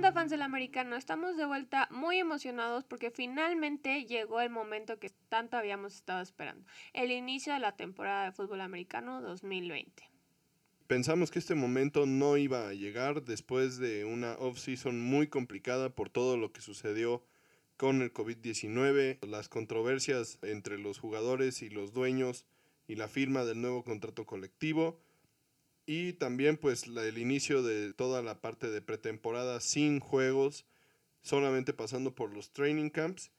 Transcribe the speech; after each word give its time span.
Hola 0.00 0.12
fans 0.12 0.30
del 0.30 0.40
americano, 0.40 0.96
estamos 0.96 1.36
de 1.36 1.44
vuelta 1.44 1.86
muy 1.90 2.16
emocionados 2.16 2.84
porque 2.84 3.10
finalmente 3.10 4.06
llegó 4.06 4.40
el 4.40 4.48
momento 4.48 4.98
que 4.98 5.10
tanto 5.28 5.58
habíamos 5.58 5.94
estado 5.94 6.22
esperando, 6.22 6.64
el 6.94 7.10
inicio 7.10 7.52
de 7.52 7.58
la 7.58 7.76
temporada 7.76 8.24
de 8.24 8.32
fútbol 8.32 8.62
americano 8.62 9.20
2020. 9.20 10.10
Pensamos 10.86 11.30
que 11.30 11.38
este 11.38 11.54
momento 11.54 12.06
no 12.06 12.38
iba 12.38 12.66
a 12.66 12.72
llegar 12.72 13.24
después 13.24 13.76
de 13.76 14.06
una 14.06 14.36
off-season 14.38 14.98
muy 14.98 15.26
complicada 15.26 15.90
por 15.90 16.08
todo 16.08 16.38
lo 16.38 16.50
que 16.50 16.62
sucedió 16.62 17.22
con 17.76 18.00
el 18.00 18.10
COVID-19, 18.10 19.22
las 19.26 19.50
controversias 19.50 20.38
entre 20.40 20.78
los 20.78 20.98
jugadores 20.98 21.60
y 21.60 21.68
los 21.68 21.92
dueños 21.92 22.46
y 22.88 22.94
la 22.94 23.06
firma 23.06 23.44
del 23.44 23.60
nuevo 23.60 23.84
contrato 23.84 24.24
colectivo 24.24 24.98
y 25.92 26.12
también 26.12 26.56
pues 26.56 26.84
el 26.86 27.18
inicio 27.18 27.64
de 27.64 27.92
toda 27.92 28.22
la 28.22 28.40
parte 28.40 28.70
de 28.70 28.80
pretemporada 28.80 29.58
sin 29.58 29.98
juegos, 29.98 30.64
solamente 31.20 31.72
pasando 31.72 32.14
por 32.14 32.32
los 32.32 32.52
training 32.52 32.90
camps, 32.90 33.32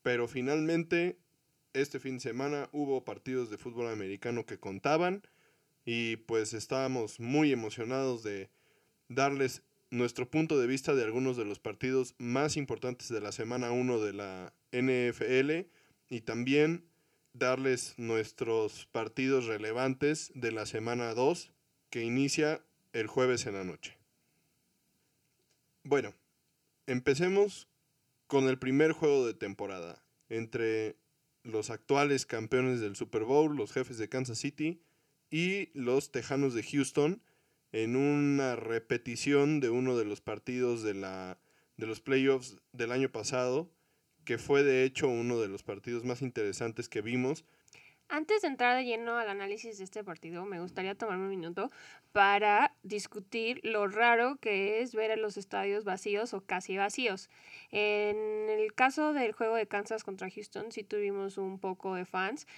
pero 0.00 0.26
finalmente 0.26 1.18
este 1.74 2.00
fin 2.00 2.14
de 2.14 2.20
semana 2.20 2.70
hubo 2.72 3.04
partidos 3.04 3.50
de 3.50 3.58
fútbol 3.58 3.88
americano 3.88 4.46
que 4.46 4.58
contaban 4.58 5.20
y 5.84 6.16
pues 6.16 6.54
estábamos 6.54 7.20
muy 7.20 7.52
emocionados 7.52 8.22
de 8.22 8.48
darles 9.10 9.62
nuestro 9.90 10.26
punto 10.26 10.58
de 10.58 10.68
vista 10.68 10.94
de 10.94 11.04
algunos 11.04 11.36
de 11.36 11.44
los 11.44 11.58
partidos 11.58 12.14
más 12.16 12.56
importantes 12.56 13.10
de 13.10 13.20
la 13.20 13.30
semana 13.30 13.72
1 13.72 14.00
de 14.00 14.12
la 14.14 14.54
NFL 14.72 15.68
y 16.08 16.22
también 16.22 16.82
darles 17.34 17.92
nuestros 17.98 18.86
partidos 18.86 19.44
relevantes 19.44 20.32
de 20.34 20.50
la 20.50 20.64
semana 20.64 21.12
2 21.12 21.52
que 21.90 22.02
inicia 22.02 22.64
el 22.92 23.06
jueves 23.06 23.46
en 23.46 23.54
la 23.54 23.64
noche. 23.64 23.96
Bueno, 25.82 26.14
empecemos 26.86 27.68
con 28.26 28.48
el 28.48 28.58
primer 28.58 28.92
juego 28.92 29.26
de 29.26 29.34
temporada 29.34 30.02
entre 30.28 30.96
los 31.42 31.70
actuales 31.70 32.26
campeones 32.26 32.80
del 32.80 32.96
Super 32.96 33.24
Bowl, 33.24 33.56
los 33.56 33.72
jefes 33.72 33.98
de 33.98 34.08
Kansas 34.08 34.38
City 34.38 34.82
y 35.30 35.70
los 35.74 36.12
Tejanos 36.12 36.54
de 36.54 36.62
Houston, 36.62 37.22
en 37.72 37.96
una 37.96 38.56
repetición 38.56 39.60
de 39.60 39.70
uno 39.70 39.96
de 39.96 40.04
los 40.04 40.20
partidos 40.20 40.82
de, 40.82 40.94
la, 40.94 41.38
de 41.76 41.86
los 41.86 42.00
playoffs 42.00 42.58
del 42.72 42.92
año 42.92 43.10
pasado, 43.10 43.72
que 44.24 44.38
fue 44.38 44.62
de 44.62 44.84
hecho 44.84 45.08
uno 45.08 45.40
de 45.40 45.48
los 45.48 45.62
partidos 45.62 46.04
más 46.04 46.22
interesantes 46.22 46.88
que 46.88 47.00
vimos. 47.00 47.44
Antes 48.12 48.42
de 48.42 48.48
entrar 48.48 48.76
de 48.76 48.84
lleno 48.84 49.18
al 49.18 49.28
análisis 49.28 49.78
de 49.78 49.84
este 49.84 50.02
partido, 50.02 50.44
me 50.44 50.60
gustaría 50.60 50.96
tomarme 50.96 51.22
un 51.22 51.30
minuto 51.30 51.70
para 52.10 52.74
discutir 52.82 53.60
lo 53.62 53.86
raro 53.86 54.34
que 54.40 54.82
es 54.82 54.96
ver 54.96 55.12
a 55.12 55.16
los 55.16 55.36
estadios 55.36 55.84
vacíos 55.84 56.34
o 56.34 56.40
casi 56.40 56.76
vacíos. 56.76 57.30
En 57.70 58.50
el 58.50 58.74
caso 58.74 59.12
del 59.12 59.30
juego 59.30 59.54
de 59.54 59.68
Kansas 59.68 60.02
contra 60.02 60.28
Houston, 60.28 60.72
sí 60.72 60.82
tuvimos 60.82 61.38
un 61.38 61.60
poco 61.60 61.94
de 61.94 62.04
fans. 62.04 62.48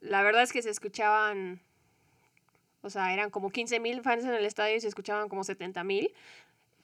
La 0.00 0.22
verdad 0.22 0.42
es 0.42 0.52
que 0.52 0.60
se 0.60 0.70
escuchaban 0.70 1.60
o 2.86 2.90
sea, 2.90 3.12
eran 3.12 3.30
como 3.30 3.50
15 3.50 3.80
mil 3.80 4.00
fans 4.02 4.24
en 4.24 4.32
el 4.32 4.44
estadio 4.44 4.76
y 4.76 4.80
se 4.80 4.86
escuchaban 4.86 5.28
como 5.28 5.42
70 5.42 5.82
mil. 5.82 6.14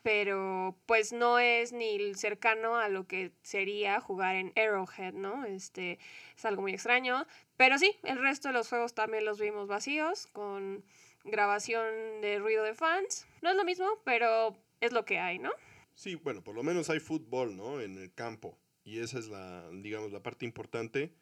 Pero 0.02 0.76
pues 0.86 1.12
no 1.12 1.38
es 1.38 1.72
ni 1.72 2.14
cercano 2.14 2.76
a 2.76 2.88
lo 2.88 3.06
que 3.06 3.32
sería 3.42 4.00
jugar 4.00 4.34
en 4.34 4.52
Arrowhead, 4.56 5.14
¿no? 5.14 5.44
Este 5.44 5.98
es 6.36 6.44
algo 6.44 6.62
muy 6.62 6.72
extraño. 6.72 7.26
Pero 7.56 7.78
sí, 7.78 7.96
el 8.02 8.18
resto 8.18 8.48
de 8.48 8.54
los 8.54 8.68
juegos 8.68 8.94
también 8.94 9.24
los 9.24 9.38
vimos 9.38 9.68
vacíos, 9.68 10.26
con 10.26 10.84
grabación 11.24 12.20
de 12.20 12.38
ruido 12.38 12.64
de 12.64 12.74
fans. 12.74 13.26
No 13.42 13.50
es 13.50 13.56
lo 13.56 13.64
mismo, 13.64 13.86
pero 14.04 14.56
es 14.80 14.92
lo 14.92 15.04
que 15.04 15.18
hay, 15.18 15.38
¿no? 15.38 15.50
Sí, 15.94 16.16
bueno, 16.16 16.42
por 16.42 16.54
lo 16.54 16.62
menos 16.62 16.91
hay 16.91 17.00
fútbol, 17.00 17.56
¿no? 17.56 17.80
En 17.80 17.96
el 17.96 18.12
campo. 18.12 18.58
Y 18.84 18.98
esa 18.98 19.18
es 19.18 19.28
la, 19.28 19.68
digamos, 19.70 20.10
la 20.10 20.22
parte 20.22 20.44
importante. 20.44 21.12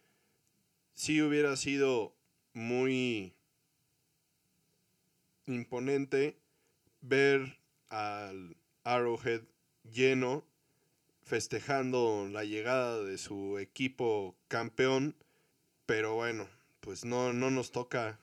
Si 0.94 1.20
hubiera 1.20 1.56
sido 1.56 2.14
muy 2.54 3.34
imponente 5.46 6.38
ver 7.00 7.58
al 7.88 8.56
Arrowhead 8.84 9.42
lleno 9.84 10.44
festejando 11.22 12.28
la 12.30 12.44
llegada 12.44 13.02
de 13.04 13.18
su 13.18 13.58
equipo 13.58 14.36
campeón, 14.48 15.14
pero 15.86 16.14
bueno, 16.14 16.48
pues 16.80 17.04
no, 17.04 17.32
no 17.32 17.50
nos 17.50 17.72
toca 17.72 18.18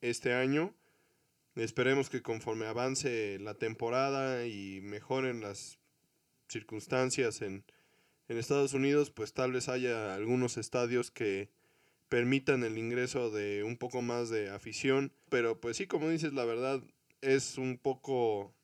este 0.00 0.34
año. 0.34 0.74
Esperemos 1.56 2.10
que 2.10 2.22
conforme 2.22 2.66
avance 2.66 3.38
la 3.40 3.54
temporada 3.54 4.46
y 4.46 4.80
mejoren 4.82 5.40
las 5.40 5.78
circunstancias 6.48 7.42
en, 7.42 7.64
en 8.28 8.38
Estados 8.38 8.74
Unidos, 8.74 9.10
pues 9.10 9.32
tal 9.32 9.52
vez 9.52 9.68
haya 9.68 10.14
algunos 10.14 10.56
estadios 10.56 11.10
que 11.10 11.50
permitan 12.08 12.64
el 12.64 12.76
ingreso 12.76 13.30
de 13.30 13.62
un 13.64 13.76
poco 13.76 14.02
más 14.02 14.30
de 14.30 14.50
afición. 14.50 15.12
Pero 15.28 15.60
pues 15.60 15.76
sí, 15.76 15.86
como 15.86 16.08
dices, 16.08 16.32
la 16.32 16.44
verdad 16.44 16.82
es 17.20 17.56
un 17.58 17.78
poco 17.78 18.54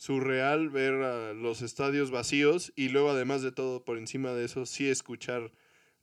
surreal 0.00 0.70
ver 0.70 0.94
los 1.34 1.60
estadios 1.60 2.10
vacíos 2.10 2.72
y 2.74 2.88
luego 2.88 3.10
además 3.10 3.42
de 3.42 3.52
todo 3.52 3.84
por 3.84 3.98
encima 3.98 4.32
de 4.32 4.46
eso 4.46 4.64
sí 4.64 4.88
escuchar 4.88 5.52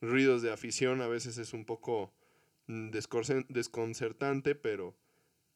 ruidos 0.02 0.44
de 0.44 0.54
afición 0.54 1.02
a 1.02 1.08
veces 1.08 1.40
es 1.40 1.52
un 1.52 1.66
poco 1.66 2.14
mm, 2.68 2.92
desconcertante, 2.92 4.54
pero 4.54 4.96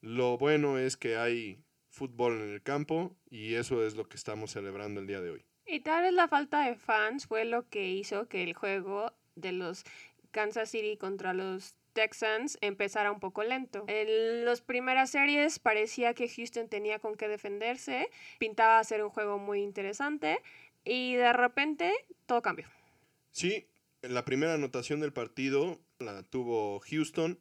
lo 0.02 0.40
bueno 0.40 0.80
es 0.80 0.98
que 0.98 1.18
hay 1.18 1.64
fútbol 1.90 2.42
en 2.42 2.50
el 2.50 2.64
campo 2.64 3.16
y 3.30 3.54
eso 3.54 3.86
es 3.86 3.96
lo 3.96 4.10
que 4.10 4.18
estamos 4.18 4.50
celebrando 4.50 5.02
el 5.02 5.06
día 5.06 5.22
de 5.22 5.30
hoy. 5.30 5.46
Y 5.68 5.82
tal 5.82 6.02
vez 6.02 6.14
la 6.14 6.28
falta 6.28 6.68
de 6.68 6.76
fans 6.76 7.28
fue 7.28 7.46
lo 7.46 7.70
que 7.70 7.92
hizo 7.92 8.28
que 8.28 8.42
el 8.42 8.56
juego 8.56 9.14
de 9.36 9.52
los 9.52 9.84
Kansas 10.32 10.72
City 10.72 10.98
contra 10.98 11.36
los 11.36 11.76
Texans 11.94 12.58
empezara 12.62 13.12
un 13.12 13.20
poco 13.20 13.44
lento. 13.44 13.86
En 13.88 14.46
las 14.46 14.62
primeras 14.62 15.12
series 15.12 15.60
parecía 15.60 16.14
que 16.14 16.28
Houston 16.28 16.68
tenía 16.68 17.00
con 17.00 17.16
qué 17.16 17.28
defenderse, 17.28 18.10
pintaba 18.40 18.84
ser 18.84 19.04
un 19.04 19.10
juego 19.10 19.38
muy 19.38 19.62
interesante 19.62 20.40
y 20.84 21.16
de 21.16 21.34
repente 21.34 21.94
todo 22.26 22.42
cambió. 22.42 22.68
Sí, 23.32 23.68
la 24.02 24.26
primera 24.26 24.54
anotación 24.54 25.00
del 25.00 25.14
partido 25.14 25.80
la 26.00 26.24
tuvo 26.24 26.80
Houston 26.80 27.38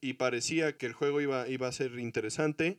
y 0.00 0.14
parecía 0.14 0.76
que 0.76 0.86
el 0.86 0.92
juego 0.92 1.20
iba, 1.20 1.48
iba 1.48 1.68
a 1.68 1.72
ser 1.72 1.98
interesante. 1.98 2.78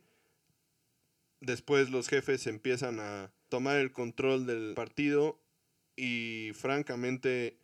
Después 1.41 1.89
los 1.89 2.07
jefes 2.07 2.47
empiezan 2.47 2.99
a 2.99 3.31
tomar 3.49 3.77
el 3.77 3.91
control 3.91 4.45
del 4.45 4.73
partido 4.75 5.39
y 5.95 6.51
francamente 6.53 7.57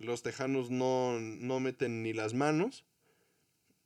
los 0.00 0.22
Tejanos 0.22 0.70
no, 0.70 1.20
meten 1.60 2.02
ni 2.02 2.12
las 2.12 2.34
manos. 2.34 2.84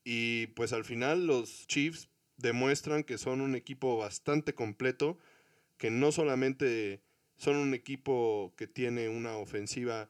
Y 0.05 0.49
pues 0.49 0.73
al 0.73 0.85
final 0.85 1.27
los 1.27 1.67
Chiefs 1.67 2.09
demuestran 2.37 3.05
que 3.05 3.19
son 3.19 3.41
un 3.41 3.55
equipo 3.55 3.97
bastante 3.97 4.55
completo, 4.55 5.19
que 5.77 5.91
no 5.91 6.13
solamente 6.13 7.03
son 7.37 7.57
un 7.57 7.75
equipo 7.75 8.55
que 8.57 8.67
tiene 8.67 9.09
una 9.09 9.37
ofensiva 9.37 10.09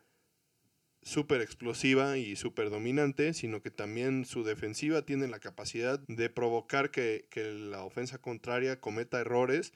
súper 1.02 1.40
explosiva 1.40 2.18
y 2.18 2.36
súper 2.36 2.70
dominante, 2.70 3.34
sino 3.34 3.62
que 3.62 3.70
también 3.70 4.24
su 4.24 4.42
defensiva 4.42 5.02
tiene 5.02 5.28
la 5.28 5.38
capacidad 5.38 6.00
de 6.06 6.30
provocar 6.30 6.90
que, 6.90 7.26
que 7.30 7.52
la 7.52 7.82
ofensa 7.84 8.18
contraria 8.18 8.80
cometa 8.80 9.20
errores 9.20 9.72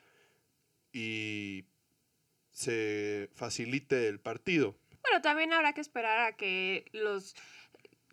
y 0.92 1.66
se 2.50 3.30
facilite 3.34 4.08
el 4.08 4.20
partido. 4.20 4.76
Pero 5.02 5.20
también 5.22 5.52
habrá 5.52 5.72
que 5.72 5.80
esperar 5.80 6.18
a 6.20 6.36
que 6.36 6.86
los 6.92 7.34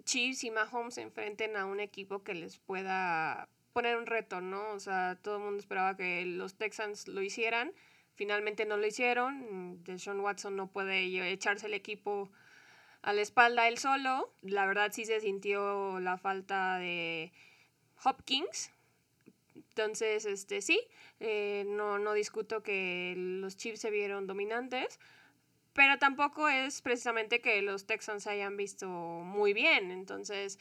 Chiefs 0.03 0.43
y 0.43 0.51
Mahomes 0.51 0.95
se 0.95 1.01
enfrenten 1.01 1.55
a 1.57 1.65
un 1.65 1.79
equipo 1.79 2.23
que 2.23 2.35
les 2.35 2.57
pueda 2.59 3.49
poner 3.73 3.97
un 3.97 4.05
reto, 4.05 4.39
¿no? 4.39 4.71
O 4.71 4.79
sea, 4.79 5.17
todo 5.21 5.37
el 5.37 5.43
mundo 5.43 5.59
esperaba 5.59 5.97
que 5.97 6.25
los 6.25 6.55
Texans 6.55 7.07
lo 7.07 7.21
hicieran. 7.21 7.73
Finalmente 8.13 8.65
no 8.65 8.77
lo 8.77 8.87
hicieron. 8.87 9.83
Deshaun 9.83 10.21
Watson 10.21 10.55
no 10.55 10.67
puede 10.67 11.29
echarse 11.31 11.65
el 11.67 11.73
equipo 11.73 12.31
a 13.01 13.13
la 13.13 13.21
espalda 13.21 13.67
él 13.67 13.77
solo. 13.77 14.33
La 14.41 14.65
verdad 14.65 14.91
sí 14.93 15.05
se 15.05 15.19
sintió 15.19 15.99
la 15.99 16.17
falta 16.17 16.77
de 16.79 17.33
Hopkins. 18.03 18.71
Entonces, 19.55 20.25
este 20.25 20.61
sí, 20.61 20.79
eh, 21.19 21.65
no, 21.67 21.99
no 21.99 22.13
discuto 22.13 22.63
que 22.63 23.13
los 23.17 23.57
Chiefs 23.57 23.81
se 23.81 23.91
vieron 23.91 24.25
dominantes, 24.27 24.99
pero 25.75 25.99
tampoco 25.99 26.47
es 26.47 26.81
precisamente 26.81 27.41
que 27.41 27.61
los 27.61 27.85
Texans 27.85 28.23
se 28.23 28.29
hayan 28.29 28.55
visto 28.55 28.87
muy 28.87 29.53
bien. 29.53 29.91
Entonces, 29.91 30.57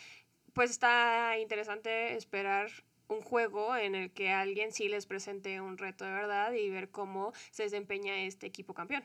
pues 0.52 0.72
está 0.72 1.38
interesante 1.38 2.16
esperar 2.16 2.68
un 3.06 3.20
juego 3.20 3.76
en 3.76 3.94
el 3.94 4.10
que 4.10 4.30
alguien 4.30 4.72
sí 4.72 4.88
les 4.88 5.06
presente 5.06 5.60
un 5.60 5.78
reto 5.78 6.04
de 6.04 6.10
verdad 6.10 6.52
y 6.52 6.68
ver 6.68 6.90
cómo 6.90 7.32
se 7.52 7.62
desempeña 7.62 8.24
este 8.24 8.46
equipo 8.46 8.74
campeón. 8.74 9.04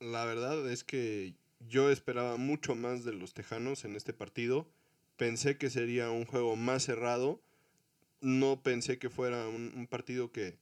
La 0.00 0.24
verdad 0.24 0.66
es 0.70 0.82
que 0.82 1.34
yo 1.60 1.90
esperaba 1.90 2.38
mucho 2.38 2.74
más 2.74 3.04
de 3.04 3.12
los 3.12 3.34
Tejanos 3.34 3.84
en 3.84 3.96
este 3.96 4.14
partido. 4.14 4.66
Pensé 5.18 5.58
que 5.58 5.68
sería 5.68 6.10
un 6.10 6.24
juego 6.24 6.56
más 6.56 6.84
cerrado. 6.84 7.38
No 8.22 8.62
pensé 8.62 8.98
que 8.98 9.10
fuera 9.10 9.46
un, 9.46 9.74
un 9.76 9.86
partido 9.86 10.32
que 10.32 10.56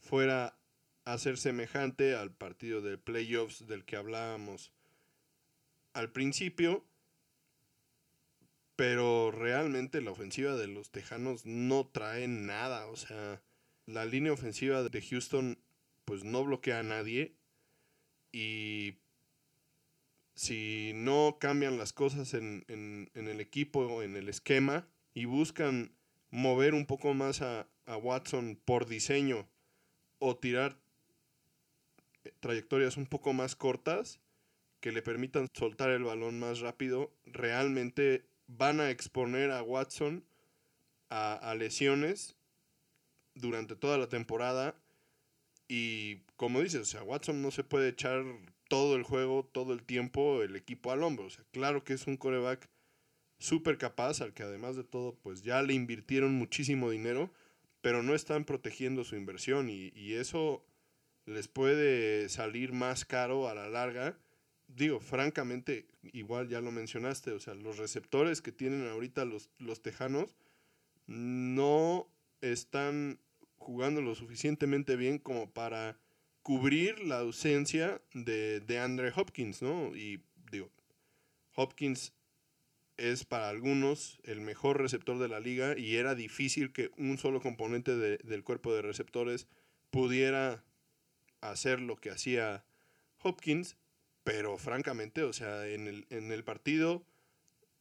fuera 0.00 0.56
a 1.04 1.18
ser 1.18 1.36
semejante 1.36 2.14
al 2.14 2.32
partido 2.32 2.80
de 2.80 2.98
playoffs 2.98 3.66
del 3.66 3.84
que 3.84 3.96
hablábamos 3.96 4.72
al 5.92 6.10
principio, 6.12 6.84
pero 8.76 9.30
realmente 9.30 10.00
la 10.00 10.12
ofensiva 10.12 10.56
de 10.56 10.66
los 10.66 10.90
Tejanos 10.90 11.44
no 11.44 11.86
trae 11.86 12.28
nada, 12.28 12.86
o 12.86 12.96
sea, 12.96 13.42
la 13.86 14.04
línea 14.04 14.32
ofensiva 14.32 14.82
de 14.82 15.02
Houston 15.02 15.58
pues 16.04 16.24
no 16.24 16.44
bloquea 16.44 16.80
a 16.80 16.84
nadie 16.84 17.34
y 18.32 18.94
si 20.34 20.92
no 20.94 21.36
cambian 21.38 21.78
las 21.78 21.92
cosas 21.92 22.34
en, 22.34 22.64
en, 22.68 23.10
en 23.14 23.28
el 23.28 23.40
equipo, 23.40 24.02
en 24.02 24.16
el 24.16 24.28
esquema 24.28 24.88
y 25.14 25.26
buscan 25.26 25.94
mover 26.30 26.74
un 26.74 26.86
poco 26.86 27.12
más 27.12 27.42
a, 27.42 27.68
a 27.86 27.96
Watson 27.96 28.58
por 28.64 28.86
diseño 28.86 29.48
o 30.18 30.36
tirar 30.36 30.81
trayectorias 32.40 32.96
un 32.96 33.06
poco 33.06 33.32
más 33.32 33.56
cortas 33.56 34.20
que 34.80 34.92
le 34.92 35.00
permitan 35.00 35.48
soltar 35.54 35.90
el 35.90 36.02
balón 36.02 36.40
más 36.40 36.58
rápido, 36.58 37.12
realmente 37.24 38.24
van 38.48 38.80
a 38.80 38.90
exponer 38.90 39.50
a 39.52 39.62
Watson 39.62 40.24
a, 41.08 41.54
lesiones 41.56 42.36
durante 43.34 43.76
toda 43.76 43.96
la 43.98 44.08
temporada. 44.08 44.74
Y 45.68 46.22
como 46.36 46.60
dices, 46.60 46.80
o 46.80 46.84
sea, 46.84 47.02
Watson 47.02 47.42
no 47.42 47.50
se 47.50 47.64
puede 47.64 47.90
echar 47.90 48.24
todo 48.68 48.96
el 48.96 49.02
juego, 49.02 49.48
todo 49.52 49.72
el 49.72 49.84
tiempo, 49.84 50.42
el 50.42 50.56
equipo 50.56 50.90
al 50.90 51.02
hombro. 51.02 51.26
O 51.26 51.30
sea, 51.30 51.44
claro 51.52 51.84
que 51.84 51.92
es 51.92 52.06
un 52.06 52.16
coreback 52.16 52.68
súper 53.38 53.78
capaz, 53.78 54.20
al 54.20 54.32
que 54.32 54.42
además 54.42 54.76
de 54.76 54.84
todo, 54.84 55.14
pues 55.22 55.42
ya 55.42 55.62
le 55.62 55.74
invirtieron 55.74 56.34
muchísimo 56.34 56.90
dinero, 56.90 57.32
pero 57.82 58.02
no 58.02 58.14
están 58.14 58.44
protegiendo 58.44 59.04
su 59.04 59.16
inversión 59.16 59.68
y, 59.68 59.92
y 59.94 60.14
eso 60.14 60.64
les 61.26 61.48
puede 61.48 62.28
salir 62.28 62.72
más 62.72 63.04
caro 63.04 63.48
a 63.48 63.54
la 63.54 63.68
larga. 63.68 64.16
Digo, 64.68 65.00
francamente, 65.00 65.86
igual 66.12 66.48
ya 66.48 66.60
lo 66.60 66.72
mencionaste, 66.72 67.32
o 67.32 67.40
sea, 67.40 67.54
los 67.54 67.78
receptores 67.78 68.40
que 68.40 68.52
tienen 68.52 68.86
ahorita 68.88 69.24
los, 69.24 69.50
los 69.58 69.82
tejanos 69.82 70.36
no 71.06 72.08
están 72.40 73.18
jugando 73.58 74.00
lo 74.00 74.14
suficientemente 74.14 74.96
bien 74.96 75.18
como 75.18 75.50
para 75.50 75.98
cubrir 76.42 77.00
la 77.00 77.18
ausencia 77.18 78.00
de, 78.14 78.60
de 78.60 78.78
Andre 78.78 79.12
Hopkins, 79.14 79.62
¿no? 79.62 79.94
Y 79.94 80.20
digo, 80.50 80.70
Hopkins 81.54 82.12
es 82.96 83.24
para 83.24 83.48
algunos 83.48 84.18
el 84.24 84.40
mejor 84.40 84.80
receptor 84.80 85.18
de 85.18 85.28
la 85.28 85.40
liga 85.40 85.78
y 85.78 85.96
era 85.96 86.14
difícil 86.14 86.72
que 86.72 86.90
un 86.96 87.18
solo 87.18 87.40
componente 87.40 87.96
de, 87.96 88.18
del 88.18 88.44
cuerpo 88.44 88.74
de 88.74 88.82
receptores 88.82 89.46
pudiera 89.90 90.64
hacer 91.42 91.80
lo 91.80 91.96
que 91.96 92.10
hacía 92.10 92.64
Hopkins, 93.22 93.76
pero 94.24 94.56
francamente, 94.56 95.22
o 95.22 95.32
sea, 95.32 95.66
en 95.66 95.86
el, 95.86 96.06
en 96.10 96.32
el 96.32 96.44
partido 96.44 97.04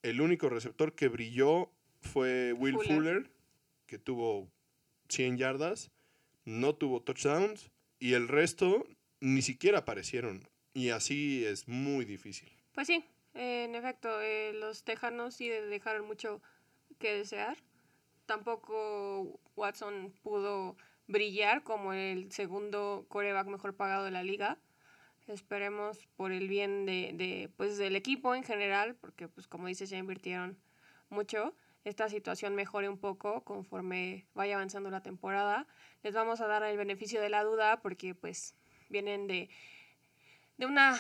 el 0.03 0.21
único 0.21 0.49
receptor 0.49 0.95
que 0.95 1.07
brilló 1.07 1.71
fue 1.99 2.53
Will 2.53 2.75
Fuller, 2.75 2.95
Fuller 2.95 3.31
que 3.85 3.99
tuvo 3.99 4.49
100 5.09 5.37
yardas, 5.37 5.91
no 6.45 6.75
tuvo 6.75 7.01
touchdowns 7.01 7.71
y 7.99 8.13
el 8.13 8.27
resto 8.27 8.87
ni 9.19 9.41
siquiera 9.41 9.79
aparecieron. 9.79 10.47
Y 10.73 10.89
así 10.89 11.45
es 11.45 11.67
muy 11.67 12.05
difícil. 12.05 12.51
Pues 12.73 12.87
sí, 12.87 13.05
en 13.33 13.75
efecto, 13.75 14.21
eh, 14.21 14.53
los 14.53 14.83
tejanos 14.83 15.35
sí 15.35 15.49
dejaron 15.49 16.07
mucho 16.07 16.41
que 16.97 17.13
desear. 17.13 17.57
Tampoco 18.25 19.39
Watson 19.55 20.13
pudo 20.23 20.77
brillar 21.11 21.63
como 21.63 21.93
el 21.93 22.31
segundo 22.31 23.05
coreback 23.09 23.47
mejor 23.47 23.75
pagado 23.75 24.05
de 24.05 24.11
la 24.11 24.23
liga. 24.23 24.57
Esperemos 25.27 26.07
por 26.15 26.31
el 26.31 26.47
bien 26.47 26.85
de, 26.85 27.11
de, 27.13 27.49
pues, 27.57 27.77
del 27.77 27.95
equipo 27.95 28.33
en 28.35 28.43
general, 28.43 28.95
porque 28.95 29.27
pues 29.27 29.47
como 29.47 29.67
dices 29.67 29.89
ya 29.89 29.97
invirtieron 29.97 30.57
mucho 31.09 31.53
esta 31.83 32.09
situación 32.09 32.55
mejore 32.55 32.89
un 32.89 32.97
poco 32.97 33.43
conforme 33.43 34.25
vaya 34.33 34.55
avanzando 34.55 34.89
la 34.89 35.01
temporada. 35.01 35.67
Les 36.03 36.13
vamos 36.13 36.41
a 36.41 36.47
dar 36.47 36.63
el 36.63 36.77
beneficio 36.77 37.21
de 37.21 37.29
la 37.29 37.43
duda 37.43 37.81
porque 37.81 38.13
pues 38.13 38.55
vienen 38.89 39.27
de, 39.27 39.49
de 40.57 40.65
una 40.65 40.99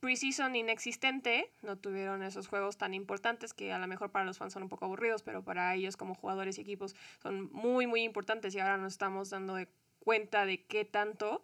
preseason 0.00 0.56
inexistente, 0.56 1.50
no 1.62 1.76
tuvieron 1.78 2.22
esos 2.22 2.48
juegos 2.48 2.76
tan 2.76 2.94
importantes 2.94 3.54
que 3.54 3.72
a 3.72 3.78
lo 3.78 3.86
mejor 3.86 4.10
para 4.10 4.24
los 4.24 4.38
fans 4.38 4.52
son 4.52 4.64
un 4.64 4.68
poco 4.68 4.86
aburridos, 4.86 5.22
pero 5.22 5.44
para 5.44 5.74
ellos 5.74 5.96
como 5.96 6.14
jugadores 6.14 6.58
y 6.58 6.62
equipos 6.62 6.96
son 7.22 7.52
muy, 7.52 7.86
muy 7.86 8.02
importantes 8.02 8.54
y 8.54 8.58
ahora 8.58 8.78
nos 8.78 8.94
estamos 8.94 9.30
dando 9.30 9.54
de 9.54 9.68
cuenta 10.00 10.46
de 10.46 10.64
qué 10.64 10.84
tanto. 10.84 11.42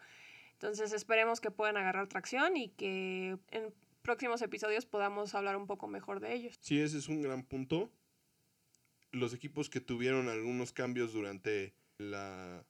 Entonces 0.52 0.92
esperemos 0.92 1.40
que 1.40 1.50
puedan 1.50 1.76
agarrar 1.76 2.08
tracción 2.08 2.56
y 2.56 2.70
que 2.70 3.38
en 3.50 3.74
próximos 4.02 4.40
episodios 4.40 4.86
podamos 4.86 5.34
hablar 5.34 5.56
un 5.56 5.66
poco 5.66 5.86
mejor 5.86 6.20
de 6.20 6.34
ellos. 6.34 6.56
Sí, 6.60 6.80
ese 6.80 6.98
es 6.98 7.08
un 7.08 7.20
gran 7.20 7.42
punto 7.42 7.92
los 9.16 9.34
equipos 9.34 9.70
que 9.70 9.80
tuvieron 9.80 10.28
algunos 10.28 10.72
cambios 10.72 11.12
durante 11.12 11.74
la 11.98 12.64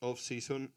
off-season 0.00 0.72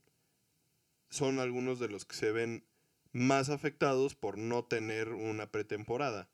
son 1.10 1.40
algunos 1.40 1.80
de 1.80 1.90
los 1.90 2.06
que 2.06 2.16
se 2.16 2.31
ven 2.31 2.66
más 3.12 3.50
afectados 3.50 4.16
por 4.16 4.38
no 4.38 4.63
tener 4.66 5.10
una 5.10 5.52
pretemporada. 5.52 6.30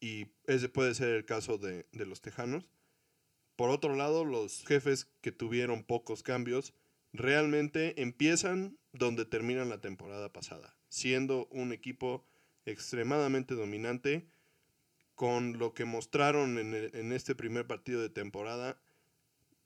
Y 0.00 0.28
ese 0.46 0.68
puede 0.68 0.94
ser 0.94 1.10
el 1.10 1.24
caso 1.24 1.58
de, 1.58 1.86
de 1.92 2.06
los 2.06 2.20
Tejanos. 2.20 2.66
Por 3.56 3.70
otro 3.70 3.94
lado, 3.94 4.24
los 4.24 4.64
jefes 4.66 5.08
que 5.20 5.30
tuvieron 5.30 5.84
pocos 5.84 6.22
cambios 6.22 6.74
realmente 7.12 8.00
empiezan 8.00 8.78
donde 8.92 9.24
terminan 9.24 9.68
la 9.68 9.80
temporada 9.80 10.32
pasada, 10.32 10.76
siendo 10.88 11.46
un 11.46 11.72
equipo 11.72 12.24
extremadamente 12.64 13.54
dominante 13.54 14.26
con 15.14 15.58
lo 15.58 15.74
que 15.74 15.84
mostraron 15.84 16.58
en, 16.58 16.74
en, 16.74 17.12
este 17.12 17.34
primer 17.34 17.66
partido 17.66 18.00
de 18.00 18.08
temporada, 18.08 18.80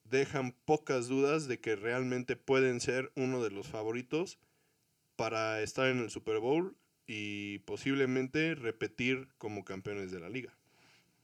dejan 0.04 0.52
pocas 0.52 1.08
dudas 1.08 1.48
de 1.48 1.60
que 1.60 1.76
realmente 1.76 2.36
pueden 2.36 2.80
ser 2.80 3.12
uno 3.14 3.42
de 3.42 3.50
los 3.50 3.68
favoritos 3.68 4.38
para 5.16 5.62
estar 5.62 5.88
en 5.88 5.98
el 5.98 6.10
Super 6.10 6.38
Bowl 6.38 6.76
y 7.06 7.58
posiblemente 7.60 8.54
repetir 8.54 9.28
como 9.38 9.64
campeones 9.64 10.10
de 10.12 10.20
la 10.20 10.28
liga. 10.28 10.52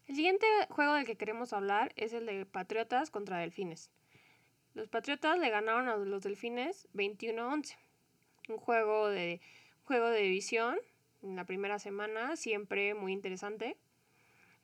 El 0.06 0.16
siguiente 0.16 0.46
juego 0.70 0.94
del 0.94 1.06
que 1.06 1.16
queremos 1.16 1.52
hablar 1.52 1.92
es 1.96 2.12
el 2.12 2.26
de 2.26 2.44
Patriotas 2.46 3.10
contra 3.10 3.38
Delfines. 3.38 3.90
Los 4.74 4.88
Patriotas 4.88 5.38
le 5.38 5.50
ganaron 5.50 5.88
a 5.88 5.96
los 5.96 6.22
Delfines 6.22 6.88
21-11. 6.94 7.76
Un 8.48 8.56
juego 8.56 9.08
de, 9.08 9.40
juego 9.84 10.08
de 10.08 10.22
división 10.22 10.78
en 11.22 11.36
la 11.36 11.44
primera 11.44 11.78
semana, 11.78 12.36
siempre 12.36 12.94
muy 12.94 13.12
interesante. 13.12 13.76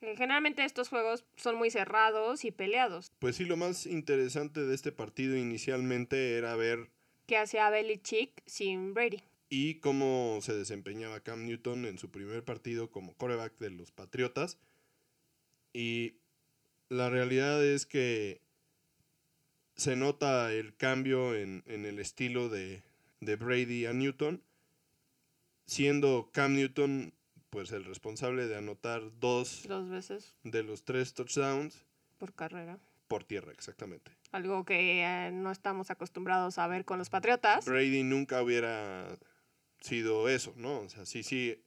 Eh, 0.01 0.15
generalmente 0.17 0.63
estos 0.63 0.89
juegos 0.89 1.25
son 1.35 1.55
muy 1.55 1.71
cerrados 1.71 2.45
y 2.45 2.51
peleados. 2.51 3.11
Pues 3.19 3.35
sí, 3.35 3.45
lo 3.45 3.57
más 3.57 3.85
interesante 3.85 4.65
de 4.65 4.73
este 4.73 4.91
partido 4.91 5.35
inicialmente 5.37 6.37
era 6.37 6.55
ver 6.55 6.89
qué 7.29 7.37
hacía 7.37 7.69
Belichick 7.69 8.41
sin 8.47 8.95
Brady. 8.95 9.21
Y 9.49 9.75
cómo 9.75 10.39
se 10.41 10.55
desempeñaba 10.55 11.19
Cam 11.19 11.45
Newton 11.45 11.85
en 11.85 11.99
su 11.99 12.09
primer 12.09 12.43
partido 12.43 12.89
como 12.89 13.13
coreback 13.13 13.55
de 13.59 13.69
los 13.69 13.91
Patriotas. 13.91 14.57
Y 15.71 16.15
la 16.89 17.11
realidad 17.11 17.63
es 17.63 17.85
que 17.85 18.41
se 19.75 19.95
nota 19.95 20.51
el 20.51 20.75
cambio 20.75 21.35
en, 21.35 21.63
en 21.67 21.85
el 21.85 21.99
estilo 21.99 22.49
de, 22.49 22.81
de 23.19 23.35
Brady 23.35 23.85
a 23.85 23.93
Newton, 23.93 24.41
siendo 25.67 26.31
Cam 26.33 26.55
Newton 26.55 27.13
pues 27.51 27.71
el 27.71 27.85
responsable 27.85 28.47
de 28.47 28.57
anotar 28.57 29.03
dos, 29.19 29.65
dos 29.67 29.87
veces 29.87 30.33
de 30.41 30.63
los 30.63 30.83
tres 30.83 31.13
touchdowns 31.13 31.85
por 32.17 32.33
carrera. 32.33 32.79
Por 33.07 33.23
tierra, 33.23 33.51
exactamente. 33.51 34.18
Algo 34.31 34.63
que 34.63 35.03
eh, 35.03 35.31
no 35.31 35.51
estamos 35.51 35.89
acostumbrados 35.89 36.59
a 36.59 36.67
ver 36.67 36.85
con 36.85 36.99
los 36.99 37.09
Patriotas. 37.09 37.65
Brady 37.65 38.03
nunca 38.03 38.43
hubiera 38.43 39.17
sido 39.79 40.29
eso, 40.29 40.53
¿no? 40.55 40.81
O 40.81 40.89
sea, 40.89 41.05
sí, 41.05 41.23
sí. 41.23 41.63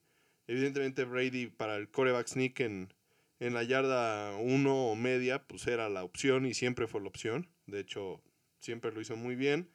Evidentemente 0.47 1.05
Brady 1.05 1.47
para 1.47 1.77
el 1.77 1.91
coreback 1.91 2.29
sneak 2.29 2.61
en, 2.61 2.93
en 3.41 3.55
la 3.55 3.65
yarda 3.65 4.37
uno 4.37 4.87
o 4.87 4.95
media, 4.95 5.43
pues 5.43 5.67
era 5.67 5.89
la 5.89 6.05
opción 6.05 6.47
y 6.47 6.55
siempre 6.55 6.87
fue 6.87 7.01
la 7.01 7.09
opción. 7.09 7.49
De 7.67 7.81
hecho, 7.81 8.23
siempre 8.61 8.93
lo 8.93 9.01
hizo 9.01 9.17
muy 9.17 9.35
bien. 9.35 9.69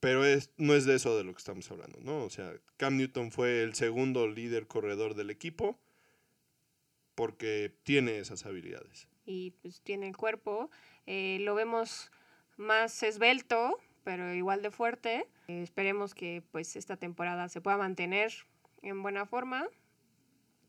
Pero 0.00 0.24
es, 0.24 0.52
no 0.56 0.74
es 0.74 0.84
de 0.84 0.94
eso 0.94 1.16
de 1.16 1.24
lo 1.24 1.32
que 1.32 1.38
estamos 1.38 1.68
hablando, 1.70 1.98
¿no? 2.00 2.24
O 2.24 2.30
sea, 2.30 2.52
Cam 2.76 2.96
Newton 2.96 3.32
fue 3.32 3.62
el 3.62 3.74
segundo 3.74 4.28
líder 4.28 4.68
corredor 4.68 5.14
del 5.14 5.30
equipo 5.30 5.78
porque 7.16 7.74
tiene 7.82 8.18
esas 8.18 8.46
habilidades. 8.46 9.08
Y 9.26 9.50
pues 9.60 9.80
tiene 9.82 10.06
el 10.06 10.16
cuerpo. 10.16 10.70
Eh, 11.10 11.38
lo 11.40 11.54
vemos 11.54 12.10
más 12.58 13.02
esbelto, 13.02 13.78
pero 14.04 14.34
igual 14.34 14.60
de 14.60 14.70
fuerte. 14.70 15.26
Eh, 15.48 15.62
esperemos 15.62 16.14
que 16.14 16.42
pues 16.52 16.76
esta 16.76 16.98
temporada 16.98 17.48
se 17.48 17.62
pueda 17.62 17.78
mantener 17.78 18.30
en 18.82 19.02
buena 19.02 19.24
forma. 19.24 19.66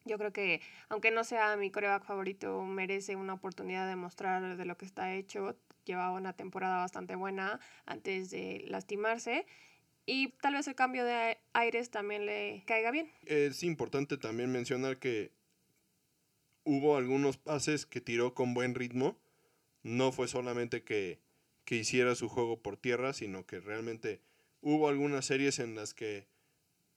Yo 0.06 0.18
creo 0.18 0.32
que, 0.32 0.62
aunque 0.88 1.12
no 1.12 1.26
sea 1.26 1.58
mi 1.58 1.72
coreback 1.72 2.06
favorito, 2.06 2.64
merece 2.64 3.18
una 3.18 3.34
oportunidad 3.34 3.86
de 3.90 3.98
mostrar 3.98 4.56
de 4.56 4.64
lo 4.64 4.78
que 4.78 4.86
está 4.86 5.14
hecho. 5.14 5.58
llevaba 5.84 6.14
una 6.14 6.32
temporada 6.32 6.78
bastante 6.78 7.18
buena 7.18 7.60
antes 7.86 8.30
de 8.30 8.64
lastimarse. 8.70 9.46
Y 10.06 10.30
tal 10.42 10.54
vez 10.54 10.70
el 10.70 10.76
cambio 10.76 11.04
de 11.04 11.38
aires 11.52 11.92
también 11.92 12.26
le 12.26 12.64
caiga 12.66 12.92
bien. 12.92 13.12
Es 13.26 13.62
importante 13.62 14.16
también 14.16 14.54
mencionar 14.54 15.00
que 15.00 15.34
hubo 16.64 16.96
algunos 16.96 17.38
pases 17.38 17.86
que 17.86 18.00
tiró 18.00 18.34
con 18.34 18.54
buen 18.54 18.74
ritmo. 18.74 19.18
No 19.84 20.12
fue 20.12 20.28
solamente 20.28 20.84
que, 20.84 21.20
que 21.66 21.76
hiciera 21.76 22.16
su 22.16 22.30
juego 22.30 22.62
por 22.62 22.78
tierra, 22.78 23.14
sino 23.14 23.46
que 23.46 23.60
realmente 23.60 24.22
hubo 24.62 24.90
algunas 24.90 25.26
series 25.26 25.60
en 25.60 25.76
las 25.76 25.94
que 25.94 26.28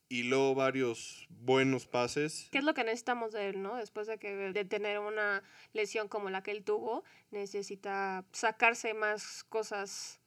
hiló 0.08 0.54
varios 0.54 1.26
buenos 1.30 1.86
pases. 1.86 2.48
¿Qué 2.50 2.58
es 2.58 2.64
lo 2.64 2.74
que 2.74 2.84
necesitamos 2.84 3.32
de 3.32 3.48
él, 3.48 3.62
no? 3.62 3.76
Después 3.76 4.06
de 4.06 4.18
que 4.18 4.34
de 4.34 4.64
tener 4.64 4.98
una 4.98 5.42
lesión 5.72 6.08
como 6.08 6.28
la 6.28 6.42
que 6.42 6.50
él 6.50 6.64
tuvo, 6.64 7.02
necesita 7.30 8.24
sacarse 8.32 8.92
más 8.92 9.44
cosas 9.44 10.20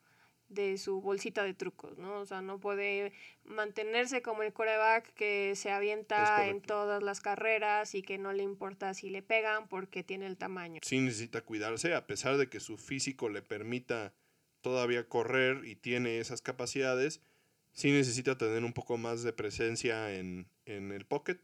de 0.50 0.78
su 0.78 1.02
bolsita 1.02 1.44
de 1.44 1.54
trucos, 1.54 1.98
¿no? 1.98 2.20
O 2.20 2.26
sea, 2.26 2.42
no 2.42 2.60
puede 2.60 3.12
mantenerse 3.44 4.22
como 4.22 4.44
el 4.44 4.54
coreback 4.54 5.14
que 5.14 5.56
se 5.56 5.72
avienta 5.72 6.48
en 6.48 6.62
todas 6.62 7.02
las 7.02 7.20
carreras 7.20 7.96
y 7.96 8.04
que 8.04 8.18
no 8.18 8.32
le 8.34 8.44
importa 8.44 8.94
si 8.94 9.10
le 9.10 9.22
pegan 9.22 9.68
porque 9.68 10.04
tiene 10.04 10.28
el 10.28 10.38
tamaño. 10.38 10.82
Sí 10.84 11.00
necesita 11.00 11.42
cuidarse, 11.42 11.96
a 11.96 12.06
pesar 12.06 12.38
de 12.38 12.48
que 12.48 12.60
su 12.60 12.78
físico 12.78 13.30
le 13.30 13.42
permita 13.42 14.14
todavía 14.62 15.08
correr 15.08 15.66
y 15.66 15.76
tiene 15.76 16.20
esas 16.20 16.42
capacidades, 16.42 17.22
sí 17.72 17.92
necesita 17.92 18.38
tener 18.38 18.64
un 18.64 18.74
poco 18.74 18.98
más 18.98 19.22
de 19.22 19.34
presencia 19.34 20.16
en, 20.16 20.48
el 20.66 21.06
pocket 21.06 21.40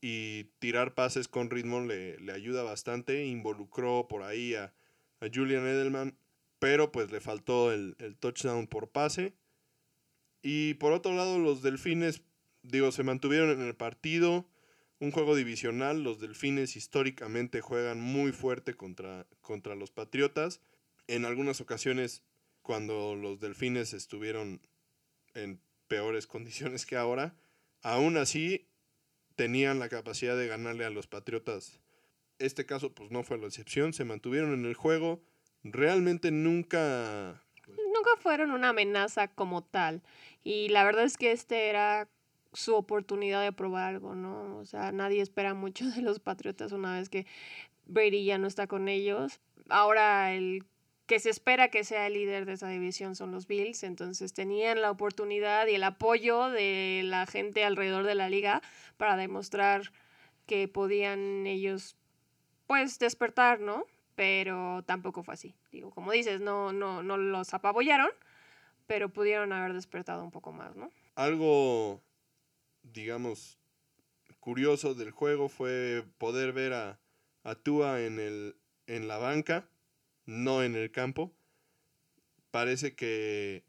y 0.00 0.44
tirar 0.58 0.94
pases 0.94 1.28
con 1.28 1.50
ritmo 1.50 1.80
le, 1.80 2.18
le 2.20 2.32
ayuda 2.32 2.62
bastante. 2.62 3.26
Involucró 3.26 4.08
por 4.08 4.22
ahí 4.22 4.54
a, 4.54 4.72
a, 5.20 5.26
Julian 5.32 5.66
Edelman, 5.66 6.16
pero 6.58 6.92
pues 6.92 7.10
le 7.10 7.20
faltó 7.20 7.72
el, 7.72 7.96
el, 7.98 8.16
touchdown 8.16 8.66
por 8.66 8.90
pase. 8.90 9.34
Y 10.42 10.74
por 10.74 10.92
otro 10.92 11.14
lado, 11.14 11.38
los 11.38 11.62
delfines, 11.62 12.22
digo, 12.62 12.92
se 12.92 13.02
mantuvieron 13.02 13.50
en 13.50 13.60
el 13.60 13.74
partido. 13.74 14.48
Un 15.00 15.12
juego 15.12 15.36
divisional, 15.36 16.02
los 16.02 16.20
delfines 16.20 16.76
históricamente 16.76 17.60
juegan 17.60 18.00
muy 18.00 18.32
fuerte 18.32 18.74
contra, 18.74 19.26
contra 19.40 19.76
los 19.76 19.90
patriotas. 19.90 20.60
En 21.06 21.24
algunas 21.24 21.60
ocasiones, 21.60 22.22
cuando 22.62 23.14
los 23.14 23.40
delfines 23.40 23.92
estuvieron 23.94 24.60
en 25.34 25.60
peores 25.86 26.26
condiciones 26.26 26.86
que 26.86 26.96
ahora, 26.96 27.34
aún 27.82 28.16
así 28.16 28.68
tenían 29.34 29.78
la 29.78 29.88
capacidad 29.88 30.36
de 30.36 30.48
ganarle 30.48 30.84
a 30.84 30.90
los 30.90 31.06
Patriotas. 31.06 31.80
Este 32.38 32.66
caso 32.66 32.94
pues 32.94 33.10
no 33.10 33.22
fue 33.22 33.38
la 33.38 33.46
excepción, 33.46 33.92
se 33.92 34.04
mantuvieron 34.04 34.52
en 34.52 34.64
el 34.64 34.74
juego, 34.74 35.22
realmente 35.72 36.30
nunca... 36.30 37.42
Nunca 37.66 38.10
fueron 38.18 38.50
una 38.52 38.70
amenaza 38.70 39.28
como 39.28 39.62
tal. 39.62 40.02
Y 40.44 40.68
la 40.68 40.84
verdad 40.84 41.04
es 41.04 41.16
que 41.16 41.32
este 41.32 41.68
era 41.68 42.08
su 42.52 42.74
oportunidad 42.74 43.42
de 43.42 43.52
probar 43.52 43.94
algo, 43.94 44.14
¿no? 44.14 44.56
O 44.58 44.64
sea, 44.64 44.92
nadie 44.92 45.20
espera 45.20 45.54
mucho 45.54 45.84
de 45.90 46.02
los 46.02 46.20
Patriotas 46.20 46.72
una 46.72 46.98
vez 46.98 47.08
que 47.08 47.26
Brady 47.86 48.24
ya 48.24 48.38
no 48.38 48.46
está 48.46 48.66
con 48.66 48.88
ellos. 48.88 49.40
Ahora 49.68 50.32
el 50.32 50.64
que 51.06 51.20
se 51.20 51.30
espera 51.30 51.70
que 51.70 51.84
sea 51.84 52.06
el 52.06 52.12
líder 52.12 52.44
de 52.44 52.52
esa 52.52 52.68
división 52.68 53.16
son 53.16 53.32
los 53.32 53.46
Bills, 53.46 53.82
entonces 53.82 54.34
tenían 54.34 54.82
la 54.82 54.90
oportunidad 54.90 55.66
y 55.66 55.74
el 55.74 55.82
apoyo 55.82 56.50
de 56.50 57.00
la 57.02 57.24
gente 57.26 57.64
alrededor 57.64 58.04
de 58.04 58.14
la 58.14 58.28
liga 58.28 58.60
para 58.98 59.16
demostrar 59.16 59.90
que 60.46 60.68
podían 60.68 61.46
ellos 61.46 61.96
pues 62.66 62.98
despertar, 62.98 63.60
¿no? 63.60 63.86
Pero 64.18 64.82
tampoco 64.84 65.22
fue 65.22 65.34
así. 65.34 65.54
Digo, 65.70 65.92
como 65.92 66.10
dices, 66.10 66.40
no, 66.40 66.72
no, 66.72 67.04
no 67.04 67.16
los 67.16 67.54
apabollaron, 67.54 68.10
pero 68.88 69.10
pudieron 69.10 69.52
haber 69.52 69.74
despertado 69.74 70.24
un 70.24 70.32
poco 70.32 70.50
más, 70.50 70.74
¿no? 70.74 70.90
Algo, 71.14 72.02
digamos, 72.82 73.60
curioso 74.40 74.96
del 74.96 75.12
juego 75.12 75.48
fue 75.48 76.04
poder 76.18 76.52
ver 76.52 76.72
a, 76.72 76.98
a 77.44 77.54
Tua 77.54 78.00
en, 78.02 78.18
el, 78.18 78.56
en 78.88 79.06
la 79.06 79.18
banca 79.18 79.68
no 80.26 80.64
en 80.64 80.74
el 80.74 80.90
campo. 80.90 81.32
Parece 82.50 82.96
que 82.96 83.62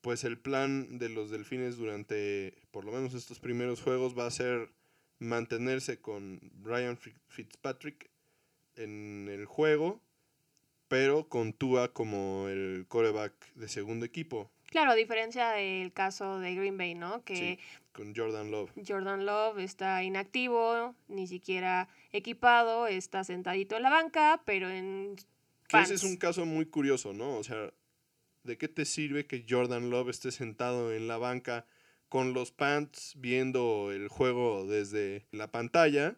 pues 0.00 0.24
el 0.24 0.38
plan 0.38 0.98
de 0.98 1.10
los 1.10 1.30
delfines 1.30 1.76
durante 1.76 2.56
por 2.70 2.86
lo 2.86 2.92
menos 2.92 3.12
estos 3.12 3.40
primeros 3.40 3.82
juegos 3.82 4.18
va 4.18 4.24
a 4.24 4.30
ser 4.30 4.70
mantenerse 5.18 6.00
con 6.00 6.40
Ryan 6.62 6.96
Fitzpatrick 7.28 8.10
en 8.76 9.28
el 9.30 9.46
juego, 9.46 10.00
pero 10.88 11.28
con 11.28 11.52
Tua 11.52 11.92
como 11.92 12.48
el 12.48 12.86
coreback 12.88 13.32
de 13.54 13.68
segundo 13.68 14.04
equipo. 14.04 14.50
Claro, 14.66 14.92
a 14.92 14.94
diferencia 14.94 15.50
del 15.50 15.92
caso 15.92 16.38
de 16.38 16.54
Green 16.54 16.76
Bay, 16.76 16.94
¿no? 16.94 17.24
Que 17.24 17.58
con 17.92 18.14
Jordan 18.14 18.50
Love. 18.50 18.70
Jordan 18.86 19.24
Love 19.24 19.58
está 19.58 20.02
inactivo, 20.02 20.94
ni 21.08 21.26
siquiera 21.26 21.88
equipado, 22.12 22.86
está 22.86 23.24
sentadito 23.24 23.76
en 23.76 23.82
la 23.82 23.90
banca, 23.90 24.42
pero 24.44 24.68
en 24.68 25.16
ese 25.74 25.94
es 25.94 26.04
un 26.04 26.16
caso 26.16 26.46
muy 26.46 26.66
curioso, 26.66 27.12
¿no? 27.12 27.36
O 27.36 27.44
sea, 27.44 27.72
¿de 28.44 28.58
qué 28.58 28.68
te 28.68 28.84
sirve 28.84 29.26
que 29.26 29.44
Jordan 29.48 29.90
Love 29.90 30.10
esté 30.10 30.30
sentado 30.30 30.92
en 30.92 31.08
la 31.08 31.18
banca 31.18 31.66
con 32.08 32.34
los 32.34 32.52
pants 32.52 33.14
viendo 33.16 33.90
el 33.92 34.08
juego 34.08 34.66
desde 34.66 35.26
la 35.32 35.50
pantalla? 35.50 36.16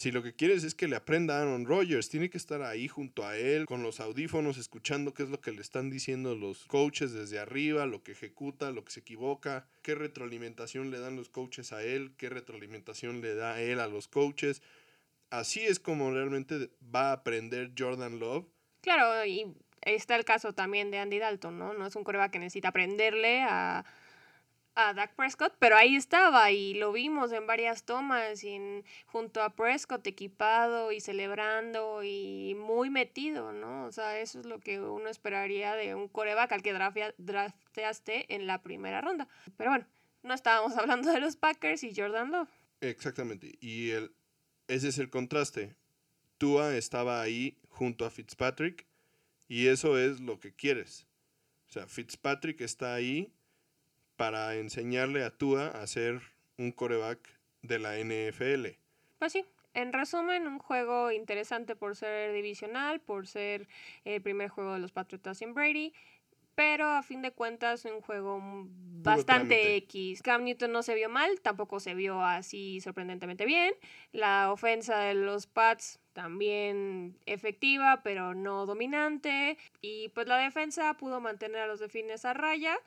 Si 0.00 0.10
lo 0.10 0.22
que 0.22 0.32
quieres 0.32 0.64
es 0.64 0.74
que 0.74 0.88
le 0.88 0.96
aprenda 0.96 1.36
a 1.36 1.42
Aaron 1.42 1.66
Rodgers, 1.66 2.08
tiene 2.08 2.30
que 2.30 2.38
estar 2.38 2.62
ahí 2.62 2.88
junto 2.88 3.26
a 3.26 3.36
él, 3.36 3.66
con 3.66 3.82
los 3.82 4.00
audífonos, 4.00 4.56
escuchando 4.56 5.12
qué 5.12 5.24
es 5.24 5.28
lo 5.28 5.42
que 5.42 5.52
le 5.52 5.60
están 5.60 5.90
diciendo 5.90 6.34
los 6.34 6.64
coaches 6.64 7.12
desde 7.12 7.38
arriba, 7.38 7.84
lo 7.84 8.02
que 8.02 8.12
ejecuta, 8.12 8.70
lo 8.70 8.82
que 8.82 8.92
se 8.92 9.00
equivoca, 9.00 9.68
qué 9.82 9.94
retroalimentación 9.94 10.90
le 10.90 11.00
dan 11.00 11.16
los 11.16 11.28
coaches 11.28 11.74
a 11.74 11.82
él, 11.82 12.14
qué 12.16 12.30
retroalimentación 12.30 13.20
le 13.20 13.34
da 13.34 13.60
él 13.60 13.78
a 13.78 13.88
los 13.88 14.08
coaches. 14.08 14.62
Así 15.28 15.60
es 15.60 15.78
como 15.78 16.10
realmente 16.10 16.70
va 16.82 17.10
a 17.10 17.12
aprender 17.12 17.72
Jordan 17.78 18.18
Love 18.18 18.46
Claro, 18.80 19.26
y 19.26 19.54
está 19.82 20.16
el 20.16 20.24
caso 20.24 20.54
también 20.54 20.90
de 20.90 20.96
Andy 20.96 21.18
Dalton, 21.18 21.58
¿no? 21.58 21.74
No 21.74 21.86
es 21.86 21.94
un 21.94 22.04
coreback 22.04 22.32
que 22.32 22.38
necesita 22.38 22.68
aprenderle 22.68 23.42
a, 23.42 23.84
a 24.74 24.94
Dak 24.94 25.14
Prescott, 25.14 25.54
pero 25.58 25.76
ahí 25.76 25.96
estaba 25.96 26.50
y 26.50 26.74
lo 26.74 26.92
vimos 26.92 27.32
en 27.32 27.46
varias 27.46 27.84
tomas 27.84 28.44
y 28.44 28.82
junto 29.06 29.42
a 29.42 29.54
Prescott 29.54 30.06
equipado 30.06 30.92
y 30.92 31.00
celebrando 31.00 32.02
y 32.02 32.54
muy 32.58 32.90
metido, 32.90 33.52
¿no? 33.52 33.84
O 33.84 33.92
sea, 33.92 34.20
eso 34.20 34.40
es 34.40 34.46
lo 34.46 34.60
que 34.60 34.80
uno 34.80 35.08
esperaría 35.08 35.74
de 35.74 35.94
un 35.94 36.08
coreback 36.08 36.52
al 36.52 36.62
que 36.62 36.72
drafteaste 36.72 38.34
en 38.34 38.46
la 38.46 38.62
primera 38.62 39.00
ronda. 39.00 39.28
Pero 39.56 39.70
bueno, 39.70 39.86
no 40.22 40.34
estábamos 40.34 40.72
hablando 40.78 41.10
de 41.12 41.20
los 41.20 41.36
Packers 41.36 41.82
y 41.84 41.94
Jordan 41.94 42.30
Love. 42.30 42.50
Exactamente, 42.80 43.58
y 43.60 43.90
el, 43.90 44.14
ese 44.68 44.88
es 44.88 44.98
el 44.98 45.10
contraste. 45.10 45.74
Tua 46.38 46.76
estaba 46.76 47.20
ahí 47.20 47.58
junto 47.68 48.06
a 48.06 48.10
Fitzpatrick 48.10 48.86
y 49.48 49.66
eso 49.66 49.98
es 49.98 50.20
lo 50.20 50.40
que 50.40 50.54
quieres. 50.54 51.06
O 51.68 51.72
sea, 51.72 51.86
Fitzpatrick 51.86 52.62
está 52.62 52.94
ahí 52.94 53.30
para 54.20 54.54
enseñarle 54.56 55.24
a 55.24 55.30
Tua 55.30 55.68
a 55.68 55.86
ser 55.86 56.20
un 56.58 56.72
coreback 56.72 57.18
de 57.62 57.78
la 57.78 57.96
NFL. 57.96 58.76
Pues 59.18 59.32
sí, 59.32 59.46
en 59.72 59.94
resumen, 59.94 60.46
un 60.46 60.58
juego 60.58 61.10
interesante 61.10 61.74
por 61.74 61.96
ser 61.96 62.34
divisional, 62.34 63.00
por 63.00 63.26
ser 63.26 63.66
el 64.04 64.20
primer 64.20 64.50
juego 64.50 64.74
de 64.74 64.80
los 64.80 64.92
Patriotas 64.92 65.38
sin 65.38 65.54
Brady 65.54 65.94
pero 66.54 66.88
a 66.88 67.02
fin 67.02 67.22
de 67.22 67.30
cuentas 67.30 67.86
un 67.86 68.02
juego 68.02 68.38
bastante 68.42 69.76
X. 69.76 70.20
Cam 70.20 70.44
Newton 70.44 70.72
no 70.72 70.82
se 70.82 70.94
vio 70.94 71.08
mal, 71.08 71.40
tampoco 71.40 71.80
se 71.80 71.94
vio 71.94 72.22
así 72.22 72.82
sorprendentemente 72.82 73.46
bien. 73.46 73.72
La 74.12 74.52
ofensa 74.52 74.98
de 74.98 75.14
los 75.14 75.46
Pats 75.46 76.00
también 76.12 77.16
efectiva, 77.24 78.02
pero 78.02 78.34
no 78.34 78.66
dominante. 78.66 79.56
Y 79.80 80.10
pues 80.10 80.26
la 80.26 80.36
defensa 80.36 80.92
pudo 80.98 81.18
mantener 81.18 81.60
a 81.62 81.66
los 81.66 81.80
defines 81.80 82.26
a 82.26 82.34
raya, 82.34 82.78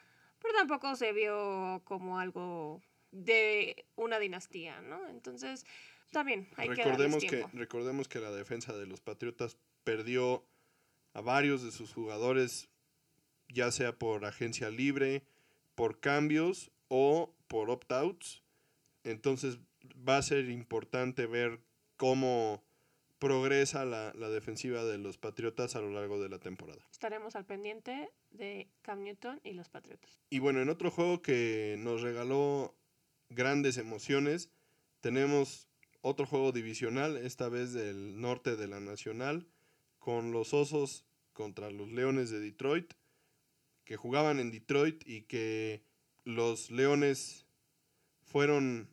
pero 0.43 0.53
tampoco 0.53 0.95
se 0.95 1.11
vio 1.13 1.81
como 1.85 2.19
algo 2.19 2.83
de 3.11 3.87
una 3.95 4.19
dinastía, 4.19 4.81
¿no? 4.81 5.07
Entonces, 5.07 5.65
también 6.11 6.47
hay 6.57 6.69
recordemos 6.69 7.23
que, 7.23 7.29
que 7.29 7.47
Recordemos 7.53 8.07
que 8.07 8.19
la 8.19 8.29
defensa 8.29 8.77
de 8.77 8.85
los 8.85 9.01
Patriotas 9.01 9.57
perdió 9.83 10.45
a 11.13 11.21
varios 11.21 11.63
de 11.63 11.71
sus 11.71 11.93
jugadores 11.93 12.69
ya 13.47 13.71
sea 13.71 13.97
por 13.97 14.25
agencia 14.25 14.69
libre, 14.69 15.23
por 15.75 15.99
cambios 15.99 16.71
o 16.87 17.33
por 17.47 17.69
opt-outs. 17.69 18.43
Entonces 19.03 19.59
va 20.07 20.17
a 20.17 20.21
ser 20.21 20.49
importante 20.49 21.25
ver 21.25 21.59
cómo 21.97 22.63
progresa 23.19 23.85
la, 23.85 24.11
defensiva 24.29 24.83
de 24.83 24.97
los 24.97 25.17
Patriotas 25.17 25.75
a 25.75 25.81
lo 25.81 25.91
largo 25.91 26.21
de 26.21 26.29
la 26.29 26.39
temporada. 26.39 26.85
Estaremos 26.91 27.35
al 27.35 27.45
pendiente 27.45 28.11
de 28.33 28.67
Cam 28.81 29.03
Newton 29.03 29.39
y 29.43 29.53
los 29.53 29.69
Patriotas. 29.69 30.19
Y 30.29 30.39
bueno, 30.39 30.61
en 30.61 30.69
otro 30.69 30.91
juego 30.91 31.21
que 31.21 31.75
nos 31.79 32.01
regaló 32.01 32.75
grandes 33.29 33.77
emociones, 33.77 34.49
tenemos 35.01 35.69
otro 36.01 36.25
juego 36.25 36.51
divisional, 36.51 37.17
esta 37.17 37.47
vez 37.49 37.73
del 37.73 38.19
norte 38.19 38.55
de 38.55 38.67
la 38.67 38.79
Nacional, 38.79 39.47
con 39.99 40.31
los 40.31 40.53
Osos 40.53 41.05
contra 41.31 41.71
los 41.71 41.89
Leones 41.91 42.29
de 42.29 42.39
Detroit, 42.39 42.93
que 43.85 43.95
jugaban 43.95 44.39
en 44.39 44.51
Detroit 44.51 45.07
y 45.07 45.23
que 45.23 45.83
los 46.25 46.71
Leones 46.71 47.45
fueron 48.21 48.89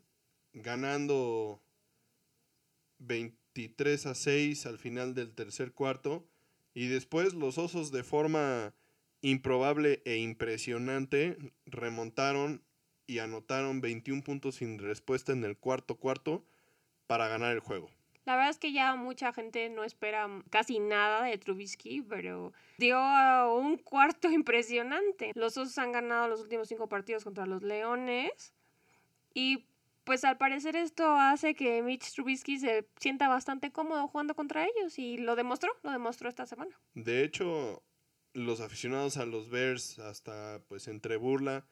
ganando 0.53 1.63
23 2.99 4.07
a 4.07 4.15
6 4.15 4.67
al 4.67 4.79
final 4.79 5.15
del 5.15 5.35
tercer 5.35 5.73
cuarto 5.73 6.27
y 6.75 6.89
después 6.89 7.35
los 7.35 7.59
Osos 7.59 7.91
de 7.93 8.05
forma 8.05 8.75
improbable 9.23 10.03
e 10.05 10.17
impresionante 10.17 11.37
remontaron 11.67 12.63
y 13.07 13.19
anotaron 13.19 13.81
21 13.81 14.23
puntos 14.23 14.57
sin 14.57 14.79
respuesta 14.79 15.33
en 15.33 15.45
el 15.45 15.57
cuarto 15.57 15.97
cuarto 15.97 16.45
para 17.07 17.29
ganar 17.29 17.53
el 17.53 17.61
juego. 17.61 17.91
La 18.25 18.37
verdad 18.37 18.51
es 18.51 18.59
que 18.59 18.73
ya 18.73 18.95
mucha 18.95 19.33
gente 19.33 19.69
no 19.71 19.83
espera 19.83 20.29
casi 20.51 20.79
nada 20.79 21.25
de 21.25 21.37
Trubisky, 21.39 22.03
pero 22.03 22.53
dio 22.79 23.01
un 23.55 23.79
cuarto 23.79 24.31
impresionante. 24.31 25.33
Los 25.35 25.57
Osos 25.57 25.77
han 25.79 25.93
ganado 25.93 26.29
los 26.29 26.41
últimos 26.41 26.69
cinco 26.69 26.89
partidos 26.89 27.25
contra 27.25 27.47
los 27.47 27.63
Leones 27.63 28.55
y 29.35 29.67
pues 30.05 30.25
al 30.25 30.39
parecer 30.39 30.77
esto 30.77 31.11
hace 31.17 31.55
que 31.55 31.83
Mitch 31.83 32.13
Trubisky 32.13 32.59
se 32.59 32.87
sienta 33.01 33.29
bastante 33.29 33.71
cómodo 33.71 34.07
jugando 34.09 34.35
contra 34.35 34.65
ellos 34.65 34.99
y 34.99 35.19
lo 35.19 35.37
demostró, 35.37 35.71
lo 35.83 35.91
demostró 35.91 36.29
esta 36.29 36.47
semana. 36.47 36.79
De 36.95 37.25
hecho, 37.25 37.83
los 38.33 38.61
aficionados 38.61 39.17
a 39.17 39.27
los 39.27 39.51
Bears, 39.51 39.99
hasta 39.99 40.63
pues 40.69 40.89
entre 40.89 41.17
burla, 41.17 41.67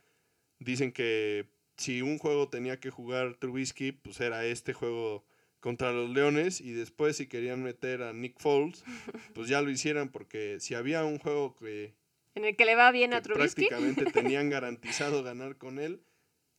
dicen 0.59 0.93
que 0.93 1.49
si 1.77 2.03
un 2.03 2.19
juego 2.19 2.49
tenía 2.49 2.81
que 2.81 2.91
jugar 2.91 3.37
Trubisky, 3.37 3.93
pues 3.93 4.21
era 4.21 4.45
este 4.45 4.73
juego 4.73 5.25
contra 5.61 5.93
los 5.93 6.11
Leones 6.11 6.61
y 6.61 6.73
después 6.73 7.17
si 7.17 7.27
querían 7.27 7.63
meter 7.63 8.03
a 8.03 8.13
Nick 8.13 8.39
Foles, 8.39 8.85
pues 9.35 9.49
ya 9.49 9.63
lo 9.63 9.71
hicieran 9.71 10.09
porque 10.09 10.59
si 10.61 10.75
había 10.75 11.05
un 11.05 11.19
juego 11.19 11.55
que 11.57 11.95
en 12.35 12.45
el 12.45 12.55
que 12.55 12.65
le 12.65 12.77
va 12.77 12.93
bien 12.93 13.15
a 13.15 13.23
Trubisky. 13.23 13.67
prácticamente 13.67 14.05
tenían 14.13 14.51
garantizado 14.51 15.23
ganar 15.23 15.57
con 15.57 15.79
él, 15.79 16.03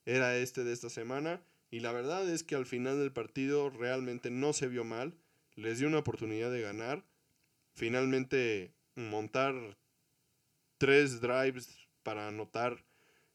era 0.05 0.37
este 0.37 0.63
de 0.63 0.73
esta 0.73 0.89
semana 0.89 1.41
y 1.71 1.79
la 1.81 1.91
verdad 1.91 2.27
es 2.29 2.43
que 2.43 2.55
al 2.55 2.65
final 2.65 2.99
del 2.99 3.11
partido 3.11 3.69
realmente 3.69 4.31
no 4.31 4.53
se 4.53 4.67
vio 4.67 4.83
mal, 4.83 5.15
les 5.55 5.79
dio 5.79 5.87
una 5.87 5.99
oportunidad 5.99 6.51
de 6.51 6.61
ganar, 6.61 7.05
finalmente 7.73 8.73
montar 8.95 9.77
tres 10.79 11.21
drives 11.21 11.77
para 12.01 12.27
anotar 12.27 12.83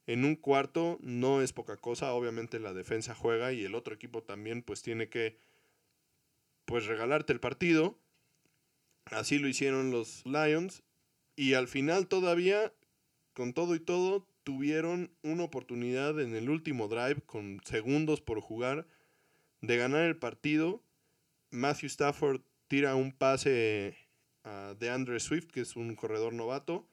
en 0.07 0.25
un 0.25 0.35
cuarto 0.35 0.99
no 1.01 1.41
es 1.41 1.53
poca 1.53 1.77
cosa, 1.77 2.13
obviamente 2.13 2.59
la 2.59 2.75
defensa 2.75 3.15
juega 3.15 3.53
y 3.53 3.65
el 3.65 3.75
otro 3.75 3.95
equipo 3.95 4.23
también 4.23 4.63
pues 4.63 4.83
tiene 4.83 5.09
que 5.09 5.39
pues 6.65 6.87
regalarte 6.87 7.33
el 7.33 7.41
partido. 7.41 7.99
Así 9.07 9.39
lo 9.39 9.49
hicieron 9.49 9.91
los 9.91 10.25
Lions 10.27 10.83
y 11.37 11.55
al 11.55 11.69
final 11.69 12.09
todavía 12.09 12.73
con 13.35 13.53
todo 13.53 13.75
y 13.75 13.81
todo 13.81 14.27
tuvieron 14.45 15.11
una 15.23 15.45
oportunidad 15.45 16.21
en 16.21 16.35
el 16.35 16.51
último 16.51 16.89
drive 16.89 17.23
con 17.23 17.61
segundos 17.65 18.21
por 18.21 18.41
jugar 18.41 18.87
de 19.61 19.77
ganar 19.77 20.03
el 20.03 20.17
partido. 20.17 20.83
Matthew 21.51 21.89
Stafford 21.89 22.43
tira 22.69 22.95
un 22.95 23.13
pase 23.13 23.97
a 24.45 24.75
DeAndre 24.79 25.21
Swift, 25.21 25.47
que 25.47 25.61
es 25.61 25.77
un 25.77 25.95
corredor 25.97 26.35
novato, 26.35 26.87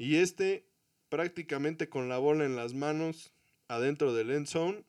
y 0.00 0.16
este 0.16 0.66
prácticamente 1.10 1.90
con 1.90 2.08
la 2.08 2.16
bola 2.16 2.46
en 2.46 2.56
las 2.56 2.72
manos 2.72 3.34
adentro 3.68 4.14
del 4.14 4.30
end 4.30 4.46
zone 4.46 4.82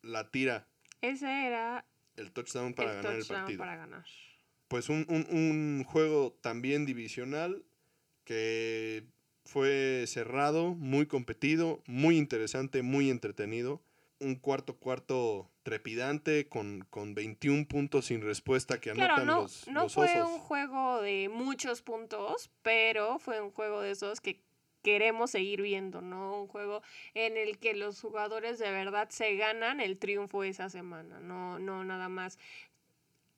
la 0.00 0.30
tira. 0.30 0.66
Ese 1.02 1.46
era 1.46 1.84
el 2.16 2.32
touchdown 2.32 2.72
para 2.72 2.94
ganar 2.94 3.14
el 3.14 3.26
partido. 3.26 3.58
Para 3.58 3.76
ganar. 3.76 4.06
Pues 4.68 4.88
un, 4.88 5.04
un, 5.08 5.26
un 5.30 5.84
juego 5.84 6.32
también 6.40 6.86
divisional 6.86 7.62
que 8.24 9.04
fue 9.44 10.04
cerrado, 10.06 10.74
muy 10.76 11.04
competido, 11.04 11.82
muy 11.86 12.16
interesante, 12.16 12.80
muy 12.80 13.10
entretenido. 13.10 13.82
Un 14.22 14.36
cuarto 14.36 14.76
cuarto 14.76 15.50
trepidante 15.62 16.48
con, 16.48 16.86
con 16.90 17.14
21 17.14 17.66
puntos 17.66 18.06
sin 18.06 18.22
respuesta 18.22 18.80
que 18.80 18.90
anotan 18.90 19.26
no, 19.26 19.42
los, 19.42 19.68
no 19.68 19.82
los 19.84 19.94
fue 19.94 20.20
osos. 20.20 20.32
un 20.32 20.38
juego 20.38 21.02
de 21.02 21.28
muchos 21.28 21.82
puntos, 21.82 22.50
pero 22.62 23.18
fue 23.18 23.40
un 23.40 23.50
juego 23.50 23.80
de 23.80 23.90
esos 23.92 24.20
que 24.20 24.40
queremos 24.82 25.30
seguir 25.30 25.62
viendo, 25.62 26.00
¿no? 26.00 26.42
Un 26.42 26.48
juego 26.48 26.82
en 27.14 27.36
el 27.36 27.58
que 27.58 27.74
los 27.74 28.00
jugadores 28.00 28.58
de 28.58 28.70
verdad 28.70 29.08
se 29.10 29.36
ganan 29.36 29.80
el 29.80 29.98
triunfo 29.98 30.42
esa 30.44 30.68
semana, 30.68 31.20
no, 31.20 31.58
no 31.58 31.84
nada 31.84 32.08
más 32.08 32.38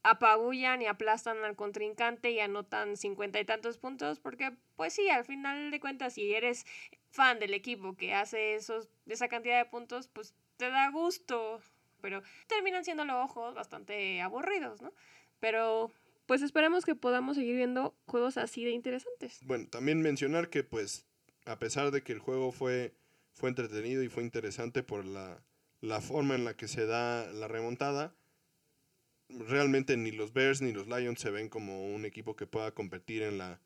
apabullan 0.04 0.82
y 0.82 0.86
aplastan 0.86 1.42
al 1.44 1.56
contrincante 1.56 2.30
y 2.30 2.38
anotan 2.38 2.96
cincuenta 2.96 3.40
y 3.40 3.44
tantos 3.44 3.78
puntos, 3.78 4.20
porque 4.20 4.52
pues 4.76 4.92
sí, 4.92 5.08
al 5.08 5.24
final 5.24 5.70
de 5.70 5.80
cuentas, 5.80 6.14
si 6.14 6.34
eres 6.34 6.66
fan 7.10 7.38
del 7.38 7.54
equipo 7.54 7.96
que 7.96 8.12
hace 8.12 8.54
esos, 8.54 8.88
esa 9.06 9.28
cantidad 9.28 9.56
de 9.56 9.64
puntos, 9.64 10.08
pues 10.08 10.34
te 10.56 10.70
da 10.70 10.90
gusto, 10.90 11.60
pero 12.00 12.22
terminan 12.46 12.84
siendo 12.84 13.04
los 13.04 13.16
ojos 13.16 13.54
bastante 13.54 14.20
aburridos, 14.20 14.82
¿no? 14.82 14.92
Pero 15.40 15.90
pues 16.26 16.42
esperemos 16.42 16.84
que 16.84 16.94
podamos 16.94 17.36
seguir 17.36 17.56
viendo 17.56 17.94
juegos 18.06 18.36
así 18.36 18.64
de 18.64 18.70
interesantes. 18.70 19.40
Bueno, 19.42 19.68
también 19.68 20.00
mencionar 20.00 20.48
que 20.48 20.64
pues 20.64 21.06
a 21.44 21.58
pesar 21.58 21.90
de 21.90 22.02
que 22.02 22.12
el 22.12 22.18
juego 22.18 22.52
fue, 22.52 22.94
fue 23.34 23.48
entretenido 23.48 24.02
y 24.02 24.08
fue 24.08 24.22
interesante 24.22 24.82
por 24.82 25.04
la, 25.04 25.42
la 25.80 26.00
forma 26.00 26.34
en 26.34 26.44
la 26.44 26.56
que 26.56 26.68
se 26.68 26.86
da 26.86 27.26
la 27.32 27.48
remontada, 27.48 28.14
realmente 29.28 29.96
ni 29.96 30.12
los 30.12 30.32
Bears 30.32 30.62
ni 30.62 30.72
los 30.72 30.86
Lions 30.86 31.20
se 31.20 31.30
ven 31.30 31.48
como 31.48 31.86
un 31.94 32.04
equipo 32.04 32.36
que 32.36 32.46
pueda 32.46 32.72
competir 32.72 33.22
en 33.22 33.38
la, 33.38 33.60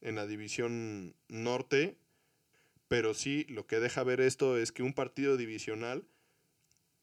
en 0.00 0.16
la 0.16 0.26
división 0.26 1.14
norte, 1.28 1.96
pero 2.88 3.14
sí 3.14 3.44
lo 3.48 3.66
que 3.66 3.80
deja 3.80 4.04
ver 4.04 4.20
esto 4.20 4.58
es 4.58 4.72
que 4.72 4.82
un 4.82 4.92
partido 4.92 5.36
divisional 5.36 6.06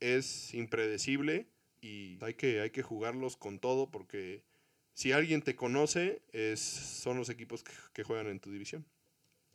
es 0.03 0.53
impredecible 0.53 1.47
y 1.81 2.17
hay 2.21 2.33
que, 2.35 2.61
hay 2.61 2.69
que 2.69 2.83
jugarlos 2.83 3.37
con 3.37 3.59
todo 3.59 3.89
porque 3.89 4.43
si 4.93 5.11
alguien 5.11 5.41
te 5.41 5.55
conoce 5.55 6.21
es, 6.31 6.59
son 6.59 7.17
los 7.17 7.29
equipos 7.29 7.63
que, 7.93 8.03
juegan 8.03 8.27
en 8.27 8.39
tu 8.39 8.51
división. 8.51 8.85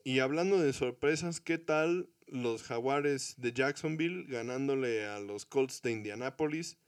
Y 0.04 0.20
hablando 0.20 0.58
de 0.58 0.72
sorpresas, 0.72 1.40
¿qué 1.40 1.58
tal 1.58 2.08
los 2.26 2.62
Jaguares 2.62 3.34
de 3.36 3.52
Jacksonville 3.52 4.24
ganándole 4.26 5.06
a 5.06 5.20
los 5.20 5.44
Colts 5.44 5.82
de 5.82 5.92
Indianapolis? 5.92 6.78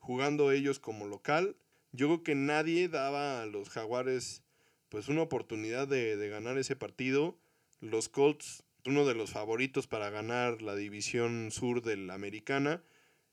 jugando 0.00 0.50
ellos 0.50 0.80
como 0.80 1.06
local. 1.06 1.56
Yo 1.92 2.08
creo 2.08 2.22
que 2.22 2.34
nadie 2.34 2.88
daba 2.88 3.42
a 3.42 3.46
los 3.46 3.68
Jaguares 3.68 4.42
pues 4.88 5.08
una 5.08 5.22
oportunidad 5.22 5.86
de, 5.86 6.16
de, 6.16 6.28
ganar 6.28 6.58
ese 6.58 6.74
partido. 6.74 7.38
Los 7.80 8.08
Colts, 8.08 8.64
uno 8.84 9.06
de 9.06 9.14
los 9.14 9.30
favoritos 9.30 9.86
para 9.86 10.10
ganar 10.10 10.62
la 10.62 10.74
división 10.74 11.50
sur 11.52 11.82
de 11.82 11.96
la 11.96 12.14
americana. 12.14 12.82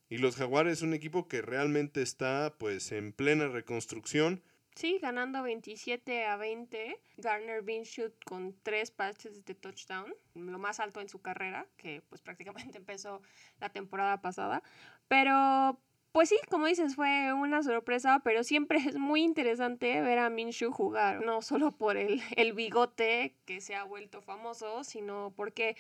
Y 0.10 0.20
los 0.20 0.36
Jaguares, 0.38 0.82
un 0.82 0.93
equipo 0.93 1.28
que 1.28 1.41
realmente 1.41 2.02
está 2.02 2.56
pues 2.58 2.91
en 2.91 3.12
plena 3.12 3.48
reconstrucción. 3.48 4.41
Sí, 4.76 5.00
ganando 5.02 5.41
27 5.41 6.26
a 6.28 6.38
20. 6.38 7.00
Garner 7.17 7.63
Minshew 7.63 8.13
con 8.26 8.56
tres 8.62 8.91
pases 8.91 9.43
de 9.43 9.56
touchdown, 9.56 10.13
lo 10.36 10.60
más 10.60 10.80
alto 10.80 11.02
en 11.02 11.10
su 11.10 11.20
carrera, 11.20 11.67
que 11.78 12.04
pues 12.10 12.22
prácticamente 12.22 12.78
empezó 12.78 13.22
la 13.60 13.70
temporada 13.70 14.22
pasada. 14.22 14.62
Pero 15.08 15.80
pues 16.12 16.30
sí, 16.30 16.38
como 16.50 16.67
dices, 16.67 16.96
fue 16.96 17.34
una 17.34 17.62
sorpresa, 17.63 18.22
pero 18.24 18.43
siempre 18.43 18.80
es 18.88 18.96
muy 18.96 19.24
interesante 19.24 20.02
ver 20.02 20.20
a 20.20 20.30
Minshew 20.30 20.72
jugar, 20.72 21.26
no 21.26 21.41
solo 21.41 21.72
por 21.72 21.98
el, 21.98 22.22
el 22.36 22.54
bigote 22.54 23.36
que 23.46 23.62
se 23.62 23.76
ha 23.76 23.84
vuelto 23.84 24.22
famoso, 24.22 24.84
sino 24.84 25.34
porque 25.36 25.76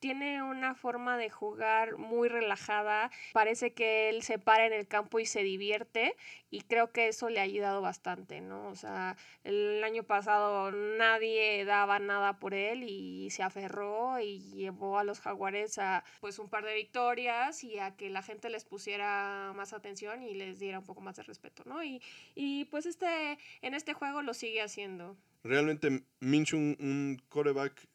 tiene 0.00 0.42
una 0.42 0.74
forma 0.74 1.16
de 1.16 1.30
jugar 1.30 1.98
muy 1.98 2.28
relajada. 2.28 3.10
Parece 3.32 3.72
que 3.72 4.08
él 4.08 4.22
se 4.22 4.38
para 4.38 4.66
en 4.66 4.72
el 4.72 4.86
campo 4.86 5.18
y 5.18 5.26
se 5.26 5.42
divierte 5.42 6.16
y 6.50 6.62
creo 6.62 6.92
que 6.92 7.08
eso 7.08 7.28
le 7.28 7.40
ha 7.40 7.42
ayudado 7.42 7.80
bastante, 7.80 8.40
¿no? 8.40 8.68
O 8.68 8.76
sea, 8.76 9.16
el 9.44 9.82
año 9.84 10.02
pasado 10.04 10.70
nadie 10.72 11.64
daba 11.64 11.98
nada 11.98 12.38
por 12.38 12.54
él 12.54 12.84
y 12.84 13.30
se 13.30 13.42
aferró 13.42 14.18
y 14.20 14.40
llevó 14.54 14.98
a 14.98 15.04
los 15.04 15.20
jaguares 15.20 15.78
a 15.78 16.04
pues 16.20 16.38
un 16.38 16.48
par 16.48 16.64
de 16.64 16.74
victorias 16.74 17.64
y 17.64 17.78
a 17.78 17.96
que 17.96 18.10
la 18.10 18.22
gente 18.22 18.50
les 18.50 18.64
pusiera 18.64 19.52
más 19.54 19.72
atención 19.72 20.22
y 20.22 20.34
les 20.34 20.58
diera 20.58 20.78
un 20.78 20.84
poco 20.84 21.00
más 21.00 21.16
de 21.16 21.22
respeto, 21.22 21.64
¿no? 21.66 21.82
Y, 21.82 22.00
y 22.34 22.64
pues 22.66 22.86
este, 22.86 23.38
en 23.62 23.74
este 23.74 23.92
juego 23.92 24.22
lo 24.22 24.34
sigue 24.34 24.62
haciendo. 24.62 25.16
Realmente 25.44 26.02
Minshew 26.20 26.58
un, 26.58 26.76
un 26.80 27.22
coreback 27.28 27.86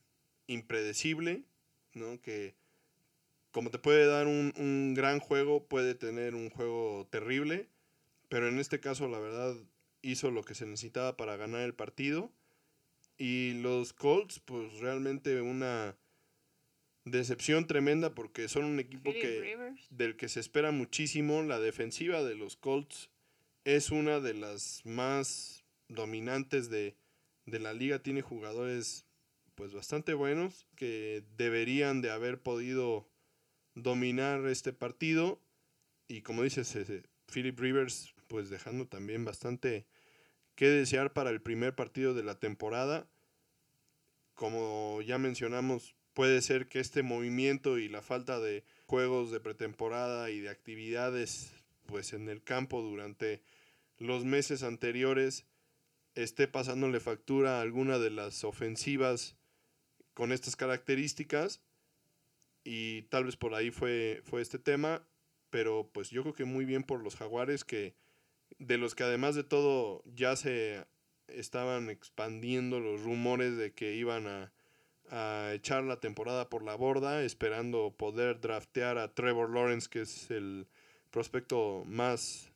impredecible, 0.47 1.43
¿no? 1.93 2.21
Que 2.21 2.55
como 3.51 3.69
te 3.69 3.79
puede 3.79 4.05
dar 4.05 4.27
un, 4.27 4.53
un, 4.57 4.93
gran 4.93 5.19
juego, 5.19 5.65
puede 5.65 5.95
tener 5.95 6.35
un 6.35 6.49
juego 6.49 7.07
terrible, 7.11 7.67
pero 8.29 8.47
en 8.47 8.59
este 8.59 8.79
caso 8.79 9.07
la 9.07 9.19
verdad 9.19 9.55
hizo 10.01 10.31
lo 10.31 10.43
que 10.43 10.55
se 10.55 10.65
necesitaba 10.65 11.17
para 11.17 11.37
ganar 11.37 11.61
el 11.61 11.73
partido. 11.73 12.31
Y 13.17 13.53
los 13.61 13.93
Colts, 13.93 14.39
pues 14.39 14.79
realmente 14.79 15.39
una 15.41 15.95
decepción 17.05 17.67
tremenda 17.67 18.15
porque 18.15 18.47
son 18.47 18.65
un 18.65 18.79
equipo 18.79 19.11
que, 19.11 19.57
del 19.89 20.15
que 20.15 20.29
se 20.29 20.39
espera 20.39 20.71
muchísimo. 20.71 21.43
La 21.43 21.59
defensiva 21.59 22.23
de 22.23 22.35
los 22.35 22.57
Colts 22.57 23.09
es 23.65 23.91
una 23.91 24.19
de 24.19 24.33
las 24.33 24.81
más 24.85 25.63
dominantes 25.87 26.69
de, 26.69 26.95
de 27.45 27.59
la 27.59 27.73
liga 27.73 27.99
tiene 27.99 28.21
jugadores 28.21 29.05
pues 29.55 29.73
bastante 29.73 30.13
buenos 30.13 30.67
que 30.75 31.23
deberían 31.37 32.01
de 32.01 32.11
haber 32.11 32.41
podido 32.41 33.07
dominar 33.75 34.45
este 34.47 34.73
partido. 34.73 35.39
Y 36.07 36.21
como 36.21 36.43
dices 36.43 36.75
Philip 37.31 37.59
Rivers 37.59 38.13
pues 38.27 38.49
dejando 38.49 38.87
también 38.87 39.25
bastante 39.25 39.85
que 40.55 40.67
desear 40.67 41.13
para 41.13 41.29
el 41.29 41.41
primer 41.41 41.75
partido 41.75 42.13
de 42.13 42.23
la 42.23 42.39
temporada. 42.39 43.07
Como 44.33 45.01
ya 45.01 45.17
mencionamos 45.17 45.95
puede 46.13 46.41
ser 46.41 46.67
que 46.67 46.79
este 46.79 47.03
movimiento 47.03 47.77
y 47.77 47.89
la 47.89 48.01
falta 48.01 48.39
de 48.39 48.63
juegos 48.85 49.31
de 49.31 49.39
pretemporada 49.39 50.29
y 50.29 50.39
de 50.39 50.49
actividades 50.49 51.53
pues 51.85 52.13
en 52.13 52.29
el 52.29 52.43
campo 52.43 52.81
durante 52.81 53.41
los 53.97 54.25
meses 54.25 54.63
anteriores 54.63 55.45
esté 56.15 56.47
pasándole 56.47 56.99
factura 56.99 57.57
a 57.57 57.61
alguna 57.61 57.97
de 57.97 58.11
las 58.11 58.43
ofensivas 58.43 59.35
con 60.13 60.31
estas 60.31 60.55
características 60.55 61.61
y 62.63 63.03
tal 63.03 63.25
vez 63.25 63.35
por 63.35 63.53
ahí 63.53 63.71
fue, 63.71 64.21
fue 64.25 64.41
este 64.41 64.59
tema, 64.59 65.05
pero 65.49 65.89
pues 65.91 66.09
yo 66.09 66.21
creo 66.21 66.33
que 66.33 66.45
muy 66.45 66.65
bien 66.65 66.83
por 66.83 67.03
los 67.03 67.15
jaguares 67.15 67.63
que 67.63 67.95
de 68.59 68.77
los 68.77 68.95
que 68.95 69.03
además 69.03 69.35
de 69.35 69.43
todo 69.43 70.03
ya 70.05 70.35
se 70.35 70.85
estaban 71.27 71.89
expandiendo 71.89 72.79
los 72.79 73.01
rumores 73.01 73.57
de 73.57 73.73
que 73.73 73.95
iban 73.95 74.27
a, 74.27 74.53
a 75.09 75.53
echar 75.53 75.83
la 75.83 75.99
temporada 75.99 76.49
por 76.49 76.63
la 76.63 76.75
borda, 76.75 77.23
esperando 77.23 77.93
poder 77.97 78.39
draftear 78.39 78.97
a 78.97 79.13
Trevor 79.13 79.49
Lawrence, 79.49 79.89
que 79.89 80.01
es 80.01 80.31
el 80.31 80.67
prospecto 81.11 81.83
más 81.85 82.51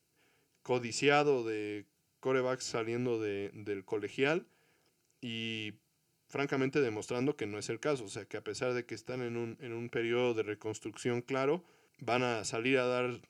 codiciado 0.63 1.43
de 1.43 1.86
corebacks 2.20 2.63
saliendo 2.63 3.20
de, 3.20 3.52
del 3.54 3.86
colegial. 3.86 4.48
Y 5.22 5.74
francamente 6.28 6.82
demostrando 6.82 7.36
que 7.36 7.48
no 7.48 7.58
es 7.58 7.70
el 7.70 7.80
caso, 7.80 8.04
o 8.06 8.10
sea 8.10 8.26
que 8.26 8.38
a 8.38 8.44
pesar 8.44 8.74
de 8.74 8.86
que 8.86 8.96
están 8.96 9.22
en 9.22 9.38
un, 9.38 9.58
en 9.62 9.74
un 9.74 9.90
periodo 9.90 10.34
de 10.34 10.44
reconstrucción 10.44 11.22
claro, 11.22 11.63
van 12.00 12.24
a 12.24 12.44
salir 12.44 12.78
a 12.78 12.86
dar 12.86 13.22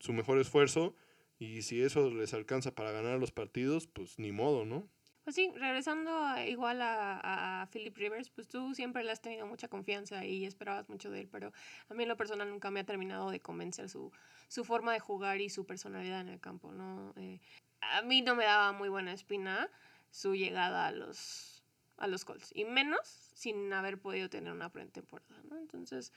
su 0.00 0.12
mejor 0.12 0.38
esfuerzo 0.38 0.94
y 1.38 1.62
si 1.62 1.82
eso 1.82 2.10
les 2.10 2.32
alcanza 2.32 2.74
para 2.74 2.92
ganar 2.92 3.18
los 3.18 3.32
partidos, 3.32 3.86
pues 3.86 4.18
ni 4.18 4.32
modo, 4.32 4.64
¿no? 4.64 4.88
Pues 5.24 5.34
sí, 5.34 5.52
regresando 5.56 6.38
igual 6.46 6.80
a, 6.80 7.62
a, 7.62 7.66
Philip 7.66 7.96
Rivers, 7.96 8.30
pues 8.30 8.46
tú 8.46 8.76
siempre 8.76 9.02
le 9.02 9.10
has 9.10 9.20
tenido 9.20 9.44
mucha 9.44 9.66
confianza 9.66 10.24
y 10.24 10.46
esperabas 10.46 10.88
mucho 10.88 11.10
de 11.10 11.22
él, 11.22 11.28
pero 11.28 11.52
a 11.88 11.94
mí 11.94 12.04
en 12.04 12.08
lo 12.08 12.16
personal 12.16 12.48
nunca 12.48 12.70
me 12.70 12.78
ha 12.78 12.84
terminado 12.84 13.30
de 13.30 13.40
convencer 13.40 13.88
su, 13.88 14.12
su 14.46 14.64
forma 14.64 14.92
de 14.92 15.00
jugar 15.00 15.40
y 15.40 15.50
su 15.50 15.66
personalidad 15.66 16.20
en 16.20 16.28
el 16.28 16.38
campo, 16.38 16.70
¿no? 16.70 17.12
Eh, 17.16 17.40
a 17.80 18.02
mí 18.02 18.22
no 18.22 18.36
me 18.36 18.44
daba 18.44 18.70
muy 18.70 18.88
buena 18.88 19.12
espina 19.12 19.68
su 20.10 20.36
llegada 20.36 20.86
a 20.86 20.92
los, 20.92 21.55
a 21.98 22.06
los 22.06 22.24
Colts, 22.24 22.50
y 22.54 22.64
menos 22.64 23.06
sin 23.34 23.72
haber 23.72 23.98
podido 23.98 24.28
tener 24.28 24.52
una 24.52 24.70
pretemporada, 24.70 25.42
¿no? 25.48 25.58
Entonces, 25.58 26.12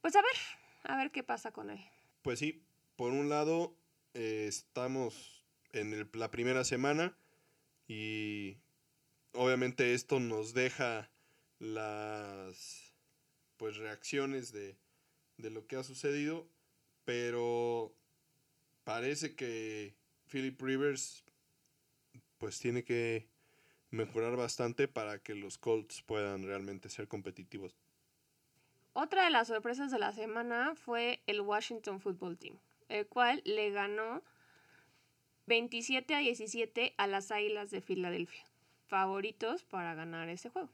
pues 0.00 0.16
a 0.16 0.22
ver, 0.22 0.36
a 0.84 0.96
ver 0.96 1.10
qué 1.10 1.22
pasa 1.22 1.52
con 1.52 1.70
él. 1.70 1.80
Pues 2.22 2.38
sí, 2.38 2.62
por 2.96 3.12
un 3.12 3.28
lado, 3.28 3.74
eh, 4.14 4.46
estamos 4.48 5.44
en 5.72 5.92
el, 5.92 6.08
la 6.14 6.30
primera 6.30 6.64
semana 6.64 7.16
y 7.86 8.58
obviamente 9.32 9.94
esto 9.94 10.20
nos 10.20 10.54
deja 10.54 11.10
las 11.58 12.94
pues 13.56 13.76
reacciones 13.76 14.52
de, 14.52 14.76
de 15.36 15.50
lo 15.50 15.66
que 15.66 15.76
ha 15.76 15.82
sucedido, 15.82 16.48
pero 17.04 17.94
parece 18.84 19.34
que 19.34 19.94
Philip 20.30 20.60
Rivers 20.60 21.24
pues 22.38 22.58
tiene 22.58 22.84
que 22.84 23.29
mejorar 23.90 24.36
bastante 24.36 24.88
para 24.88 25.18
que 25.18 25.34
los 25.34 25.58
Colts 25.58 26.02
puedan 26.02 26.44
realmente 26.44 26.88
ser 26.88 27.08
competitivos. 27.08 27.76
Otra 28.92 29.24
de 29.24 29.30
las 29.30 29.48
sorpresas 29.48 29.90
de 29.90 29.98
la 29.98 30.12
semana 30.12 30.74
fue 30.74 31.22
el 31.26 31.40
Washington 31.40 32.00
Football 32.00 32.38
Team, 32.38 32.58
el 32.88 33.06
cual 33.06 33.40
le 33.44 33.70
ganó 33.70 34.22
27 35.46 36.14
a 36.14 36.18
17 36.18 36.94
a 36.96 37.06
las 37.06 37.30
Águilas 37.30 37.70
de 37.70 37.80
Filadelfia, 37.80 38.44
favoritos 38.86 39.64
para 39.64 39.94
ganar 39.94 40.28
ese 40.28 40.48
juego. 40.48 40.70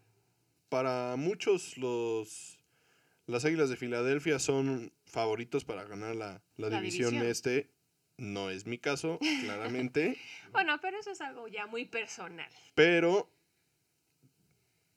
Para 0.68 1.16
muchos 1.16 1.78
los 1.78 2.58
las 3.26 3.44
Águilas 3.44 3.68
de 3.68 3.76
Filadelfia 3.76 4.38
son 4.38 4.92
favoritos 5.04 5.64
para 5.64 5.84
ganar 5.84 6.14
la, 6.14 6.42
división, 6.56 7.16
este. 7.16 7.70
No 8.18 8.50
es 8.50 8.66
mi 8.66 8.78
caso, 8.78 9.18
claramente. 9.42 10.18
bueno, 10.52 10.78
pero 10.80 10.98
eso 10.98 11.10
es 11.10 11.20
algo 11.20 11.48
ya 11.48 11.66
muy 11.66 11.84
personal. 11.84 12.50
Pero 12.74 13.30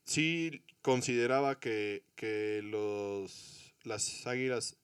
sí 0.05 0.63
consideraba 0.81 1.59
que, 1.59 2.03
que 2.15 2.61
los, 2.63 3.75
las 3.83 4.25
Águilas 4.25 4.77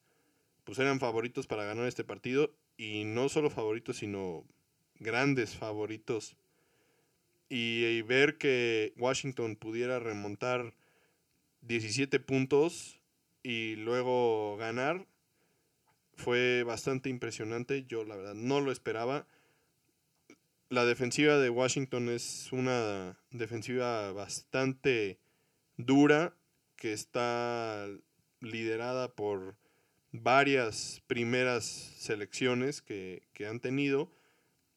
pues 0.66 0.80
eran 0.80 1.00
favoritos 1.00 1.48
para 1.48 1.64
ganar 1.64 1.88
este 1.88 2.04
partido 2.04 2.52
y 2.76 3.06
no 3.06 3.30
solo 3.30 3.50
favoritos, 3.50 3.98
sino 3.98 4.46
grandes 5.00 5.56
favoritos. 5.56 6.36
Y, 7.48 8.02
ver 8.02 8.38
que 8.38 8.94
Washington 8.98 9.56
pudiera 9.56 10.00
remontar 10.00 10.74
17 11.62 12.20
puntos 12.20 13.00
y 13.44 13.76
luego 13.76 14.58
ganar 14.58 15.06
fue 16.16 16.64
bastante 16.64 17.10
impresionante. 17.10 17.86
Yo 17.88 18.04
la 18.04 18.16
verdad 18.16 18.34
no 18.34 18.62
lo 18.62 18.72
esperaba. 18.72 19.28
La 20.70 20.86
defensiva 20.86 21.38
de 21.38 21.50
Washington 21.50 22.10
es 22.10 22.52
una 22.52 23.18
defensiva 23.32 24.12
bastante 24.12 25.20
dura 25.78 26.36
que 26.76 26.94
está 26.94 27.88
liderada 28.42 29.10
por 29.14 29.56
varias 30.12 31.02
primeras 31.08 31.66
selecciones 31.66 32.82
que, 32.82 33.28
que 33.34 33.48
han 33.48 33.60
tenido 33.60 34.12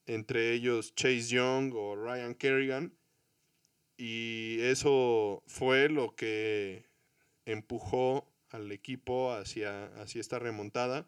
entre 0.09 0.53
ellos 0.53 0.95
Chase 0.95 1.27
Young 1.27 1.73
o 1.75 1.95
Ryan 1.95 2.33
Kerrigan. 2.33 2.93
Y 3.97 4.57
eso 4.61 5.43
fue 5.45 5.89
lo 5.89 6.15
que 6.15 6.85
empujó 7.45 8.27
al 8.49 8.71
equipo 8.71 9.31
hacia, 9.31 9.85
hacia 10.01 10.21
esta 10.21 10.39
remontada. 10.39 11.05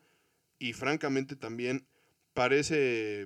Y 0.62 0.74
francamente 0.74 1.36
también 1.36 1.88
parece 2.36 3.26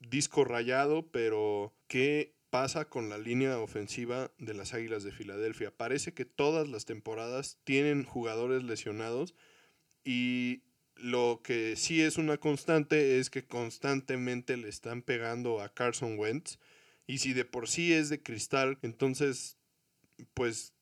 disco 0.00 0.42
rayado, 0.42 1.06
pero 1.08 1.74
¿qué 1.86 2.32
pasa 2.48 2.86
con 2.86 3.10
la 3.10 3.18
línea 3.18 3.58
ofensiva 3.58 4.30
de 4.38 4.54
las 4.54 4.72
Águilas 4.72 5.04
de 5.04 5.12
Filadelfia? 5.12 5.70
Parece 5.70 6.14
que 6.14 6.24
todas 6.24 6.70
las 6.70 6.86
temporadas 6.86 7.58
tienen 7.64 8.04
jugadores 8.04 8.62
lesionados 8.62 9.34
y 10.02 10.62
lo 10.96 11.42
que 11.44 11.76
sí 11.76 12.00
es 12.00 12.16
una 12.16 12.38
constante 12.38 13.18
es 13.18 13.28
que 13.28 13.44
constantemente 13.44 14.56
le 14.56 14.70
están 14.70 15.02
pegando 15.02 15.60
a 15.60 15.74
Carson 15.74 16.18
Wentz. 16.18 16.58
Y 17.06 17.18
si 17.18 17.34
de 17.34 17.44
por 17.44 17.68
sí 17.68 17.92
es 17.92 18.08
de 18.08 18.22
cristal, 18.22 18.78
entonces, 18.80 19.58
pues, 20.32 20.72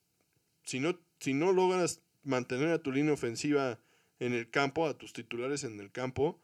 si 0.63 0.79
no, 0.79 1.01
si 1.19 1.35
no 1.35 1.51
logras 1.51 2.01
mantener 2.23 2.69
a 2.69 2.79
tu 2.79 2.93
línea 2.93 3.13
ofensiva 3.13 3.81
en 4.21 4.35
el 4.35 4.49
campo, 4.51 4.87
a 4.87 4.97
tus 4.97 5.13
titulares 5.13 5.65
en 5.65 5.81
el 5.81 5.91
campo, 5.91 6.39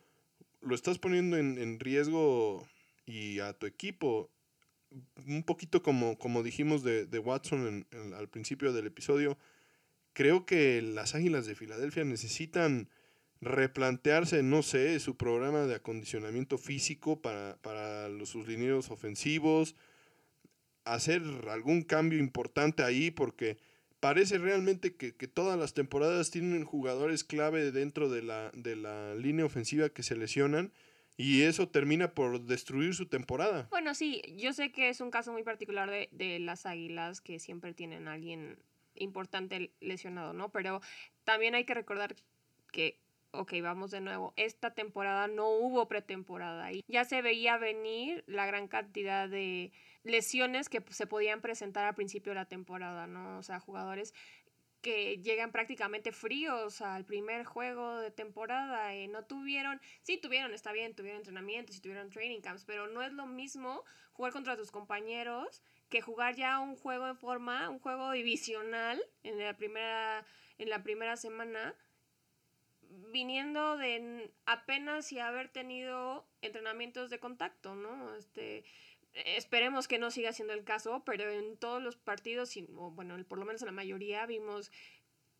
lo 0.60 0.74
estás 0.74 0.98
poniendo 0.98 1.36
en, 1.36 1.78
riesgo 1.78 2.66
y 3.04 3.38
a 3.38 3.52
tu 3.52 3.66
equipo. 3.66 4.30
Un 5.26 5.44
poquito 5.44 5.82
como, 5.82 6.18
como 6.18 6.42
dijimos 6.42 6.82
de, 6.82 7.18
Watson 7.18 7.86
al 8.16 8.28
principio 8.28 8.72
del 8.72 8.86
episodio, 8.86 9.38
creo 10.14 10.46
que 10.46 10.80
las 10.82 11.14
Águilas 11.14 11.46
de 11.46 11.54
Filadelfia 11.54 12.04
necesitan 12.04 12.88
replantearse, 13.42 14.42
no 14.42 14.62
sé, 14.62 14.98
su 14.98 15.16
programa 15.16 15.66
de 15.66 15.74
acondicionamiento 15.74 16.56
físico 16.56 17.20
para, 17.20 18.08
los, 18.08 18.30
sus 18.30 18.48
linieros 18.48 18.90
ofensivos, 18.90 19.76
hacer 20.84 21.22
algún 21.50 21.82
cambio 21.82 22.18
importante 22.18 22.82
ahí, 22.82 23.10
porque 23.10 23.58
parece 24.06 24.38
realmente 24.38 24.94
que, 24.94 25.10
todas 25.26 25.58
las 25.58 25.74
temporadas 25.74 26.30
tienen 26.30 26.64
jugadores 26.64 27.24
clave 27.24 27.72
dentro 27.72 28.08
de 28.08 28.22
la, 28.22 28.52
de 28.54 28.76
la 28.76 29.16
línea 29.16 29.44
ofensiva 29.44 29.88
que 29.88 30.04
se 30.04 30.14
lesionan. 30.14 30.72
Y 31.16 31.42
eso 31.42 31.68
termina 31.68 32.14
por 32.14 32.40
destruir 32.42 32.94
su 32.94 33.06
temporada. 33.06 33.66
Bueno, 33.70 33.96
sí, 33.96 34.22
yo 34.36 34.52
sé 34.52 34.70
que 34.70 34.90
es 34.90 35.00
un 35.00 35.10
caso 35.10 35.32
muy 35.32 35.42
particular 35.42 35.90
de, 35.90 36.08
de 36.12 36.38
las 36.38 36.66
águilas 36.66 37.20
que 37.20 37.40
siempre 37.40 37.74
tienen 37.74 38.06
a 38.06 38.12
alguien 38.12 38.60
importante 38.94 39.72
lesionado, 39.80 40.34
¿no? 40.34 40.52
Pero 40.52 40.80
también 41.24 41.56
hay 41.56 41.64
que 41.64 41.74
recordar 41.74 42.14
que 42.70 43.00
ok, 43.32 43.54
vamos 43.60 43.90
de 43.90 44.00
nuevo, 44.00 44.32
esta 44.36 44.72
temporada 44.72 45.26
no 45.28 45.48
hubo 45.48 45.88
pretemporada 45.88 46.72
y 46.72 46.84
ya 46.88 47.04
se 47.04 47.22
veía 47.22 47.58
venir 47.58 48.24
la 48.26 48.46
gran 48.46 48.68
cantidad 48.68 49.28
de 49.28 49.72
lesiones 50.06 50.68
que 50.68 50.82
se 50.90 51.06
podían 51.06 51.40
presentar 51.40 51.84
al 51.84 51.94
principio 51.94 52.30
de 52.30 52.36
la 52.36 52.46
temporada, 52.46 53.06
¿no? 53.06 53.38
O 53.38 53.42
sea, 53.42 53.60
jugadores 53.60 54.14
que 54.80 55.18
llegan 55.18 55.50
prácticamente 55.50 56.12
fríos 56.12 56.80
al 56.80 57.04
primer 57.04 57.44
juego 57.44 57.98
de 57.98 58.12
temporada. 58.12 58.94
y 58.94 59.08
no 59.08 59.24
tuvieron, 59.24 59.80
sí 60.02 60.16
tuvieron, 60.18 60.54
está 60.54 60.72
bien, 60.72 60.94
tuvieron 60.94 61.18
entrenamientos 61.18 61.76
y 61.76 61.80
tuvieron 61.80 62.10
training 62.10 62.40
camps, 62.40 62.64
pero 62.64 62.86
no 62.86 63.02
es 63.02 63.12
lo 63.12 63.26
mismo 63.26 63.84
jugar 64.12 64.32
contra 64.32 64.56
tus 64.56 64.70
compañeros 64.70 65.62
que 65.88 66.00
jugar 66.00 66.36
ya 66.36 66.60
un 66.60 66.76
juego 66.76 67.08
en 67.08 67.16
forma, 67.16 67.68
un 67.68 67.80
juego 67.80 68.12
divisional 68.12 69.02
en 69.24 69.38
la 69.38 69.56
primera, 69.56 70.24
en 70.58 70.70
la 70.70 70.82
primera 70.84 71.16
semana, 71.16 71.74
viniendo 73.12 73.76
de 73.76 74.32
apenas 74.46 75.10
y 75.10 75.18
haber 75.18 75.48
tenido 75.48 76.28
entrenamientos 76.42 77.10
de 77.10 77.18
contacto, 77.18 77.74
¿no? 77.74 78.14
Este, 78.16 78.64
Esperemos 79.24 79.88
que 79.88 79.98
no 79.98 80.10
siga 80.10 80.32
siendo 80.32 80.52
el 80.52 80.64
caso, 80.64 81.02
pero 81.06 81.30
en 81.30 81.56
todos 81.56 81.82
los 81.82 81.96
partidos, 81.96 82.54
o 82.76 82.90
bueno, 82.90 83.16
por 83.26 83.38
lo 83.38 83.46
menos 83.46 83.62
en 83.62 83.66
la 83.66 83.72
mayoría, 83.72 84.26
vimos 84.26 84.70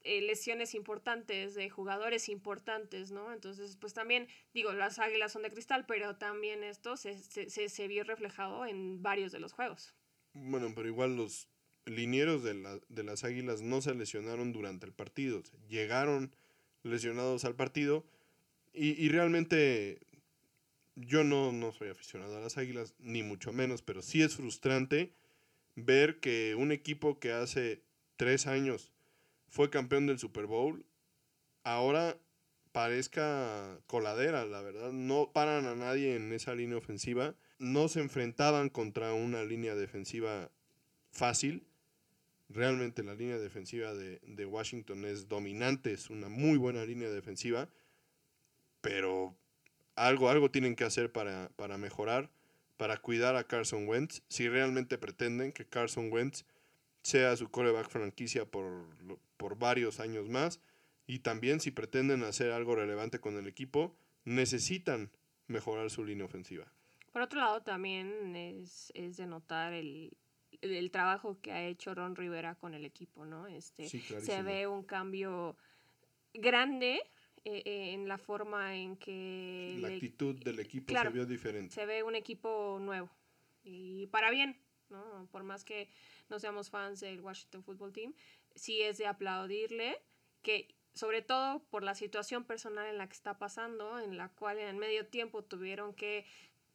eh, 0.03 0.23
lesiones 0.23 0.75
importantes 0.75 1.55
de 1.55 1.69
jugadores 1.69 2.29
importantes, 2.29 3.11
¿no? 3.11 3.33
Entonces, 3.33 3.77
pues 3.77 3.93
también, 3.93 4.29
digo, 4.55 4.73
las 4.73 4.99
águilas 4.99 5.33
son 5.33 5.43
de 5.43 5.51
cristal, 5.51 5.85
pero 5.87 6.17
también 6.17 6.62
esto 6.62 6.97
se, 6.97 7.19
se, 7.19 7.69
se 7.69 7.89
vio 7.89 8.05
reflejado 8.05 8.67
en 8.67 9.03
varios 9.03 9.33
de 9.33 9.41
los 9.41 9.53
juegos. 9.53 9.95
Bueno, 10.33 10.73
pero 10.75 10.87
igual 10.87 11.17
los 11.17 11.49
linieros 11.87 12.43
de, 12.43 12.55
la, 12.55 12.79
de 12.89 13.03
las 13.03 13.25
águilas 13.25 13.62
no 13.62 13.81
se 13.83 13.95
lesionaron 13.95 14.53
durante 14.53 14.87
el 14.87 14.93
partido, 14.93 15.43
llegaron 15.69 16.35
lesionados 16.83 17.45
al 17.45 17.57
partido 17.57 18.05
y, 18.73 18.91
y 19.03 19.09
realmente 19.09 20.06
yo 20.96 21.24
no, 21.24 21.52
no 21.52 21.72
soy 21.72 21.90
aficionado 21.90 22.37
a 22.37 22.40
las 22.40 22.59
Águilas, 22.59 22.94
ni 22.98 23.22
mucho 23.22 23.52
menos, 23.52 23.82
pero 23.82 24.02
sí 24.02 24.22
es 24.22 24.35
frustrante 24.35 25.12
ver 25.76 26.18
que 26.20 26.54
un 26.56 26.72
equipo 26.72 27.20
que 27.20 27.32
hace 27.32 27.82
tres 28.16 28.46
años 28.46 28.92
fue 29.48 29.70
campeón 29.70 30.06
del 30.06 30.18
Super 30.18 30.46
Bowl, 30.46 30.85
ahora 31.62 32.18
parezca 32.72 33.80
coladera, 33.87 34.44
la 34.44 34.61
verdad. 34.61 34.92
No 34.92 35.30
paran 35.32 35.66
a 35.66 35.74
nadie 35.74 36.16
en 36.16 36.32
esa 36.32 36.54
línea 36.54 36.76
ofensiva. 36.76 37.35
No 37.59 37.88
se 37.88 38.00
enfrentaban 38.00 38.68
contra 38.68 39.14
una 39.14 39.44
línea 39.44 39.74
defensiva 39.74 40.50
fácil. 41.11 41.66
Realmente 42.50 43.02
la 43.02 43.14
línea 43.14 43.38
defensiva 43.38 43.94
de, 43.94 44.20
de 44.26 44.44
Washington 44.44 45.06
es 45.06 45.26
dominante, 45.26 45.92
es 45.92 46.11
una 46.11 46.28
muy 46.28 46.59
buena 46.59 46.85
línea 46.85 47.09
defensiva. 47.09 47.70
Pero 48.82 49.35
algo, 49.96 50.28
algo 50.28 50.50
tienen 50.50 50.76
que 50.76 50.85
hacer 50.85 51.11
para, 51.11 51.50
mejorar, 51.78 52.30
para 52.76 52.98
cuidar 52.98 53.37
a 53.37 53.44
Carson 53.44 53.88
Wentz, 53.88 54.22
si 54.28 54.48
realmente 54.48 54.98
pretenden 54.98 55.52
que 55.52 55.66
Carson 55.66 56.12
Wentz 56.12 56.44
sea 57.02 57.37
su 57.37 57.50
coreback 57.50 57.88
franquicia 57.88 58.44
por, 58.44 58.87
por 59.37 59.59
varios 59.59 60.00
años 60.00 60.28
más, 60.28 60.61
y 61.06 61.20
también 61.20 61.61
si 61.61 61.70
pretenden 61.70 62.22
hacer 62.24 62.52
algo 62.52 62.74
relevante 62.74 63.20
con 63.20 63.37
el 63.37 63.46
equipo, 63.46 63.96
necesitan 64.24 65.11
mejorar 65.46 65.90
su 65.90 66.04
línea 66.04 66.26
ofensiva. 66.26 66.66
Por 67.12 67.22
otro 67.22 67.40
lado, 67.40 67.62
también 67.62 68.37
es, 68.37 68.92
es 68.94 69.16
de 69.16 69.26
notar 69.26 69.72
el, 69.72 70.12
el 70.61 70.90
trabajo 70.90 71.38
que 71.40 71.52
ha 71.52 71.64
hecho 71.64 71.94
Ron 71.94 72.16
Rivera 72.16 72.56
con 72.56 72.74
el 72.74 72.85
equipo, 72.85 73.24
¿no? 73.24 73.46
Este, 73.46 73.88
se 73.88 74.42
ve 74.42 74.66
un 74.66 74.82
cambio 74.82 75.56
grande 76.35 77.00
en 77.46 78.09
la 78.09 78.18
forma 78.18 78.76
en 78.76 78.96
que... 78.96 79.76
La 79.80 79.88
actitud 79.88 80.35
del 80.42 80.59
equipo 80.59 80.92
se 80.92 81.09
vio 81.11 81.26
diferente. 81.26 81.74
Se 81.74 81.87
ve 81.87 82.02
un 82.02 82.16
equipo 82.16 82.78
nuevo 82.80 83.09
y 83.62 84.06
para 84.09 84.30
bien, 84.30 84.56
¿no? 84.88 85.28
Por 85.30 85.42
más 85.42 85.64
que 85.64 85.88
no 86.28 86.38
seamos 86.38 86.70
fans 86.70 87.00
del 87.00 87.20
Washington 87.20 87.62
Football 87.62 87.92
Team, 87.92 88.14
sí 88.54 88.82
es 88.82 88.98
de 88.98 89.06
aplaudirle 89.06 90.00
que 90.42 90.74
sobre 90.94 91.22
todo 91.22 91.62
por 91.70 91.82
la 91.82 91.94
situación 91.94 92.44
personal 92.44 92.87
en 92.87 92.98
la 92.98 93.06
que 93.06 93.14
está 93.14 93.38
pasando, 93.38 93.98
en 93.98 94.16
la 94.16 94.30
cual 94.30 94.59
en 94.59 94.78
medio 94.78 95.06
tiempo 95.06 95.44
tuvieron 95.44 95.94
que 95.94 96.24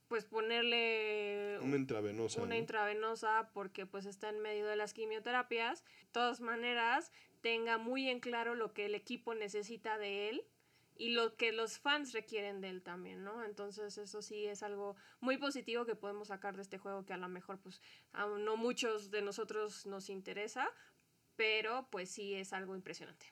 pues 0.07 0.25
ponerle 0.25 1.57
una 1.61 1.77
intravenosa, 1.77 2.41
una 2.41 2.57
intravenosa 2.57 3.49
porque 3.53 3.85
pues 3.85 4.05
está 4.05 4.29
en 4.29 4.39
medio 4.39 4.67
de 4.67 4.75
las 4.75 4.93
quimioterapias. 4.93 5.83
De 5.83 6.07
todas 6.11 6.41
maneras, 6.41 7.11
tenga 7.39 7.77
muy 7.77 8.09
en 8.09 8.19
claro 8.19 8.53
lo 8.53 8.73
que 8.73 8.85
el 8.85 8.95
equipo 8.95 9.33
necesita 9.33 9.97
de 9.97 10.29
él 10.29 10.43
y 10.97 11.09
lo 11.09 11.35
que 11.35 11.51
los 11.51 11.79
fans 11.79 12.13
requieren 12.13 12.61
de 12.61 12.69
él 12.69 12.81
también, 12.81 13.23
¿no? 13.23 13.43
Entonces 13.43 13.97
eso 13.97 14.21
sí 14.21 14.45
es 14.45 14.63
algo 14.63 14.95
muy 15.19 15.37
positivo 15.37 15.85
que 15.85 15.95
podemos 15.95 16.27
sacar 16.27 16.55
de 16.55 16.61
este 16.61 16.77
juego 16.77 17.05
que 17.05 17.13
a 17.13 17.17
lo 17.17 17.29
mejor 17.29 17.59
pues 17.59 17.81
a 18.13 18.25
no 18.27 18.57
muchos 18.57 19.09
de 19.11 19.21
nosotros 19.21 19.85
nos 19.85 20.09
interesa, 20.09 20.69
pero 21.35 21.87
pues 21.91 22.09
sí 22.11 22.33
es 22.35 22.53
algo 22.53 22.75
impresionante. 22.75 23.25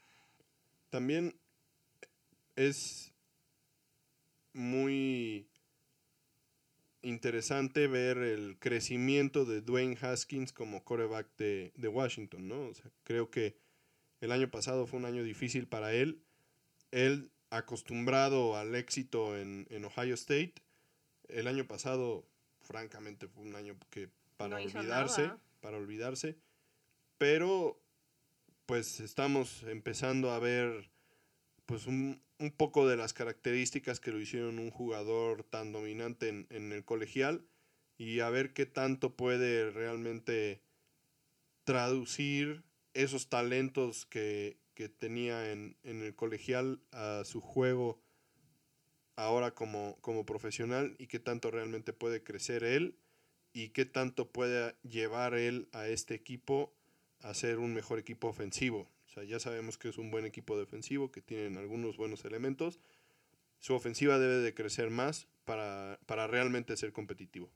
También 0.89 1.39
es 2.55 3.13
muy 4.53 5.47
interesante 7.01 7.87
ver 7.87 8.17
el 8.17 8.57
crecimiento 8.59 9.45
de 9.45 9.61
Dwayne 9.61 9.97
Haskins 10.01 10.51
como 10.51 10.83
coreback 10.83 11.27
de, 11.37 11.71
de 11.75 11.87
Washington, 11.87 12.47
¿no? 12.47 12.67
O 12.67 12.73
sea, 12.73 12.91
creo 13.03 13.29
que 13.29 13.57
el 14.21 14.31
año 14.31 14.49
pasado 14.49 14.85
fue 14.85 14.99
un 14.99 15.05
año 15.05 15.23
difícil 15.23 15.67
para 15.67 15.93
él. 15.93 16.23
Él 16.91 17.31
acostumbrado 17.49 18.57
al 18.57 18.75
éxito 18.75 19.37
en, 19.37 19.67
Ohio 19.85 20.13
State. 20.13 20.55
El 21.27 21.47
año 21.47 21.65
pasado, 21.65 22.25
francamente, 22.61 23.27
fue 23.27 23.43
un 23.43 23.55
año 23.55 23.77
que 23.89 24.09
para 24.37 24.57
olvidarse, 24.57 25.31
para 25.61 25.77
olvidarse. 25.77 26.37
Pero, 27.17 27.81
pues 28.65 28.99
estamos 28.99 29.63
empezando 29.63 30.31
a 30.31 30.39
ver, 30.39 30.89
pues 31.65 31.87
un, 31.87 32.21
poco 32.55 32.87
de 32.87 32.95
las 32.95 33.13
características 33.13 33.99
que 33.99 34.11
lo 34.11 34.19
hicieron 34.19 34.59
un 34.59 34.71
jugador 34.71 35.43
tan 35.43 35.71
dominante 35.73 36.29
en, 36.29 36.47
en 36.49 36.71
el 36.71 36.85
colegial 36.85 37.45
y 37.97 38.21
a 38.21 38.29
ver 38.29 38.53
qué 38.53 38.65
tanto 38.65 39.15
puede 39.15 39.69
realmente 39.71 40.61
traducir 41.65 42.63
esos 42.93 43.27
talentos 43.29 44.05
que, 44.05 44.57
que 44.79 44.87
tenía 44.87 45.51
en, 45.51 45.75
el 45.83 46.15
colegial 46.15 46.79
a 46.93 47.23
su 47.25 47.41
juego 47.41 48.01
ahora 49.17 49.53
como, 49.53 49.97
como 49.99 50.25
profesional 50.25 50.95
y 50.97 51.07
qué 51.07 51.19
tanto 51.19 51.51
realmente 51.51 51.91
puede 51.91 52.23
crecer 52.23 52.63
él 52.63 52.97
y 53.51 53.71
qué 53.71 53.83
tanto 53.83 54.31
puede 54.31 54.77
llevar 54.83 55.33
él 55.33 55.67
a 55.73 55.89
este 55.89 56.13
equipo 56.13 56.73
a 57.19 57.33
ser 57.33 57.59
un 57.59 57.73
mejor 57.73 57.99
equipo 57.99 58.29
ofensivo. 58.29 58.89
O 59.05 59.09
sea, 59.09 59.25
ya 59.25 59.37
sabemos 59.41 59.77
que 59.77 59.89
es 59.89 59.97
un 59.97 60.11
buen 60.11 60.25
equipo 60.25 60.57
defensivo, 60.57 61.11
que 61.11 61.21
tienen 61.21 61.57
algunos 61.57 61.97
buenos 61.97 62.23
elementos. 62.23 62.79
Su 63.59 63.73
ofensiva 63.73 64.17
debe 64.17 64.35
de 64.35 64.53
crecer 64.53 64.91
más 64.91 65.27
para, 65.43 65.99
para 66.05 66.25
realmente 66.27 66.77
ser 66.77 66.93
competitivo. 66.93 67.51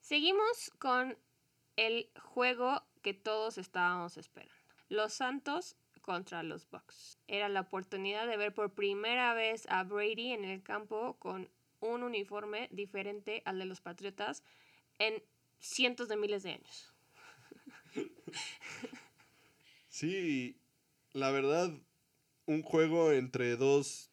Seguimos 0.00 0.72
con 0.78 1.18
el 1.76 2.08
juego 2.18 2.82
que 3.02 3.12
todos 3.12 3.58
estábamos 3.58 4.16
esperando. 4.16 4.59
Los 4.90 5.14
Santos 5.14 5.76
contra 6.02 6.42
los 6.42 6.68
Bucks. 6.68 7.18
Era 7.28 7.48
la 7.48 7.60
oportunidad 7.60 8.26
de 8.26 8.36
ver 8.36 8.52
por 8.52 8.74
primera 8.74 9.32
vez 9.34 9.66
a 9.70 9.84
Brady 9.84 10.32
en 10.32 10.44
el 10.44 10.62
campo 10.62 11.16
con 11.18 11.48
un 11.78 12.02
uniforme 12.02 12.68
diferente 12.72 13.42
al 13.44 13.60
de 13.60 13.66
los 13.66 13.80
Patriotas 13.80 14.42
en 14.98 15.22
cientos 15.60 16.08
de 16.08 16.16
miles 16.16 16.42
de 16.42 16.52
años. 16.52 16.92
Sí, 19.88 20.56
la 21.12 21.30
verdad, 21.30 21.70
un 22.46 22.62
juego 22.62 23.12
entre 23.12 23.56
dos 23.56 24.10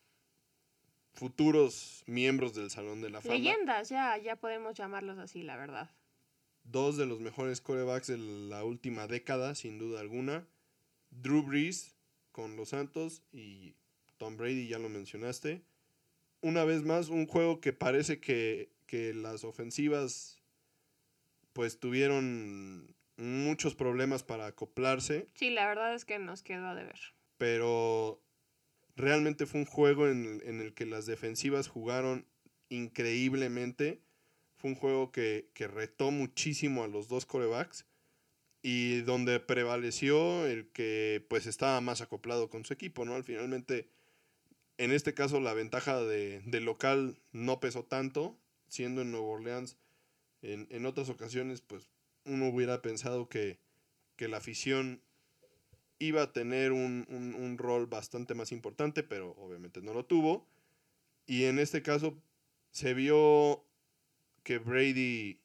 futuros 1.14 2.04
miembros 2.06 2.54
del 2.54 2.70
Salón 2.70 3.02
de 3.02 3.10
la 3.10 3.22
Fama. 3.22 3.36
Leyendas, 3.36 3.90
ya, 3.90 4.18
ya 4.18 4.36
podemos 4.36 4.76
llamarlos 4.76 5.18
así, 5.18 5.42
la 5.42 5.56
verdad. 5.56 5.90
Dos 6.64 6.98
de 6.98 7.06
los 7.06 7.20
mejores 7.20 7.62
corebacks 7.62 8.08
de 8.08 8.18
la 8.18 8.64
última 8.64 9.08
década, 9.08 9.56
sin 9.56 9.80
duda 9.80 10.02
alguna. 10.02 10.46
Drew 11.22 11.44
Brees 11.44 11.96
con 12.32 12.56
los 12.56 12.70
Santos 12.70 13.24
y 13.32 13.76
Tom 14.18 14.38
Brady, 14.38 14.68
ya 14.68 14.80
lo 14.80 14.90
mencionaste. 14.90 15.64
Una 16.42 16.64
vez 16.66 16.84
más, 16.84 17.10
un 17.10 17.26
juego 17.26 17.60
que 17.60 17.74
parece 17.74 18.20
que, 18.20 18.76
las 19.16 19.44
ofensivas 19.44 20.42
pues 21.52 21.80
tuvieron 21.80 22.96
muchos 23.18 23.76
problemas 23.76 24.24
para 24.24 24.46
acoplarse. 24.46 25.28
Sí, 25.34 25.50
la 25.50 25.68
verdad 25.68 25.94
es 25.94 26.06
que 26.06 26.20
nos 26.20 26.44
quedó 26.44 26.68
a 26.68 26.76
deber. 26.76 27.00
Pero 27.38 28.22
realmente 28.96 29.46
fue 29.46 29.62
un 29.62 29.66
juego 29.66 30.08
en, 30.08 30.42
en 30.46 30.62
el 30.62 30.74
que 30.74 30.86
las 30.86 31.06
defensivas 31.06 31.68
jugaron 31.68 32.28
increíblemente. 32.70 34.02
Fue 34.56 34.70
un 34.70 34.76
juego 34.76 35.12
que, 35.12 35.50
que 35.54 35.68
retó 35.68 36.12
muchísimo 36.12 36.84
a 36.84 36.88
los 36.88 37.08
dos 37.08 37.26
corebacks 37.26 37.87
y 38.62 39.02
donde 39.02 39.40
prevaleció 39.40 40.46
el 40.46 40.68
que 40.70 41.26
pues 41.30 41.46
estaba 41.46 41.80
más 41.82 42.02
acoplado 42.02 42.50
con 42.50 42.66
su 42.66 42.74
equipo, 42.74 43.06
¿no? 43.06 43.16
Al 43.16 43.24
finalmente, 43.24 43.88
en 44.78 44.92
este 44.92 45.14
caso 45.14 45.40
la 45.40 45.54
ventaja 45.54 46.02
de, 46.02 46.42
local 46.62 47.18
no 47.32 47.60
pesó 47.60 47.84
tanto, 47.84 48.38
siendo 48.68 49.02
en 49.02 49.12
Nueva 49.12 49.28
Orleans, 49.28 49.78
en, 50.42 50.86
otras 50.86 51.10
ocasiones 51.10 51.62
pues 51.62 51.88
uno 52.26 52.50
hubiera 52.50 52.82
pensado 52.82 53.30
que, 53.30 53.60
la 54.20 54.38
afición 54.38 55.02
iba 56.00 56.24
a 56.24 56.34
tener 56.34 56.72
un, 56.72 57.06
un, 57.10 57.36
un 57.36 57.58
rol 57.58 57.86
bastante 57.86 58.34
más 58.34 58.52
importante, 58.52 59.04
pero 59.04 59.32
obviamente 59.38 59.82
no 59.82 59.94
lo 59.94 60.06
tuvo. 60.06 60.48
Y 61.28 61.44
en 61.44 61.60
este 61.60 61.84
caso 61.84 62.18
se 62.72 62.94
vio 62.94 63.64
que 64.44 64.58
Brady 64.58 65.40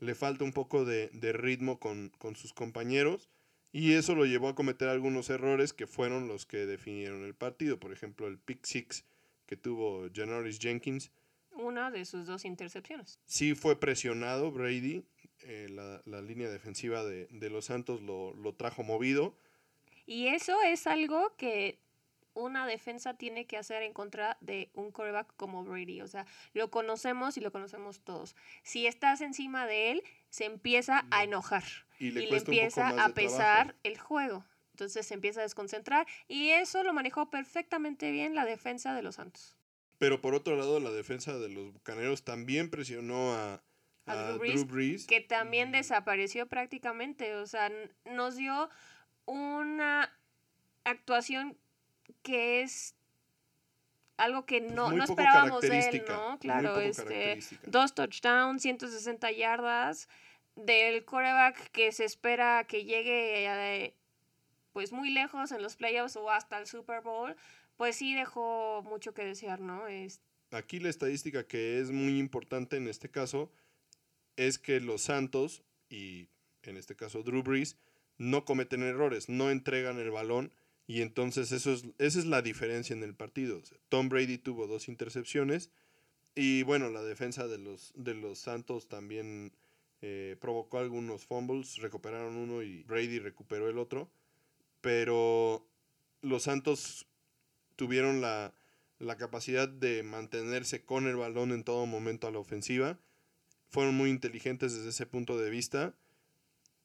le 0.00 0.14
falta 0.14 0.44
un 0.44 0.52
poco 0.52 0.84
de, 0.84 1.08
de 1.12 1.32
ritmo 1.32 1.78
con, 1.78 2.10
con, 2.18 2.36
sus 2.36 2.52
compañeros 2.52 3.28
y 3.72 3.92
eso 3.92 4.14
lo 4.14 4.24
llevó 4.24 4.48
a 4.48 4.54
cometer 4.54 4.88
algunos 4.88 5.30
errores 5.30 5.72
que 5.72 5.86
fueron 5.86 6.28
los 6.28 6.46
que 6.46 6.66
definieron 6.66 7.24
el 7.24 7.34
partido. 7.34 7.78
Por 7.78 7.92
ejemplo, 7.92 8.26
el 8.26 8.38
pick 8.38 8.64
six 8.64 9.04
que 9.46 9.56
tuvo 9.56 10.08
Janoris 10.14 10.58
Jenkins. 10.58 11.10
Una 11.52 11.90
de 11.90 12.04
sus 12.04 12.26
dos 12.26 12.44
intercepciones. 12.44 13.18
Sí 13.26 13.54
fue 13.54 13.78
presionado 13.78 14.50
Brady. 14.52 15.04
Eh, 15.40 15.68
la, 15.70 16.02
la, 16.04 16.20
línea 16.20 16.48
defensiva 16.48 17.04
de, 17.04 17.26
de 17.30 17.50
los 17.50 17.66
Santos 17.66 18.02
lo, 18.02 18.34
lo 18.34 18.54
trajo 18.54 18.82
movido. 18.82 19.36
Y 20.06 20.28
eso 20.28 20.56
es 20.62 20.86
algo 20.86 21.34
que 21.36 21.78
una 22.38 22.66
defensa 22.66 23.14
tiene 23.14 23.46
que 23.46 23.56
hacer 23.56 23.82
en 23.82 23.92
contra 23.92 24.36
de 24.40 24.70
un 24.74 24.90
quarterback 24.90 25.34
como 25.36 25.64
Brady. 25.64 26.00
O 26.00 26.06
sea, 26.06 26.26
lo 26.54 26.70
conocemos 26.70 27.36
y 27.36 27.40
lo 27.40 27.52
conocemos 27.52 28.00
todos. 28.00 28.36
Si 28.62 28.86
estás 28.86 29.20
encima 29.20 29.66
de 29.66 29.90
él, 29.90 30.02
se 30.30 30.44
empieza 30.44 31.06
a 31.10 31.24
enojar 31.24 31.64
y 31.98 32.10
le, 32.12 32.24
y 32.24 32.30
le 32.30 32.38
empieza 32.38 32.88
a 33.04 33.08
pesar 33.10 33.66
trabajo. 33.66 33.78
el 33.82 33.98
juego. 33.98 34.44
Entonces 34.72 35.06
se 35.06 35.14
empieza 35.14 35.40
a 35.40 35.42
desconcentrar 35.42 36.06
y 36.28 36.50
eso 36.50 36.84
lo 36.84 36.92
manejó 36.92 37.30
perfectamente 37.30 38.12
bien 38.12 38.36
la 38.36 38.44
defensa 38.44 38.94
de 38.94 39.02
los 39.02 39.16
Santos. 39.16 39.56
Pero 39.98 40.20
por 40.20 40.34
otro 40.34 40.54
lado, 40.54 40.78
la 40.78 40.92
defensa 40.92 41.36
de 41.36 41.48
los 41.48 41.72
Bucaneros 41.72 42.22
también 42.22 42.70
presionó 42.70 43.34
a, 43.34 43.54
a, 44.06 44.12
a 44.12 44.32
Drew, 44.34 44.38
Brees, 44.38 44.54
Drew, 44.54 44.66
Brees, 44.66 45.06
Que 45.08 45.20
también 45.20 45.72
desapareció 45.72 46.46
prácticamente. 46.46 47.34
O 47.34 47.46
sea, 47.48 47.72
nos 48.04 48.36
dio 48.36 48.70
una 49.26 50.16
actuación 50.84 51.58
que 52.22 52.62
es 52.62 52.94
algo 54.16 54.44
que 54.44 54.60
no, 54.60 54.90
no 54.90 55.04
esperábamos 55.04 55.62
de 55.62 55.78
él, 55.78 56.04
¿no? 56.08 56.38
Claro, 56.38 56.80
este, 56.80 57.38
dos 57.66 57.94
touchdowns, 57.94 58.62
160 58.62 59.30
yardas 59.32 60.08
del 60.56 61.04
coreback 61.04 61.70
que 61.70 61.92
se 61.92 62.04
espera 62.04 62.64
que 62.64 62.84
llegue 62.84 63.46
eh, 63.46 63.94
pues 64.72 64.92
muy 64.92 65.10
lejos 65.10 65.52
en 65.52 65.62
los 65.62 65.76
playoffs 65.76 66.16
o 66.16 66.30
hasta 66.30 66.58
el 66.58 66.66
Super 66.66 67.00
Bowl, 67.00 67.36
pues 67.76 67.96
sí 67.96 68.14
dejó 68.14 68.82
mucho 68.82 69.14
que 69.14 69.24
desear, 69.24 69.60
¿no? 69.60 69.84
Aquí 70.50 70.80
la 70.80 70.88
estadística 70.88 71.46
que 71.46 71.78
es 71.80 71.92
muy 71.92 72.18
importante 72.18 72.76
en 72.76 72.88
este 72.88 73.08
caso 73.10 73.52
es 74.36 74.58
que 74.58 74.80
los 74.80 75.02
Santos 75.02 75.62
y 75.88 76.28
en 76.62 76.76
este 76.76 76.96
caso 76.96 77.22
Drew 77.22 77.42
Brees 77.42 77.76
no 78.16 78.44
cometen 78.44 78.82
errores, 78.82 79.28
no 79.28 79.50
entregan 79.50 79.98
el 79.98 80.10
balón 80.10 80.52
y 80.88 81.02
entonces 81.02 81.52
eso 81.52 81.74
es, 81.74 81.84
esa 81.98 82.18
es 82.18 82.24
la 82.24 82.40
diferencia 82.40 82.96
en 82.96 83.02
el 83.02 83.14
partido. 83.14 83.62
Tom 83.90 84.08
Brady 84.08 84.38
tuvo 84.38 84.66
dos 84.66 84.88
intercepciones 84.88 85.70
y 86.34 86.62
bueno, 86.62 86.88
la 86.88 87.02
defensa 87.02 87.46
de 87.46 87.58
los, 87.58 87.92
de 87.94 88.14
los 88.14 88.38
Santos 88.38 88.88
también 88.88 89.52
eh, 90.00 90.36
provocó 90.40 90.78
algunos 90.78 91.26
fumbles, 91.26 91.76
recuperaron 91.76 92.36
uno 92.36 92.62
y 92.62 92.84
Brady 92.84 93.18
recuperó 93.18 93.68
el 93.68 93.78
otro, 93.78 94.10
pero 94.80 95.68
los 96.22 96.44
Santos 96.44 97.06
tuvieron 97.76 98.22
la, 98.22 98.54
la 98.98 99.18
capacidad 99.18 99.68
de 99.68 100.02
mantenerse 100.02 100.86
con 100.86 101.06
el 101.06 101.16
balón 101.16 101.52
en 101.52 101.64
todo 101.64 101.84
momento 101.84 102.26
a 102.26 102.30
la 102.30 102.38
ofensiva. 102.38 102.98
Fueron 103.68 103.94
muy 103.94 104.08
inteligentes 104.08 104.74
desde 104.74 104.88
ese 104.88 105.04
punto 105.04 105.36
de 105.36 105.50
vista 105.50 105.94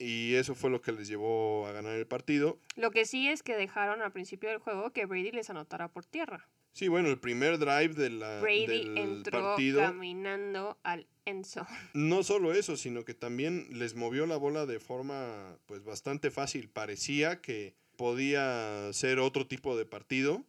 y 0.03 0.35
eso 0.35 0.53
fue 0.55 0.69
lo 0.69 0.81
que 0.81 0.91
les 0.91 1.07
llevó 1.07 1.65
a 1.65 1.71
ganar 1.71 1.95
el 1.95 2.05
partido. 2.05 2.59
Lo 2.75 2.91
que 2.91 3.05
sí 3.05 3.27
es 3.29 3.41
que 3.41 3.55
dejaron 3.55 4.01
al 4.01 4.11
principio 4.11 4.49
del 4.49 4.59
juego 4.59 4.91
que 4.91 5.05
Brady 5.05 5.31
les 5.31 5.49
anotara 5.49 5.87
por 5.87 6.05
tierra. 6.05 6.47
Sí, 6.73 6.87
bueno, 6.87 7.09
el 7.09 7.19
primer 7.19 7.59
drive 7.59 7.93
de 7.93 8.09
la, 8.09 8.41
Brady 8.41 8.65
del 8.65 8.97
entró 8.97 9.41
partido. 9.41 9.81
caminando 9.81 10.77
al 10.83 11.07
enzo. 11.25 11.65
No 11.93 12.23
solo 12.23 12.51
eso, 12.51 12.75
sino 12.75 13.05
que 13.05 13.13
también 13.13 13.67
les 13.71 13.95
movió 13.95 14.25
la 14.25 14.37
bola 14.37 14.65
de 14.65 14.79
forma 14.79 15.57
pues 15.67 15.83
bastante 15.83 16.31
fácil. 16.31 16.69
Parecía 16.69 17.41
que 17.41 17.75
podía 17.95 18.91
ser 18.91 19.19
otro 19.19 19.47
tipo 19.47 19.77
de 19.77 19.85
partido, 19.85 20.43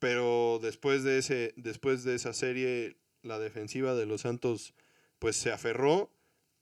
pero 0.00 0.58
después 0.60 1.04
de 1.04 1.18
ese 1.18 1.54
después 1.56 2.04
de 2.04 2.16
esa 2.16 2.32
serie 2.32 2.96
la 3.22 3.38
defensiva 3.38 3.94
de 3.94 4.06
los 4.06 4.22
Santos 4.22 4.74
pues 5.18 5.36
se 5.36 5.52
aferró 5.52 6.10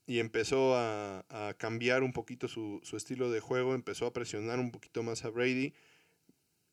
y 0.07 0.21
empezó 0.21 0.77
a, 0.77 1.25
a 1.29 1.55
cambiar 1.55 2.03
un 2.03 2.12
poquito 2.12 2.47
su, 2.49 2.81
su, 2.85 2.97
estilo 2.97 3.31
de 3.31 3.40
juego, 3.40 3.75
empezó 3.75 4.07
a 4.07 4.12
presionar 4.12 4.61
un 4.61 4.71
poquito 4.71 5.03
más 5.03 5.25
a 5.25 5.31
Brady. 5.31 5.75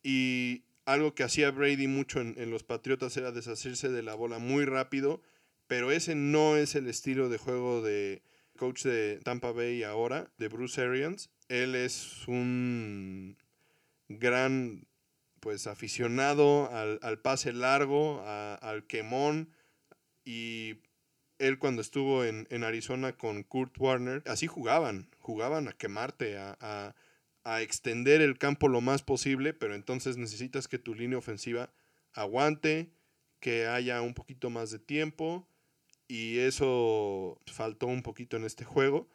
Y 0.04 0.64
algo 0.86 1.16
que 1.16 1.24
hacía 1.24 1.50
Brady 1.52 1.88
mucho 1.88 2.22
en, 2.22 2.36
en, 2.38 2.52
los 2.52 2.64
Patriotas 2.64 3.18
era 3.18 3.32
deshacerse 3.32 3.90
de 3.90 4.04
la 4.04 4.14
bola 4.14 4.38
muy 4.38 4.66
rápido, 4.66 5.22
pero 5.66 5.92
ese 5.92 6.14
no 6.14 6.58
es 6.58 6.76
el 6.76 6.88
estilo 6.88 7.30
de 7.30 7.40
juego 7.40 7.82
de 7.82 8.22
coach 8.58 8.84
de 8.84 9.20
Tampa 9.24 9.52
Bay 9.52 9.82
ahora, 9.82 10.32
de 10.38 10.48
Bruce 10.48 10.80
Arians. 10.80 11.32
Él 11.50 11.74
es 11.74 12.28
un 12.28 13.38
gran 14.10 14.86
pues 15.40 15.68
aficionado 15.68 16.72
al, 16.72 17.00
al 17.02 17.20
pase 17.20 17.52
largo, 17.52 18.22
a, 18.22 18.56
al 18.56 18.86
quemón 18.86 19.50
y 20.24 20.76
él 21.44 21.60
cuando 21.60 21.82
estuvo 21.82 22.24
en, 22.24 22.48
en, 22.50 22.64
Arizona 22.64 23.18
con 23.18 23.44
Kurt 23.44 23.78
Warner, 23.78 24.24
así 24.26 24.48
jugaban, 24.48 25.10
jugaban 25.20 25.68
a 25.68 25.74
quemarte, 25.74 26.38
a, 26.38 26.96
a, 27.44 27.62
extender 27.62 28.22
el 28.22 28.38
campo 28.38 28.70
lo 28.70 28.80
más 28.80 29.04
posible, 29.04 29.54
pero 29.54 29.76
entonces 29.76 30.16
necesitas 30.16 30.70
que 30.70 30.80
tu 30.80 30.96
línea 30.96 31.18
ofensiva 31.18 31.74
aguante, 32.14 32.94
que 33.42 33.68
haya 33.68 34.02
un 34.02 34.14
poquito 34.14 34.50
más 34.50 34.72
de 34.72 34.80
tiempo, 34.80 35.48
y 36.08 36.40
eso 36.40 37.42
faltó 37.48 37.88
un 37.88 38.04
poquito 38.04 38.38
en 38.38 38.46
este 38.46 38.64
juego, 38.64 39.10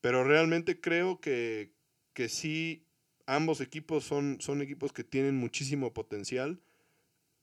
pero 0.00 0.24
realmente 0.24 0.80
creo 0.80 1.20
que, 1.20 1.72
que 2.12 2.28
sí, 2.28 2.88
ambos 3.26 3.60
equipos 3.60 4.04
son, 4.04 4.38
son 4.40 4.62
equipos 4.62 4.92
que 4.92 5.04
tienen 5.04 5.36
muchísimo 5.36 5.94
potencial, 5.94 6.60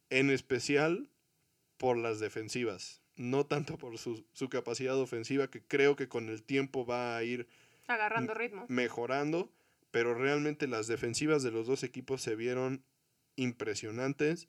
en 0.09 0.29
especial 0.29 1.09
por 1.77 1.97
las 1.97 2.19
defensivas 2.19 3.04
no 3.15 3.45
tanto 3.45 3.77
por 3.77 3.97
su, 3.97 4.25
su, 4.33 4.49
capacidad 4.49 4.97
ofensiva, 4.99 5.49
que 5.49 5.61
creo 5.61 5.95
que 5.95 6.07
con 6.07 6.29
el 6.29 6.43
tiempo 6.43 6.85
va 6.85 7.15
a 7.15 7.23
ir 7.23 7.47
agarrando 7.87 8.33
ritmo, 8.33 8.65
mejorando, 8.67 9.51
pero 9.91 10.13
realmente 10.13 10.67
las 10.67 10.87
defensivas 10.87 11.43
de 11.43 11.51
los 11.51 11.67
dos 11.67 11.83
equipos 11.83 12.21
se 12.21 12.35
vieron 12.35 12.83
impresionantes. 13.35 14.47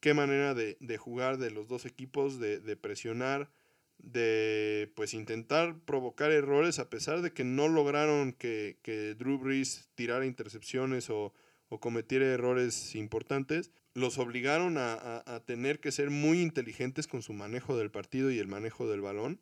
Qué 0.00 0.14
manera 0.14 0.54
de, 0.54 0.76
de 0.80 0.98
jugar 0.98 1.38
de 1.38 1.50
los 1.50 1.68
dos 1.68 1.86
equipos, 1.86 2.38
de, 2.38 2.58
de, 2.60 2.76
presionar, 2.76 3.50
de 3.98 4.92
pues 4.94 5.14
intentar 5.14 5.78
provocar 5.84 6.30
errores, 6.30 6.78
a 6.78 6.90
pesar 6.90 7.22
de 7.22 7.32
que 7.32 7.44
no 7.44 7.68
lograron 7.68 8.32
que, 8.32 8.78
que 8.82 9.14
Drew 9.14 9.38
Brees 9.38 9.88
tirara 9.94 10.26
intercepciones 10.26 11.08
o, 11.10 11.32
o 11.68 11.80
cometiera 11.80 12.26
errores 12.26 12.94
importantes 12.94 13.70
los 13.96 14.18
obligaron 14.18 14.76
a, 14.76 14.92
a, 14.92 15.36
a, 15.36 15.40
tener 15.40 15.80
que 15.80 15.90
ser 15.90 16.10
muy 16.10 16.42
inteligentes 16.42 17.06
con 17.06 17.22
su 17.22 17.32
manejo 17.32 17.78
del 17.78 17.90
partido 17.90 18.30
y 18.30 18.38
el 18.38 18.46
manejo 18.46 18.86
del 18.86 19.00
balón. 19.00 19.40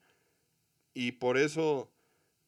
Y 0.95 1.13
por 1.13 1.39
eso, 1.39 1.91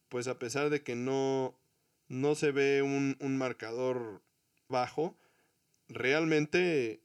pues 0.09 0.29
a 0.29 0.39
pesar 0.39 0.71
de 0.71 0.85
que 0.85 0.95
no, 0.95 1.59
no 2.07 2.37
se 2.37 2.53
ve 2.53 2.83
un, 2.83 3.17
un 3.19 3.37
marcador 3.37 4.23
bajo, 4.69 5.17
realmente 5.89 7.01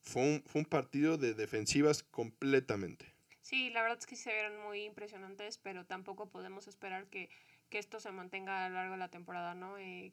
fue 0.00 0.22
un, 0.22 0.44
fue 0.46 0.60
un 0.60 0.66
partido 0.66 1.18
de 1.18 1.34
defensivas 1.34 2.04
completamente. 2.04 3.12
Sí, 3.42 3.70
la 3.70 3.82
verdad 3.82 3.98
es 3.98 4.06
que 4.06 4.14
se 4.14 4.32
vieron 4.32 4.62
muy 4.62 4.84
impresionantes, 4.84 5.58
pero 5.58 5.84
tampoco 5.86 6.30
podemos 6.30 6.68
esperar 6.68 7.06
que, 7.06 7.30
que 7.68 7.80
esto 7.80 7.98
se 7.98 8.12
mantenga 8.12 8.64
a 8.64 8.68
lo 8.68 8.76
largo 8.76 8.92
de 8.92 8.98
la 8.98 9.10
temporada, 9.10 9.56
¿no? 9.56 9.76
Eh, 9.76 10.12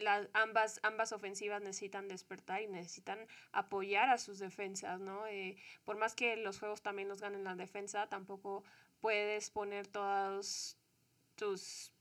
las, 0.00 0.28
ambas, 0.32 0.80
ambas 0.82 1.12
ofensivas 1.12 1.62
necesitan 1.62 2.08
despertar 2.08 2.62
y 2.62 2.66
necesitan 2.66 3.18
apoyar 3.52 4.10
a 4.10 4.18
sus 4.18 4.38
defensas, 4.38 5.00
¿no? 5.00 5.26
Eh, 5.26 5.56
por 5.84 5.96
más 5.96 6.14
que 6.14 6.36
los 6.36 6.58
juegos 6.58 6.82
también 6.82 7.08
los 7.08 7.20
ganen 7.20 7.44
la 7.44 7.54
defensa, 7.54 8.08
tampoco 8.08 8.64
puedes 9.00 9.50
poner 9.50 9.86
todas 9.86 10.76
tus 11.36 11.92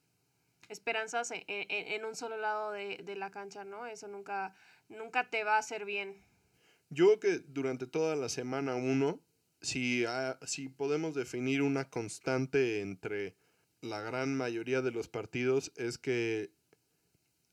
esperanzas 0.69 1.31
en, 1.31 1.43
en, 1.47 1.65
en 1.69 2.05
un 2.05 2.15
solo 2.15 2.37
lado 2.37 2.71
de, 2.71 2.97
de, 3.03 3.15
la 3.15 3.31
cancha, 3.31 3.65
¿no? 3.65 3.85
Eso 3.85 4.07
nunca, 4.07 4.55
nunca 4.89 5.29
te 5.29 5.43
va 5.43 5.55
a 5.55 5.59
hacer 5.59 5.85
bien. 5.85 6.23
Yo 6.89 7.05
creo 7.07 7.19
que 7.19 7.45
durante 7.47 7.87
toda 7.87 8.15
la 8.15 8.29
semana 8.29 8.75
uno, 8.75 9.19
si, 9.61 10.05
si 10.45 10.69
podemos 10.69 11.13
definir 11.13 11.61
una 11.61 11.89
constante 11.89 12.81
entre 12.81 13.35
la 13.81 14.01
gran 14.01 14.35
mayoría 14.35 14.81
de 14.81 14.91
los 14.91 15.07
partidos, 15.07 15.71
es 15.75 15.97
que 15.97 16.51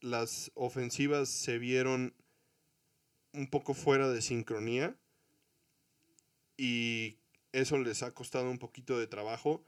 las 0.01 0.51
ofensivas 0.55 1.29
se 1.29 1.57
vieron 1.57 2.13
un 3.33 3.47
poco 3.47 3.73
fuera 3.73 4.09
de 4.09 4.21
sincronía 4.21 4.95
y 6.57 7.17
eso 7.51 7.77
les 7.77 8.03
ha 8.03 8.13
costado 8.13 8.49
un 8.49 8.59
poquito 8.59 8.99
de 8.99 9.07
trabajo. 9.07 9.63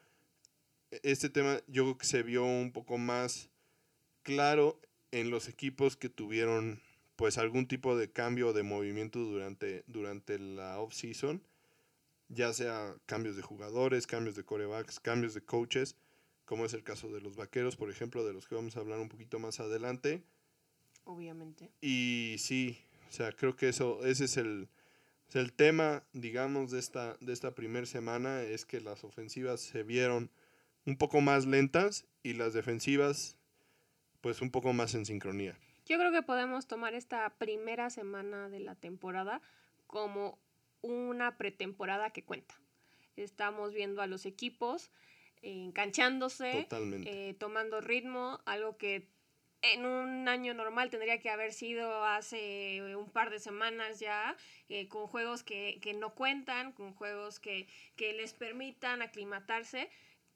Este 1.04 1.30
tema 1.30 1.60
yo 1.68 1.84
creo 1.84 1.98
que 1.98 2.06
se 2.06 2.24
vio 2.24 2.44
un 2.44 2.72
poco 2.72 2.98
más 2.98 3.50
claro 4.24 4.80
en 5.12 5.30
los 5.30 5.48
equipos 5.48 5.98
que 5.98 6.10
tuvieron 6.10 6.82
pues 7.16 7.38
algún 7.38 7.68
tipo 7.68 7.96
de 7.96 8.12
cambio 8.12 8.54
de 8.54 8.64
movimiento 8.64 9.20
durante, 9.20 9.84
durante 9.88 10.40
la 10.40 10.80
off-season, 10.80 11.44
ya 12.30 12.52
sea 12.54 12.96
cambios 13.06 13.36
de 13.36 13.42
jugadores, 13.42 14.08
cambios 14.08 14.36
de 14.36 14.44
corebacks, 14.44 15.00
cambios 15.00 15.34
de 15.34 15.42
coaches, 15.42 15.96
como 16.52 16.66
es 16.66 16.74
el 16.74 16.84
caso 16.84 17.08
de 17.08 17.22
los 17.22 17.38
vaqueros, 17.38 17.78
por 17.78 17.90
ejemplo, 17.90 18.26
de 18.26 18.34
los 18.34 18.46
que 18.46 18.56
vamos 18.56 18.76
a 18.76 18.82
hablar 18.82 19.00
un 19.00 19.08
poquito 19.08 19.40
más 19.40 19.62
adelante. 19.62 20.22
Obviamente. 21.06 21.72
Y 21.80 22.36
sí, 22.40 22.78
o 23.08 23.12
sea, 23.14 23.32
creo 23.32 23.56
que 23.56 23.70
eso, 23.70 24.06
ese 24.06 24.26
es 24.26 24.36
el, 24.36 24.68
el 25.32 25.54
tema, 25.54 26.04
digamos, 26.12 26.70
de 26.72 26.80
esta, 26.80 27.16
de 27.22 27.32
esta 27.32 27.56
primera 27.56 27.86
semana, 27.86 28.42
es 28.42 28.66
que 28.66 28.82
las 28.82 29.06
ofensivas 29.06 29.62
se 29.62 29.84
vieron 29.84 30.30
un 30.86 30.98
poco 30.98 31.22
más 31.22 31.46
lentas 31.46 32.06
y 32.22 32.34
las 32.34 32.52
defensivas 32.52 33.38
pues 34.20 34.42
un 34.42 34.52
poco 34.52 34.74
más 34.74 34.94
en 34.94 35.06
sincronía. 35.06 35.58
Yo 35.86 35.98
creo 35.98 36.12
que 36.12 36.22
podemos 36.22 36.68
tomar 36.68 36.96
esta 36.96 37.30
primera 37.38 37.90
semana 37.90 38.50
de 38.50 38.60
la 38.60 38.76
temporada 38.76 39.42
como 39.88 40.38
una 40.82 41.38
pretemporada 41.38 42.10
que 42.10 42.26
cuenta. 42.26 42.56
Estamos 43.16 43.72
viendo 43.72 44.02
a 44.02 44.08
los 44.08 44.26
equipos 44.26 44.92
enganchándose, 45.42 46.68
eh, 46.72 47.36
tomando 47.40 47.82
ritmo, 47.82 48.40
algo 48.46 48.78
que 48.78 49.08
en 49.62 49.86
un 49.86 50.28
año 50.28 50.54
normal 50.54 50.90
tendría 50.90 51.20
que 51.20 51.30
haber 51.30 51.54
sido 51.54 52.04
hace 52.04 52.96
un 52.96 53.10
par 53.12 53.30
de 53.30 53.40
semanas 53.40 54.00
ya, 54.00 54.36
eh, 54.70 54.88
con 54.88 55.08
juegos 55.08 55.44
que, 55.44 55.80
que, 55.82 55.94
no 55.94 56.16
cuentan, 56.16 56.72
con 56.72 56.94
juegos 56.94 57.40
que, 57.40 57.68
que 57.96 58.14
les 58.14 58.34
permitan 58.34 59.02
aclimatarse, 59.02 59.90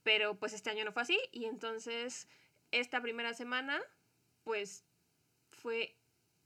pero 0.03 0.35
pues 0.35 0.53
este 0.53 0.69
año 0.69 0.85
no 0.85 0.91
fue 0.91 1.01
así 1.01 1.19
y 1.31 1.45
entonces 1.45 2.27
esta 2.71 3.01
primera 3.01 3.33
semana 3.33 3.81
pues 4.43 4.85
fue 5.49 5.95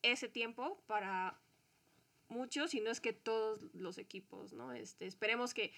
ese 0.01 0.29
tiempo 0.29 0.81
para 0.87 1.37
muchos, 2.29 2.73
y 2.73 2.79
no 2.79 2.91
es 2.91 3.01
que 3.01 3.13
todos 3.13 3.63
los 3.73 3.97
equipos, 3.97 4.53
¿no? 4.53 4.71
Este, 4.71 5.05
esperemos 5.05 5.53
que, 5.53 5.73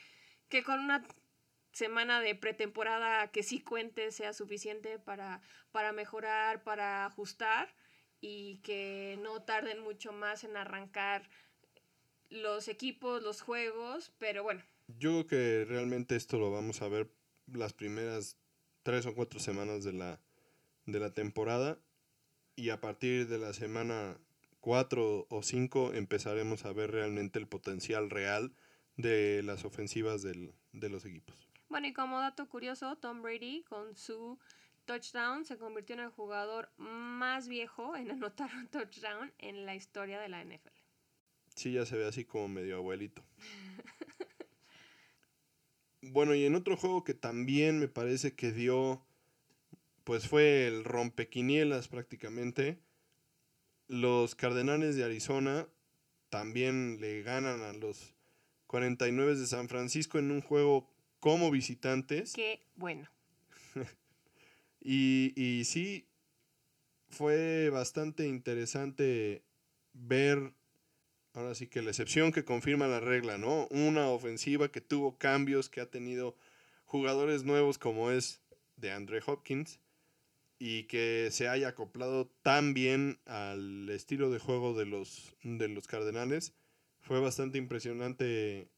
que 0.50 0.64
con 0.64 0.80
una 0.80 1.04
semana 1.72 2.22
de 2.22 2.36
pretemporada 2.36 3.32
que 3.32 3.44
sí 3.44 3.62
cuente 3.62 4.12
sea 4.12 4.34
suficiente 4.34 5.00
para, 5.00 5.42
para 5.72 5.92
mejorar, 5.92 6.64
para 6.64 7.06
ajustar 7.06 7.74
y 8.20 8.58
que 8.58 9.18
no 9.22 9.44
tarden 9.44 9.80
mucho 9.82 10.12
más 10.12 10.44
en 10.44 10.58
arrancar 10.58 11.30
los 12.30 12.68
equipos, 12.68 13.22
los 13.24 13.42
juegos, 13.42 14.14
pero 14.18 14.44
bueno. 14.44 14.62
Yo 14.88 15.12
creo 15.12 15.28
que 15.28 15.66
realmente 15.66 16.16
esto 16.16 16.38
lo 16.38 16.52
vamos 16.52 16.82
a 16.82 16.88
ver 16.88 17.10
las 17.48 17.74
primeras 17.74 18.38
tres 18.84 19.06
o 19.06 19.16
cuatro 19.16 19.40
semanas 19.40 19.84
de 19.84 19.94
la, 19.94 20.20
de 20.86 21.00
la 21.00 21.14
temporada 21.14 21.80
y 22.56 22.70
a 22.70 22.80
partir 22.82 23.28
de 23.28 23.38
la 23.38 23.54
semana 23.54 24.18
4 24.62 25.28
o 25.30 25.44
5 25.44 25.94
empezaremos 25.94 26.66
a 26.66 26.74
ver 26.74 26.92
realmente 26.92 27.40
el 27.40 27.48
potencial 27.48 28.10
real 28.10 28.54
de 28.96 29.42
las 29.44 29.66
ofensivas 29.66 30.22
del, 30.22 30.54
de 30.72 30.90
los 30.90 31.04
equipos. 31.06 31.51
Bueno, 31.72 31.88
y 31.88 31.94
como 31.94 32.20
dato 32.20 32.50
curioso, 32.50 32.98
Tom 32.98 33.22
Brady 33.22 33.64
con 33.64 33.96
su 33.96 34.38
touchdown 34.84 35.46
se 35.46 35.58
convirtió 35.58 35.94
en 35.94 36.02
el 36.02 36.10
jugador 36.10 36.70
más 36.76 37.48
viejo 37.48 37.96
en 37.96 38.12
anotar 38.12 38.54
un 38.54 38.68
touchdown 38.68 39.32
en 39.38 39.66
la 39.66 39.74
historia 39.74 40.20
de 40.20 40.28
la 40.28 40.44
NFL. 40.44 40.68
Sí, 41.56 41.72
ya 41.72 41.86
se 41.86 41.96
ve 41.96 42.06
así 42.06 42.26
como 42.26 42.50
medio 42.50 42.76
abuelito. 42.76 43.24
bueno, 46.02 46.36
y 46.36 46.44
en 46.44 46.56
otro 46.56 46.76
juego 46.76 47.06
que 47.06 47.14
también 47.14 47.80
me 47.80 47.88
parece 47.88 48.36
que 48.36 48.52
dio 48.52 49.02
pues 50.04 50.28
fue 50.28 50.68
el 50.68 50.84
rompequinielas 50.84 51.88
prácticamente. 51.88 52.82
Los 53.88 54.36
Cardenales 54.36 54.98
de 54.98 55.06
Arizona 55.06 55.70
también 56.30 57.00
le 57.00 57.22
ganan 57.22 57.62
a 57.62 57.72
los 57.72 58.14
49 58.68 59.38
de 59.38 59.48
San 59.48 59.70
Francisco 59.70 60.20
en 60.20 60.32
un 60.32 60.42
juego 60.42 60.91
como 61.22 61.50
visitantes. 61.52 62.34
Qué 62.34 62.60
bueno. 62.76 63.10
y, 64.82 65.32
y 65.42 65.64
sí, 65.64 66.06
fue 67.10 67.70
bastante 67.70 68.28
interesante 68.28 69.44
ver, 69.94 70.54
ahora 71.34 71.56
sí 71.56 71.68
que 71.68 71.82
la 71.82 71.92
excepción 71.92 72.34
que 72.34 72.44
confirma 72.44 72.88
la 72.88 73.00
regla, 73.00 73.38
¿no? 73.38 73.68
Una 73.68 74.10
ofensiva 74.10 74.70
que 74.70 74.82
tuvo 74.82 75.18
cambios, 75.18 75.70
que 75.70 75.80
ha 75.80 75.90
tenido 75.90 76.36
jugadores 76.86 77.44
nuevos 77.44 77.78
como 77.78 78.12
es 78.12 78.42
de 78.76 78.92
Andre 78.92 79.22
Hopkins 79.26 79.80
y 80.58 80.84
que 80.84 81.30
se 81.32 81.48
haya 81.48 81.70
acoplado 81.70 82.28
tan 82.42 82.74
bien 82.74 83.20
al 83.26 83.90
estilo 83.90 84.30
de 84.32 84.40
juego 84.40 84.74
de 84.74 84.86
los, 84.86 85.36
de 85.44 85.68
los 85.68 85.88
Cardenales. 85.88 86.54
Fue 87.02 87.20
bastante 87.20 87.58
impresionante 87.58 88.70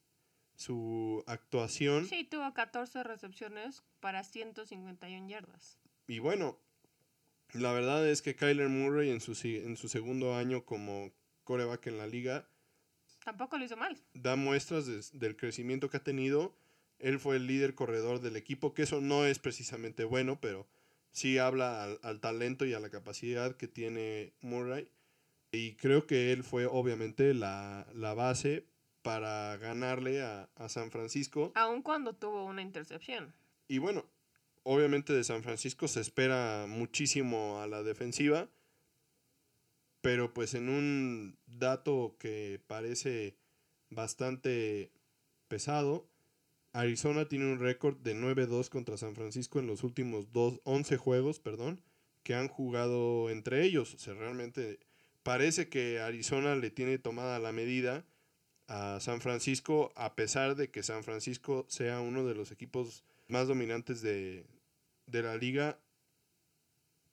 su 0.56 1.24
actuación. 1.28 2.08
Sí, 2.08 2.24
tuvo 2.24 2.54
14 2.54 3.04
recepciones 3.04 3.84
para 4.00 4.24
151 4.24 5.28
yardas. 5.28 5.80
Y 6.08 6.20
bueno, 6.20 6.60
la 7.54 7.72
verdad 7.72 8.08
es 8.08 8.22
que 8.22 8.36
Kyler 8.36 8.70
Murray 8.70 9.10
en 9.10 9.22
su, 9.22 9.34
en 9.44 9.78
su 9.78 9.88
segundo 9.88 10.36
año 10.36 10.66
como 10.66 11.12
coreback 11.44 11.88
en 11.88 11.98
la 11.98 12.08
liga... 12.08 12.48
Tampoco 13.24 13.58
lo 13.58 13.64
hizo 13.64 13.78
mal. 13.78 13.98
Da 14.14 14.36
muestras 14.36 15.12
del 15.14 15.38
crecimiento 15.38 15.90
que 15.90 15.98
ha 15.98 16.04
tenido. 16.04 16.58
Él 17.00 17.20
fue 17.20 17.38
el 17.38 17.48
líder 17.48 17.74
corredor 17.74 18.20
del 18.20 18.36
equipo, 18.36 18.74
que 18.74 18.84
eso 18.84 19.00
no 19.02 19.26
es 19.26 19.40
precisamente 19.40 20.04
bueno, 20.04 20.40
pero 20.42 20.68
sí 21.12 21.38
habla 21.38 21.98
al, 22.02 22.20
talento 22.20 22.66
y 22.66 22.74
a 22.74 22.80
la 22.80 22.90
capacidad 22.90 23.56
que 23.56 23.68
tiene 23.68 24.34
Murray. 24.42 24.90
Y 25.52 25.76
creo 25.76 26.08
que 26.08 26.34
él 26.34 26.44
fue 26.44 26.66
obviamente 26.66 27.34
la, 27.34 27.86
base 27.94 28.66
para 29.04 29.58
ganarle 29.58 30.24
a, 30.24 30.50
San 30.70 30.90
Francisco. 30.90 31.52
Aun 31.56 31.82
cuando 31.82 32.14
tuvo 32.14 32.46
una 32.46 32.62
intercepción. 32.62 33.34
Y 33.68 33.78
bueno, 33.78 34.06
obviamente 34.64 35.14
de 35.14 35.24
San 35.24 35.44
Francisco 35.44 35.88
se 35.88 36.00
espera 36.00 36.66
muchísimo 36.68 37.62
a 37.62 37.68
la 37.68 37.84
defensiva. 37.84 38.50
Pero 40.02 40.34
pues 40.34 40.54
en 40.54 40.68
un 40.68 41.38
dato 41.46 42.16
que 42.20 42.62
parece 42.68 43.38
bastante 43.90 44.92
pesado, 45.48 46.10
Arizona 46.74 47.26
tiene 47.26 47.52
un 47.52 47.60
récord 47.60 47.98
de 47.98 48.16
9-2 48.16 48.70
contra 48.70 48.98
San 48.98 49.16
Francisco 49.16 49.60
en 49.60 49.68
los 49.68 49.84
últimos 49.84 50.28
11 50.34 50.98
juegos, 50.98 51.40
perdón, 51.40 51.82
que 52.24 52.36
han 52.36 52.48
jugado 52.48 53.30
entre 53.30 53.64
ellos. 53.64 53.94
O 53.94 53.98
sea, 53.98 54.14
realmente 54.14 54.80
parece 55.24 55.70
que 55.70 56.00
Arizona 56.00 56.56
le 56.56 56.70
tiene 56.70 56.98
tomada 56.98 57.40
la 57.40 57.52
medida 57.52 58.06
a 58.74 59.00
San 59.00 59.22
Francisco, 59.22 59.92
a 59.96 60.16
pesar 60.16 60.56
de 60.56 60.72
que 60.72 60.82
San 60.82 61.04
Francisco 61.04 61.64
sea 61.70 62.00
uno 62.00 62.26
de 62.26 62.34
los 62.34 62.52
equipos 62.52 63.04
más 63.28 63.48
dominantes 63.48 64.02
de, 64.02 64.48
la 65.12 65.38
liga, 65.38 65.78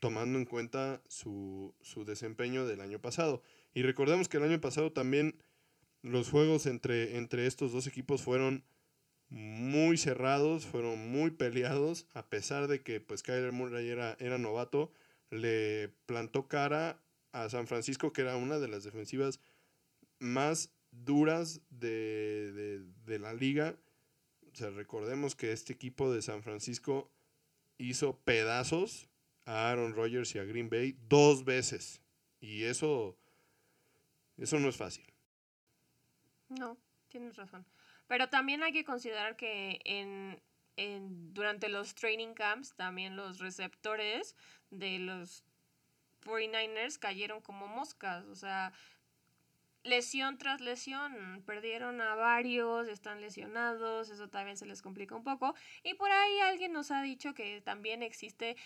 tomando 0.01 0.39
en 0.39 0.47
cuenta 0.47 1.03
su, 1.07 1.75
su 1.83 2.07
desempeño 2.07 2.67
del 2.67 2.81
año 2.81 2.99
pasado. 2.99 3.43
Y 3.75 3.83
recordemos 3.83 4.27
que 4.27 4.39
el 4.39 4.45
año 4.45 4.59
pasado 4.59 4.91
también 4.93 5.37
los 6.01 6.31
juegos 6.31 6.65
entre, 6.65 7.19
entre 7.19 7.47
estos 7.47 7.73
dos 7.73 7.87
equipos 7.87 8.23
fueron 8.23 8.65
muy 9.29 9.99
cerrados, 9.99 10.65
fueron 10.65 11.11
muy 11.11 11.31
peleados, 11.31 12.07
a 12.15 12.27
pesar 12.31 12.69
de 12.69 12.83
que 12.83 13.01
pues 13.03 13.23
Kyler 13.23 13.53
Murray 13.53 13.87
era, 13.91 14.17
era 14.19 14.39
novato, 14.39 14.93
le 15.29 15.91
plantó 16.07 16.49
cara 16.49 17.03
a 17.33 17.51
San 17.51 17.67
Francisco, 17.67 18.15
que 18.15 18.23
era 18.23 18.37
una 18.37 18.59
de 18.59 18.69
las 18.69 18.83
defensivas 18.83 19.41
más 20.21 20.71
duras 20.91 21.61
de, 21.71 22.85
la 23.07 23.33
liga. 23.35 23.77
Sea, 24.53 24.71
recordemos 24.71 25.35
que 25.37 25.53
este 25.53 25.73
equipo 25.73 26.13
de 26.13 26.23
San 26.23 26.43
Francisco 26.43 27.11
hizo 27.79 28.19
pedazos 28.19 29.09
a 29.45 29.71
Aaron 29.71 29.95
Rodgers 29.95 30.35
y 30.35 30.39
a 30.39 30.45
Green 30.45 30.69
Bay 30.69 30.97
dos 31.09 31.45
veces. 31.45 32.03
Y 32.41 32.65
eso, 32.65 33.17
eso 34.37 34.59
no 34.59 34.69
es 34.69 34.77
fácil. 34.77 35.05
No, 36.49 36.77
tienes 37.09 37.37
razón. 37.37 37.65
Pero 38.07 38.29
también 38.29 38.63
hay 38.63 38.73
que 38.73 38.85
considerar 38.85 39.37
que 39.37 39.81
en, 39.85 40.43
en, 40.77 41.33
durante 41.33 41.69
los 41.69 41.95
training 41.95 42.35
camps 42.35 42.75
también 42.75 43.15
los 43.15 43.39
receptores 43.39 44.35
de 44.71 44.99
los 44.99 45.45
49ers 46.25 46.99
cayeron 46.99 47.41
como 47.41 47.69
moscas. 47.69 48.25
O 48.27 48.35
sea, 48.35 48.73
lesión 49.83 50.39
tras 50.39 50.61
lesión, 50.61 51.43
perdieron 51.47 52.01
a 52.01 52.15
varios, 52.15 52.89
están 52.89 53.21
lesionados, 53.21 54.11
eso 54.11 54.29
también 54.29 54.57
se 54.57 54.67
les 54.67 54.83
complica 54.83 55.15
un 55.17 55.25
poco. 55.25 55.55
Y 55.83 55.95
por 55.95 56.11
ahí 56.11 56.41
alguien 56.41 56.73
nos 56.73 56.91
ha 56.91 57.03
dicho 57.03 57.35
que 57.35 57.61
también 57.61 58.03
existe 58.03 58.57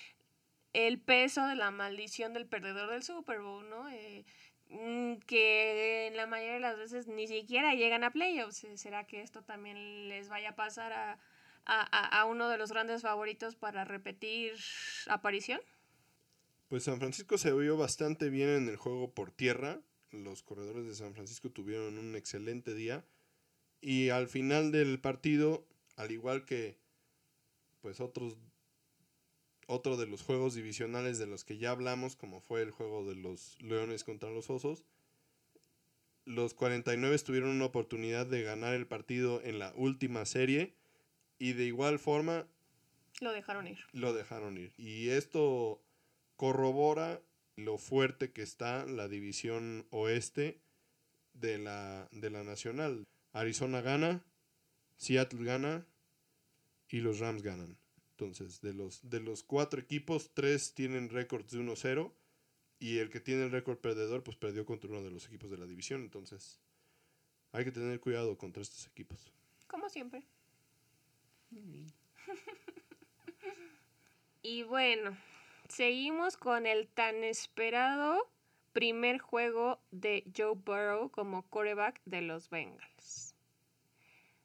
el 0.72 1.00
peso 1.00 1.46
de 1.46 1.54
la 1.54 1.70
maldición 1.70 2.32
del 2.32 2.46
perdedor 2.46 2.90
del 2.90 3.02
Super 3.02 3.40
Bowl, 3.40 3.68
¿no? 3.68 3.88
Eh, 3.88 4.24
Mm, 4.70 5.18
que 5.26 6.06
en 6.08 6.16
la 6.16 6.26
mayoría 6.26 6.54
de 6.54 6.60
las 6.60 6.76
veces 6.76 7.06
ni 7.06 7.28
siquiera 7.28 7.74
llegan 7.74 8.04
a 8.04 8.10
playoffs. 8.10 8.66
¿Será 8.74 9.06
que 9.06 9.20
esto 9.20 9.42
también 9.42 10.08
les 10.08 10.28
vaya 10.28 10.50
a 10.50 10.56
pasar 10.56 10.92
a, 10.92 11.18
a, 11.64 12.20
a 12.20 12.24
uno 12.24 12.48
de 12.48 12.58
los 12.58 12.70
grandes 12.70 13.02
favoritos 13.02 13.54
para 13.56 13.84
repetir 13.84 14.54
aparición? 15.06 15.60
Pues 16.68 16.84
San 16.84 16.98
Francisco 16.98 17.38
se 17.38 17.52
vio 17.52 17.76
bastante 17.76 18.30
bien 18.30 18.48
en 18.48 18.68
el 18.68 18.76
juego 18.76 19.12
por 19.12 19.30
tierra. 19.30 19.80
Los 20.22 20.42
corredores 20.42 20.86
de 20.86 20.94
San 20.94 21.14
Francisco 21.14 21.50
tuvieron 21.50 21.98
un 21.98 22.14
excelente 22.14 22.74
día. 22.74 23.04
Y 23.80 24.10
al 24.10 24.28
final 24.28 24.70
del 24.70 25.00
partido, 25.00 25.66
al 25.96 26.10
igual 26.10 26.44
que 26.44 26.78
pues 27.80 28.00
otros 28.00 28.36
otro 29.66 29.96
de 29.96 30.06
los 30.06 30.22
juegos 30.22 30.54
divisionales 30.54 31.18
de 31.18 31.26
los 31.26 31.44
que 31.44 31.58
ya 31.58 31.70
hablamos, 31.70 32.16
como 32.16 32.40
fue 32.40 32.62
el 32.62 32.70
juego 32.70 33.04
de 33.04 33.14
los 33.14 33.60
Leones 33.60 34.04
contra 34.04 34.30
los 34.30 34.50
Osos, 34.50 34.84
los 36.26 36.54
49 36.54 37.18
tuvieron 37.18 37.50
una 37.50 37.66
oportunidad 37.66 38.26
de 38.26 38.42
ganar 38.42 38.74
el 38.74 38.86
partido 38.86 39.42
en 39.42 39.58
la 39.58 39.72
última 39.76 40.24
serie 40.24 40.74
y 41.38 41.52
de 41.52 41.64
igual 41.64 41.98
forma 41.98 42.46
lo 43.20 43.32
dejaron 43.32 43.66
ir. 43.66 43.78
Lo 43.92 44.12
dejaron 44.12 44.58
ir. 44.58 44.72
Y 44.76 45.10
esto 45.10 45.80
corrobora 46.36 47.20
lo 47.56 47.78
fuerte 47.78 48.32
que 48.32 48.42
está 48.42 48.86
la 48.86 49.08
división 49.08 49.86
oeste 49.90 50.60
de 51.34 51.58
la, 51.58 52.08
de 52.12 52.30
la 52.30 52.44
nacional. 52.44 53.06
Arizona 53.32 53.80
gana, 53.80 54.24
Seattle 54.96 55.44
gana 55.44 55.86
y 56.88 57.00
los 57.00 57.18
Rams 57.18 57.42
ganan. 57.42 57.76
Entonces, 58.12 58.60
de 58.60 58.74
los, 58.74 59.08
de 59.08 59.20
los 59.20 59.42
cuatro 59.42 59.80
equipos, 59.80 60.30
tres 60.34 60.74
tienen 60.74 61.08
récords 61.08 61.50
de 61.50 61.58
1-0 61.58 62.12
y 62.78 62.98
el 62.98 63.10
que 63.10 63.20
tiene 63.20 63.44
el 63.44 63.50
récord 63.50 63.78
perdedor, 63.78 64.22
pues 64.22 64.36
perdió 64.36 64.64
contra 64.64 64.90
uno 64.90 65.02
de 65.02 65.10
los 65.10 65.26
equipos 65.26 65.50
de 65.50 65.58
la 65.58 65.66
división. 65.66 66.02
Entonces, 66.02 66.60
hay 67.52 67.64
que 67.64 67.72
tener 67.72 67.98
cuidado 68.00 68.38
contra 68.38 68.62
estos 68.62 68.86
equipos. 68.86 69.32
Como 69.66 69.88
siempre. 69.88 70.22
y 74.42 74.62
bueno, 74.64 75.16
seguimos 75.68 76.36
con 76.36 76.66
el 76.66 76.88
tan 76.88 77.24
esperado 77.24 78.28
primer 78.72 79.18
juego 79.18 79.78
de 79.90 80.24
Joe 80.36 80.54
Burrow 80.54 81.10
como 81.10 81.42
quarterback 81.42 82.00
de 82.04 82.22
los 82.22 82.50
Bengals. 82.50 83.34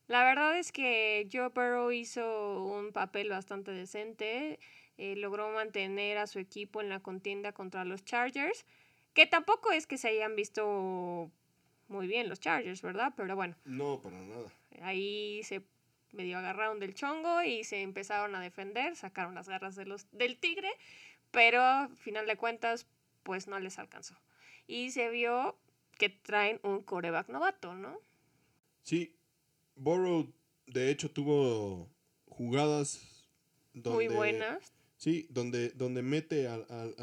La 0.08 0.24
verdad 0.24 0.58
es 0.58 0.72
que 0.72 1.28
Joe 1.32 1.50
Burrow 1.50 1.92
hizo 1.92 2.64
un 2.64 2.92
papel 2.92 3.30
bastante 3.30 3.72
decente. 3.72 4.60
Eh, 4.98 5.16
logró 5.16 5.50
mantener 5.52 6.18
a 6.18 6.28
su 6.28 6.40
equipo 6.40 6.82
en 6.82 6.90
la 6.90 7.00
contienda 7.00 7.54
contra 7.54 7.86
los 7.86 8.04
Chargers. 8.04 8.66
Que 9.14 9.28
tampoco 9.28 9.72
es 9.72 9.88
que 9.88 9.98
se 9.98 10.10
hayan 10.10 10.36
visto 10.36 11.32
muy 11.88 12.08
bien 12.08 12.28
los 12.28 12.40
Chargers, 12.40 12.82
¿verdad? 12.82 13.14
Pero 13.16 13.36
bueno. 13.36 13.56
No, 13.66 14.00
para 14.02 14.20
nada. 14.20 14.52
Ahí 14.82 15.42
se 15.44 15.62
medio 16.12 16.38
agarraron 16.38 16.80
del 16.80 16.94
chongo 16.94 17.42
y 17.44 17.64
se 17.64 17.82
empezaron 17.82 18.36
a 18.36 18.42
defender, 18.42 18.96
sacaron 18.96 19.36
las 19.36 19.50
garras 19.50 19.76
de 19.76 19.86
los, 19.86 20.08
del 20.12 20.38
tigre, 20.38 20.70
pero 21.32 21.62
al 21.62 21.96
final 21.98 22.26
de 22.28 22.38
cuentas, 22.38 22.88
pues 23.24 23.48
no 23.48 23.60
les 23.60 23.80
alcanzó. 23.80 24.16
Y 24.68 24.92
se 24.92 25.10
vio 25.10 25.58
que 25.98 26.10
traen 26.10 26.60
un 26.64 26.82
coreback 26.82 27.30
novato, 27.30 27.74
¿no? 27.74 28.00
Sí, 28.84 29.16
Burrow, 29.76 30.32
de 30.68 30.92
hecho, 30.92 31.12
tuvo 31.12 31.90
jugadas 32.26 33.20
muy 33.74 34.08
buenas. 34.08 34.74
Sí, 34.98 35.28
donde, 35.30 35.70
donde 35.70 36.02
mete 36.02 36.48
a, 36.48 36.58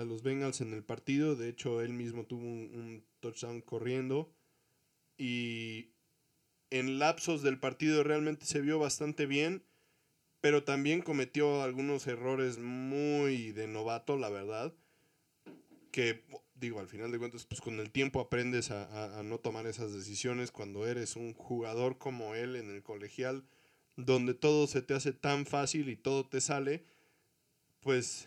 los 0.04 0.22
Bengals 0.22 0.60
en 0.60 0.74
el 0.74 0.84
partido. 0.84 1.34
De 1.34 1.48
hecho, 1.48 1.80
él 1.80 1.92
mismo 1.94 2.24
tuvo 2.24 2.42
un, 2.42 3.04
touchdown 3.20 3.62
corriendo. 3.62 4.30
Y 5.16 5.92
en 6.70 6.98
lapsos 6.98 7.42
del 7.42 7.58
partido 7.58 8.02
realmente 8.02 8.46
se 8.46 8.60
vio 8.60 8.78
bastante 8.78 9.26
bien. 9.26 9.64
Pero 10.40 10.64
también 10.64 11.02
cometió 11.02 11.62
algunos 11.62 12.06
errores 12.06 12.58
muy 12.58 13.52
de 13.52 13.66
novato, 13.66 14.16
la 14.16 14.28
verdad. 14.28 14.74
Que 15.90 16.22
digo, 16.58 16.80
al 16.80 16.88
final 16.88 17.10
de 17.10 17.18
cuentas, 17.18 17.46
pues 17.46 17.60
con 17.60 17.80
el 17.80 17.90
tiempo 17.90 18.20
aprendes 18.20 18.70
a, 18.70 19.22
no 19.22 19.38
tomar 19.38 19.66
esas 19.66 19.92
decisiones 19.92 20.50
cuando 20.50 20.86
eres 20.86 21.16
un 21.16 21.34
jugador 21.34 21.98
como 21.98 22.34
él 22.34 22.56
en 22.56 22.70
el 22.70 22.82
colegial, 22.82 23.44
donde 23.96 24.34
todo 24.34 24.66
se 24.66 24.82
te 24.82 24.94
hace 24.94 25.12
tan 25.12 25.46
fácil 25.46 25.88
y 25.88 25.96
todo 25.96 26.26
te 26.26 26.40
sale, 26.40 26.84
pues 27.80 28.26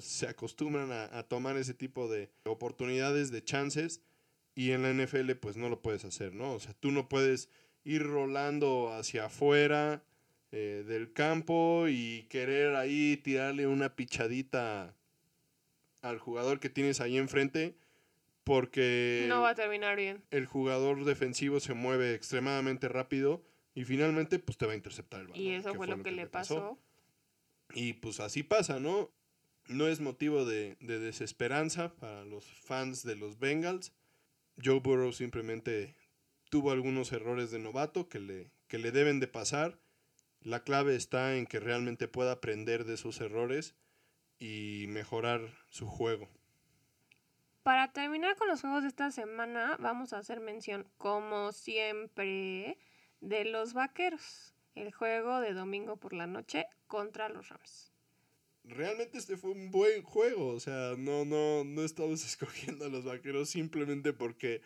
se 0.00 0.28
acostumbran 0.28 0.90
a, 0.92 1.22
tomar 1.24 1.56
ese 1.56 1.74
tipo 1.74 2.08
de 2.08 2.30
oportunidades, 2.44 3.30
de 3.30 3.42
chances, 3.42 4.02
y 4.54 4.72
en 4.72 4.82
la 4.82 4.92
NFL 4.92 5.32
pues 5.32 5.56
no 5.56 5.68
lo 5.68 5.80
puedes 5.80 6.04
hacer, 6.04 6.34
¿no? 6.34 6.54
O 6.54 6.60
sea, 6.60 6.74
tú 6.74 6.90
no 6.90 7.08
puedes 7.08 7.48
ir 7.84 8.02
rolando 8.02 8.92
hacia 8.92 9.26
afuera 9.26 10.02
eh, 10.52 10.84
del 10.86 11.12
campo 11.12 11.86
y 11.88 12.26
querer 12.28 12.74
ahí 12.74 13.16
tirarle 13.16 13.66
una 13.66 13.94
pichadita 13.96 14.94
al 16.02 16.18
jugador 16.18 16.60
que 16.60 16.68
tienes 16.70 17.00
ahí 17.00 17.18
enfrente 17.18 17.76
porque 18.44 19.26
no 19.28 19.42
va 19.42 19.50
a 19.50 19.54
terminar 19.54 19.96
bien. 19.96 20.22
El 20.30 20.46
jugador 20.46 21.04
defensivo 21.04 21.60
se 21.60 21.74
mueve 21.74 22.14
extremadamente 22.14 22.88
rápido 22.88 23.42
y 23.74 23.84
finalmente 23.84 24.38
pues 24.38 24.58
te 24.58 24.66
va 24.66 24.72
a 24.72 24.76
interceptar 24.76 25.20
el 25.20 25.28
balón. 25.28 25.42
Y 25.42 25.52
eso 25.52 25.74
fue, 25.74 25.86
lo, 25.86 26.02
que, 26.02 26.10
le 26.10 26.26
pasó. 26.26 26.78
Y 27.74 27.94
pues 27.94 28.18
así 28.20 28.42
pasa, 28.42 28.80
¿no? 28.80 29.10
No 29.68 29.86
es 29.86 30.00
motivo 30.00 30.44
de, 30.44 30.76
desesperanza 30.80 31.94
para 31.94 32.24
los 32.24 32.44
fans 32.44 33.04
de 33.04 33.14
los 33.14 33.38
Bengals. 33.38 33.92
Joe 34.62 34.80
Burrow 34.80 35.12
simplemente 35.12 35.96
tuvo 36.50 36.70
algunos 36.70 37.12
errores 37.12 37.50
de 37.50 37.58
novato 37.58 38.08
que 38.08 38.20
le, 38.20 38.52
que 38.68 38.78
le 38.78 38.92
deben 38.92 39.20
de 39.20 39.28
pasar. 39.28 39.78
La 40.40 40.64
clave 40.64 40.96
está 40.96 41.36
en 41.36 41.46
que 41.46 41.60
realmente 41.60 42.08
pueda 42.08 42.32
aprender 42.32 42.84
de 42.84 42.96
sus 42.96 43.20
errores 43.20 43.74
y 44.38 44.86
mejorar 44.88 45.40
su 45.68 45.86
juego. 45.86 46.28
Para 47.62 47.92
terminar 47.92 48.36
con 48.36 48.48
los 48.48 48.62
juegos 48.62 48.82
de 48.82 48.88
esta 48.88 49.10
semana, 49.10 49.76
vamos 49.78 50.12
a 50.12 50.18
hacer 50.18 50.40
mención, 50.40 50.86
como 50.96 51.52
siempre, 51.52 52.78
de 53.20 53.44
los 53.44 53.74
vaqueros. 53.74 54.54
El 54.74 54.92
juego 54.92 55.40
de 55.40 55.52
domingo 55.52 55.96
por 55.96 56.14
la 56.14 56.26
noche 56.26 56.66
contra 56.86 57.28
los 57.28 57.48
Rams. 57.50 57.92
Realmente 58.64 59.18
este 59.18 59.36
fue 59.36 59.50
un 59.50 59.70
buen 59.70 60.02
juego. 60.02 60.48
O 60.48 60.60
sea, 60.60 60.94
no, 60.98 61.24
no, 61.24 61.64
no 61.64 61.82
estamos 61.84 62.24
escogiendo 62.26 62.84
a 62.84 62.88
los 62.88 63.04
vaqueros 63.04 63.50
simplemente 63.50 64.12
porque 64.12 64.62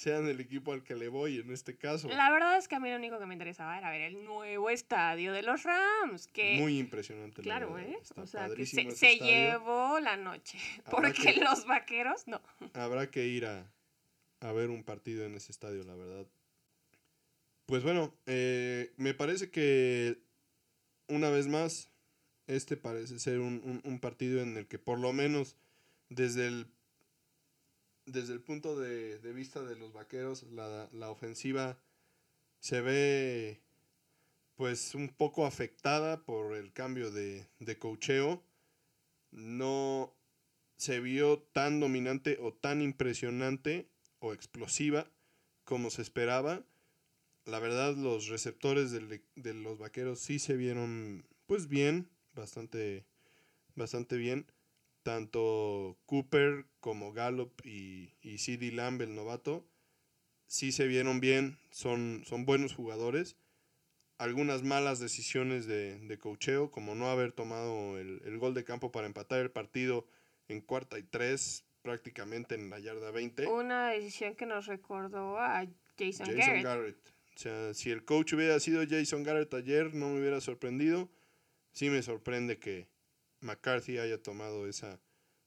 sean 0.00 0.26
el 0.28 0.40
equipo 0.40 0.72
al 0.72 0.82
que 0.82 0.94
le 0.94 1.08
voy 1.08 1.38
en 1.38 1.50
este 1.50 1.76
caso. 1.76 2.08
La 2.08 2.30
verdad 2.30 2.56
es 2.56 2.68
que 2.68 2.76
a 2.76 2.80
mí 2.80 2.88
lo 2.88 2.96
único 2.96 3.18
que 3.18 3.26
me 3.26 3.34
interesaba 3.34 3.76
era 3.76 3.90
ver 3.90 4.00
el 4.00 4.24
nuevo 4.24 4.70
estadio 4.70 5.32
de 5.32 5.42
los 5.42 5.62
Rams. 5.62 6.26
Que, 6.28 6.56
Muy 6.58 6.78
impresionante. 6.78 7.42
Claro, 7.42 7.78
¿eh? 7.78 7.98
O 8.16 8.26
sea, 8.26 8.48
que 8.48 8.64
se, 8.64 9.18
llevó 9.18 10.00
la 10.00 10.16
noche. 10.16 10.58
porque 10.90 11.34
los 11.34 11.66
vaqueros 11.66 12.26
no. 12.26 12.40
Habrá 12.72 13.10
que 13.10 13.26
ir 13.26 13.44
a, 13.44 13.70
ver 14.40 14.70
un 14.70 14.84
partido 14.84 15.26
en 15.26 15.34
ese 15.34 15.52
estadio, 15.52 15.84
la 15.84 15.94
verdad. 15.94 16.26
Pues 17.66 17.82
bueno, 17.82 18.14
eh, 18.24 18.92
me 18.96 19.12
parece 19.12 19.50
que 19.50 20.18
una 21.08 21.28
vez 21.28 21.46
más, 21.46 21.89
este 22.56 22.76
parece 22.76 23.18
ser 23.18 23.40
un 23.40 23.98
partido 24.00 24.40
en 24.40 24.56
el 24.56 24.66
que 24.66 24.78
por 24.78 24.98
lo 24.98 25.12
menos 25.12 25.56
desde 26.08 26.46
el 26.48 26.66
desde 28.12 28.32
el 28.32 28.40
punto 28.40 28.78
de, 28.78 29.18
vista 29.32 29.62
de 29.62 29.76
los 29.76 29.92
vaqueros, 29.92 30.44
la, 30.52 31.10
ofensiva 31.10 31.78
se 32.58 32.80
ve 32.80 33.60
pues 34.56 34.94
un 34.94 35.08
poco 35.08 35.46
afectada 35.46 36.24
por 36.24 36.54
el 36.54 36.72
cambio 36.72 37.10
de, 37.10 37.46
de 37.60 37.78
cocheo. 37.78 38.42
No 39.30 40.12
se 40.76 41.00
vio 41.00 41.38
tan 41.38 41.80
dominante 41.80 42.38
o 42.40 42.52
tan 42.52 42.82
impresionante 42.82 43.88
o 44.18 44.32
explosiva 44.32 45.10
como 45.64 45.90
se 45.90 46.02
esperaba. 46.02 46.62
La 47.46 47.58
verdad, 47.58 47.96
los 47.96 48.28
receptores 48.28 48.90
de, 48.90 49.22
de 49.34 49.54
los 49.54 49.78
vaqueros 49.78 50.20
sí 50.20 50.38
se 50.38 50.56
vieron 50.56 51.24
pues 51.46 51.68
bien, 51.68 52.08
bastante, 52.34 53.04
bastante 53.74 54.16
bien 54.16 54.46
tanto 55.02 55.96
Cooper 56.06 56.66
como 56.80 57.12
Gallup 57.12 57.52
y, 57.64 58.12
y 58.22 58.38
CD 58.38 58.72
Lamb, 58.72 59.02
el 59.02 59.14
novato, 59.14 59.66
sí 60.46 60.72
se 60.72 60.86
vieron 60.86 61.20
bien, 61.20 61.58
son, 61.70 62.22
son 62.26 62.44
buenos 62.44 62.74
jugadores. 62.74 63.36
Algunas 64.18 64.62
malas 64.62 65.00
decisiones 65.00 65.66
de, 65.66 65.98
de 65.98 66.18
cocheo, 66.18 66.70
como 66.70 66.94
no 66.94 67.08
haber 67.08 67.32
tomado 67.32 67.98
el, 67.98 68.38
gol 68.38 68.52
de 68.52 68.64
campo 68.64 68.92
para 68.92 69.06
empatar 69.06 69.40
el 69.40 69.50
partido 69.50 70.06
en 70.48 70.60
cuarta 70.60 70.98
y 70.98 71.02
tres, 71.02 71.64
prácticamente 71.80 72.54
en 72.54 72.68
la 72.68 72.78
yarda 72.78 73.10
20. 73.10 73.46
Una 73.46 73.90
decisión 73.90 74.34
que 74.34 74.44
nos 74.44 74.66
recordó 74.66 75.38
a 75.38 75.66
Jason, 75.98 76.26
Jason 76.26 76.62
Garrett. 76.62 76.98
O 77.34 77.38
sea, 77.38 77.72
si 77.72 77.90
el 77.90 78.04
coach 78.04 78.34
hubiera 78.34 78.60
sido 78.60 78.82
Jason 78.86 79.22
Garrett 79.22 79.54
ayer, 79.54 79.94
no 79.94 80.10
me 80.10 80.20
hubiera 80.20 80.42
sorprendido. 80.42 81.08
Sí 81.72 81.90
me 81.90 82.02
sorprende 82.02 82.58
que, 82.58 82.88
McCarthy 83.40 83.98
haya 83.98 84.22
tomado 84.22 84.68
esa 84.68 85.00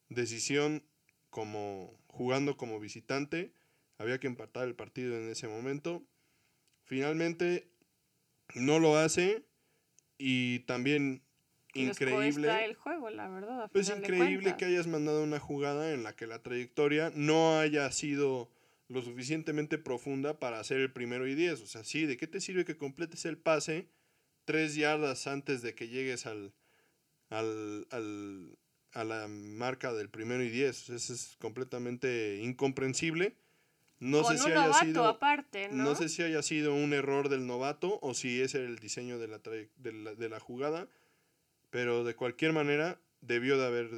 decisión 0.09 0.83
como 1.29 1.97
jugando 2.07 2.57
como 2.57 2.79
visitante. 2.79 3.53
Había 3.97 4.19
que 4.19 4.27
empatar 4.27 4.67
el 4.67 4.75
partido 4.75 5.15
en 5.17 5.29
ese 5.29 5.47
momento. 5.47 6.03
Finalmente 6.83 7.69
no 8.55 8.79
lo 8.79 8.97
hace 8.97 9.45
y 10.17 10.59
también 10.59 11.23
increíble. 11.73 12.33
cuesta 12.33 12.65
el 12.65 12.75
juego, 12.75 13.09
la 13.09 13.29
verdad. 13.29 13.63
a 13.63 13.67
Pues 13.69 13.89
increíble 13.89 14.55
que 14.57 14.65
hayas 14.65 14.87
mandado 14.87 15.23
una 15.23 15.39
jugada 15.39 15.93
en 15.93 16.03
la 16.03 16.15
que 16.15 16.27
la 16.27 16.41
trayectoria 16.41 17.11
no 17.15 17.59
haya 17.59 17.89
sido 17.91 18.51
lo 18.89 19.01
suficientemente 19.01 19.77
profunda 19.77 20.39
para 20.39 20.59
hacer 20.59 20.79
el 20.79 20.91
primero 20.91 21.27
y 21.27 21.35
diez. 21.35 21.61
O 21.61 21.67
sea, 21.67 21.83
sí, 21.83 22.05
¿de 22.05 22.17
qué 22.17 22.27
te 22.27 22.41
sirve 22.41 22.65
que 22.65 22.77
completes 22.77 23.25
el 23.25 23.37
pase 23.37 23.87
tres 24.45 24.75
yardas 24.75 25.27
antes 25.27 25.61
de 25.61 25.75
que 25.75 25.87
llegues 25.87 26.25
al, 26.25 26.53
al, 27.29 27.87
al- 27.91 28.57
a 28.93 29.03
la 29.03 29.27
marca 29.27 29.91
del 29.93 30.09
primero 30.09 30.43
y 30.43 30.49
diez? 30.49 30.89
Eso 30.89 31.13
es 31.13 31.35
completamente 31.39 32.39
incomprensible. 32.41 33.35
No 33.99 34.21
Con 34.21 34.37
sé 34.37 34.43
si 34.43 34.49
un 34.51 34.51
haya 34.57 34.67
novato 34.67 34.85
sido... 34.85 35.05
aparte, 35.07 35.69
¿no? 35.69 35.83
No 35.83 35.95
sé 35.95 36.09
si 36.09 36.23
haya 36.23 36.43
sido 36.43 36.73
un 36.73 36.93
error 36.93 37.29
del 37.29 37.47
novato 37.47 37.99
o 38.01 38.13
si 38.13 38.41
ese 38.41 38.59
era 38.59 38.67
el 38.67 38.79
diseño 38.79 39.17
de 39.17 39.27
la, 39.27 39.39
de 39.39 39.93
la, 39.93 40.13
de 40.13 40.29
la 40.29 40.39
jugada, 40.39 40.87
pero 41.69 42.03
de 42.03 42.15
cualquier 42.15 42.53
manera 42.53 42.99
debió 43.21 43.57
de 43.57 43.65
haber 43.65 43.89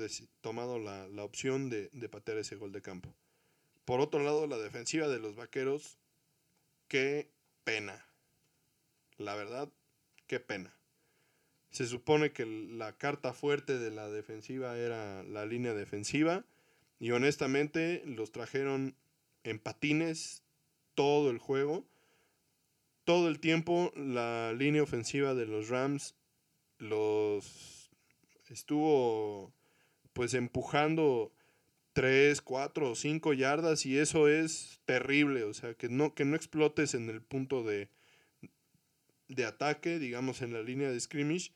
tomado 0.41 0.77
la, 0.79 1.07
la 1.07 1.23
opción 1.23 1.69
de, 1.69 1.89
de 1.91 2.07
patear 2.07 2.37
ese 2.37 2.55
gol 2.55 2.71
de 2.71 2.81
campo. 2.81 3.13
Por 3.83 3.99
otro 3.99 4.23
lado, 4.23 4.47
la 4.47 4.57
defensiva 4.57 5.07
de 5.07 5.19
los 5.19 5.35
Vaqueros, 5.35 5.97
qué 6.87 7.29
pena. 7.63 8.05
La 9.17 9.35
verdad, 9.35 9.69
qué 10.27 10.39
pena. 10.39 10.73
Se 11.71 11.85
supone 11.85 12.31
que 12.31 12.45
la 12.45 12.97
carta 12.97 13.33
fuerte 13.33 13.77
de 13.77 13.91
la 13.91 14.09
defensiva 14.09 14.77
era 14.77 15.23
la 15.23 15.45
línea 15.45 15.73
defensiva 15.73 16.45
y 16.99 17.11
honestamente 17.11 18.01
los 18.05 18.31
trajeron 18.31 18.95
en 19.43 19.59
patines 19.59 20.43
todo 20.93 21.29
el 21.29 21.37
juego. 21.37 21.85
Todo 23.03 23.27
el 23.27 23.39
tiempo 23.39 23.91
la 23.95 24.53
línea 24.53 24.83
ofensiva 24.83 25.35
de 25.35 25.45
los 25.45 25.69
Rams 25.69 26.15
los 26.79 27.91
estuvo 28.47 29.53
pues 30.13 30.33
empujando 30.33 31.31
3, 31.93 32.41
4 32.41 32.91
o 32.91 32.95
5 32.95 33.33
yardas 33.33 33.85
y 33.85 33.99
eso 33.99 34.27
es 34.27 34.81
terrible, 34.85 35.43
o 35.43 35.53
sea, 35.53 35.73
que 35.73 35.89
no 35.89 36.15
que 36.15 36.25
no 36.25 36.35
explotes 36.35 36.93
en 36.93 37.09
el 37.09 37.21
punto 37.21 37.63
de 37.63 37.89
de 39.27 39.45
ataque, 39.45 39.99
digamos 39.99 40.41
en 40.41 40.53
la 40.53 40.61
línea 40.61 40.91
de 40.91 40.99
scrimmage 40.99 41.51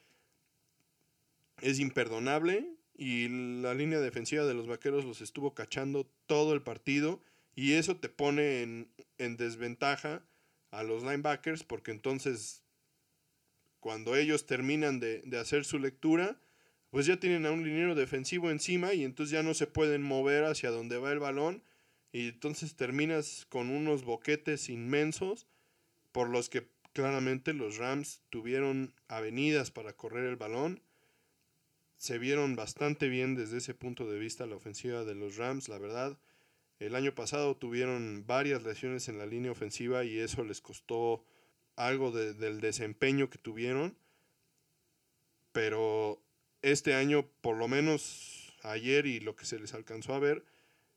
es 1.62 1.80
imperdonable 1.80 2.66
y 2.96 3.28
la 3.62 3.74
línea 3.74 4.00
defensiva 4.00 4.46
de 4.46 4.54
los 4.54 4.68
Vaqueros 4.68 5.06
los 5.06 5.22
estuvo 5.22 5.54
cachando 5.54 6.10
todo 6.26 6.54
el 6.54 6.62
partido 6.62 7.22
y 7.56 7.74
eso 7.74 7.98
te 7.98 8.10
pone 8.10 8.62
en, 8.62 8.90
en 9.18 9.38
desventaja 9.38 10.24
a 10.72 10.84
los 10.84 11.04
linebackers 11.04 11.64
porque 11.64 11.92
entonces 11.92 12.64
cuando 13.80 14.16
ellos 14.16 14.46
terminan 14.46 15.00
de, 15.00 15.22
de 15.22 15.40
hacer 15.40 15.64
su 15.64 15.80
lectura, 15.80 16.40
pues 16.90 17.06
ya 17.06 17.18
tienen 17.18 17.46
a 17.46 17.52
un 17.52 17.64
liniero 17.64 17.96
defensivo 17.96 18.52
encima 18.52 18.94
y 18.94 19.04
entonces 19.04 19.32
ya 19.32 19.44
no 19.44 19.54
se 19.54 19.68
pueden 19.68 20.02
mover 20.02 20.44
hacia 20.44 20.70
donde 20.70 20.98
va 20.98 21.12
el 21.12 21.20
balón 21.20 21.64
y 22.12 22.30
entonces 22.30 22.76
terminas 22.76 23.46
con 23.50 23.70
unos 23.70 24.04
boquetes 24.04 24.70
inmensos 24.70 25.48
por 26.12 26.30
los 26.30 26.50
que 26.50 26.68
claramente 26.94 27.54
los 27.54 27.78
Rams 27.78 28.22
tuvieron 28.30 28.94
avenidas 29.08 29.72
para 29.72 29.94
correr 29.94 30.26
el 30.26 30.36
balón. 30.36 30.82
Se 31.98 32.18
vieron 32.18 32.56
bastante 32.56 33.10
bien 33.10 33.36
desde 33.36 33.58
ese 33.58 33.74
punto 33.74 34.10
de 34.10 34.20
vista 34.20 34.46
la 34.46 34.56
ofensiva 34.56 35.04
de 35.04 35.16
los 35.16 35.38
Rams, 35.38 35.68
la 35.70 35.78
verdad. 35.78 36.18
El 36.80 36.96
año 36.96 37.14
pasado 37.14 37.58
tuvieron 37.58 38.24
varias 38.26 38.64
lesiones 38.64 39.10
en 39.10 39.18
la 39.18 39.26
línea 39.26 39.52
ofensiva 39.52 40.06
y 40.06 40.18
eso 40.18 40.44
les 40.46 40.62
costó 40.62 41.26
algo 41.76 42.12
de- 42.12 42.34
del 42.34 42.62
desempeño 42.62 43.30
que 43.30 43.38
tuvieron. 43.38 43.98
Pero 45.52 46.22
este 46.62 46.94
año, 46.94 47.28
por 47.42 47.58
lo 47.58 47.68
menos 47.68 48.54
ayer 48.64 49.06
y 49.06 49.20
lo 49.20 49.36
que 49.36 49.46
se 49.46 49.60
les 49.60 49.74
alcanzó 49.74 50.14
a 50.14 50.20
ver, 50.20 50.46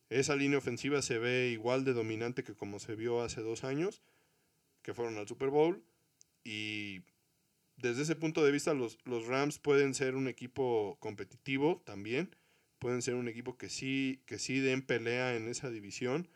esa 0.08 0.36
línea 0.36 0.58
ofensiva 0.58 1.02
se 1.02 1.18
ve 1.18 1.48
igual 1.48 1.84
de 1.84 1.94
dominante 1.94 2.44
que 2.44 2.54
como 2.54 2.78
se 2.78 2.94
vio 2.94 3.22
hace 3.22 3.40
dos 3.40 3.64
años, 3.64 4.02
que 4.82 4.94
fueron 4.94 5.16
al 5.18 5.28
Super 5.28 5.50
Bowl. 5.50 5.82
Y 6.44 7.02
desde 7.76 8.02
ese 8.02 8.16
punto 8.16 8.44
de 8.44 8.52
vista, 8.52 8.74
los, 8.74 8.98
los 9.04 9.26
Rams 9.26 9.58
pueden 9.58 9.94
ser 9.94 10.14
un 10.14 10.28
equipo 10.28 10.96
competitivo 11.00 11.82
también. 11.84 12.34
Pueden 12.78 13.02
ser 13.02 13.14
un 13.14 13.28
equipo 13.28 13.56
que 13.56 13.68
sí, 13.68 14.22
que 14.26 14.38
sí 14.38 14.60
den 14.60 14.82
pelea 14.82 15.36
en 15.36 15.48
esa 15.48 15.70
división. 15.70 16.28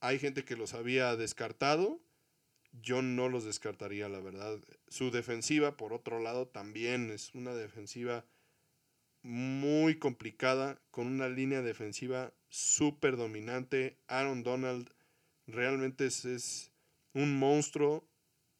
Hay 0.00 0.18
gente 0.18 0.44
que 0.44 0.56
los 0.56 0.74
había 0.74 1.16
descartado. 1.16 2.00
Yo 2.72 3.02
no 3.02 3.28
los 3.28 3.44
descartaría, 3.44 4.08
la 4.08 4.20
verdad. 4.20 4.58
Su 4.88 5.10
defensiva, 5.10 5.76
por 5.76 5.92
otro 5.92 6.20
lado, 6.20 6.46
también 6.46 7.10
es 7.10 7.34
una 7.34 7.54
defensiva 7.54 8.24
muy 9.22 9.98
complicada, 9.98 10.80
con 10.90 11.06
una 11.06 11.28
línea 11.28 11.60
defensiva 11.60 12.32
súper 12.48 13.16
dominante. 13.16 13.98
Aaron 14.06 14.42
Donald 14.42 14.90
realmente 15.46 16.06
es, 16.06 16.24
es 16.24 16.72
un 17.16 17.38
monstruo, 17.38 18.06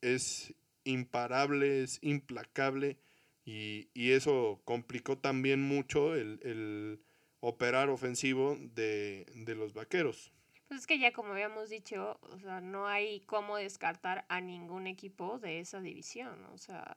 es 0.01 0.55
imparable, 0.85 1.83
es 1.83 1.99
implacable 2.03 2.99
y, 3.45 3.91
y 3.93 4.13
eso 4.13 4.63
complicó 4.65 5.19
también 5.19 5.61
mucho 5.61 6.15
el, 6.15 6.41
el 6.43 7.01
operar 7.41 7.91
ofensivo 7.91 8.57
de, 8.59 9.27
de 9.35 9.55
los 9.55 9.75
vaqueros. 9.75 10.33
Pues 10.69 10.81
es 10.81 10.87
que 10.87 10.99
ya 10.99 11.13
como 11.13 11.33
habíamos 11.33 11.69
dicho, 11.69 12.19
o 12.23 12.39
sea, 12.39 12.63
no 12.63 12.89
hay 12.89 13.21
cómo 13.21 13.57
descartar 13.59 14.25
a 14.29 14.41
ningún 14.41 14.87
equipo 14.87 15.39
de 15.39 15.61
esa 15.61 15.81
división. 15.81 16.43
O 16.47 16.57
sea, 16.59 16.97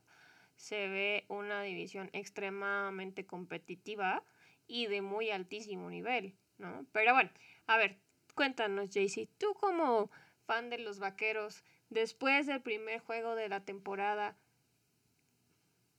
se 0.56 0.88
ve 0.88 1.26
una 1.28 1.62
división 1.62 2.10
extremadamente 2.14 3.26
competitiva 3.26 4.24
y 4.66 4.88
de 4.88 5.02
muy 5.02 5.30
altísimo 5.30 5.90
nivel, 5.90 6.36
¿no? 6.58 6.86
Pero 6.94 7.14
bueno, 7.14 7.32
a 7.68 7.78
ver, 7.78 8.00
cuéntanos, 8.34 8.92
Jaycee, 8.94 9.28
tú 9.38 9.54
como 9.56 10.10
fan 10.50 10.72
de 10.72 10.80
los 10.80 10.98
vaqueros, 10.98 11.64
después 11.92 12.48
del 12.48 12.60
primer 12.60 13.02
juego 13.02 13.36
de 13.36 13.50
la 13.50 13.60
temporada, 13.60 14.36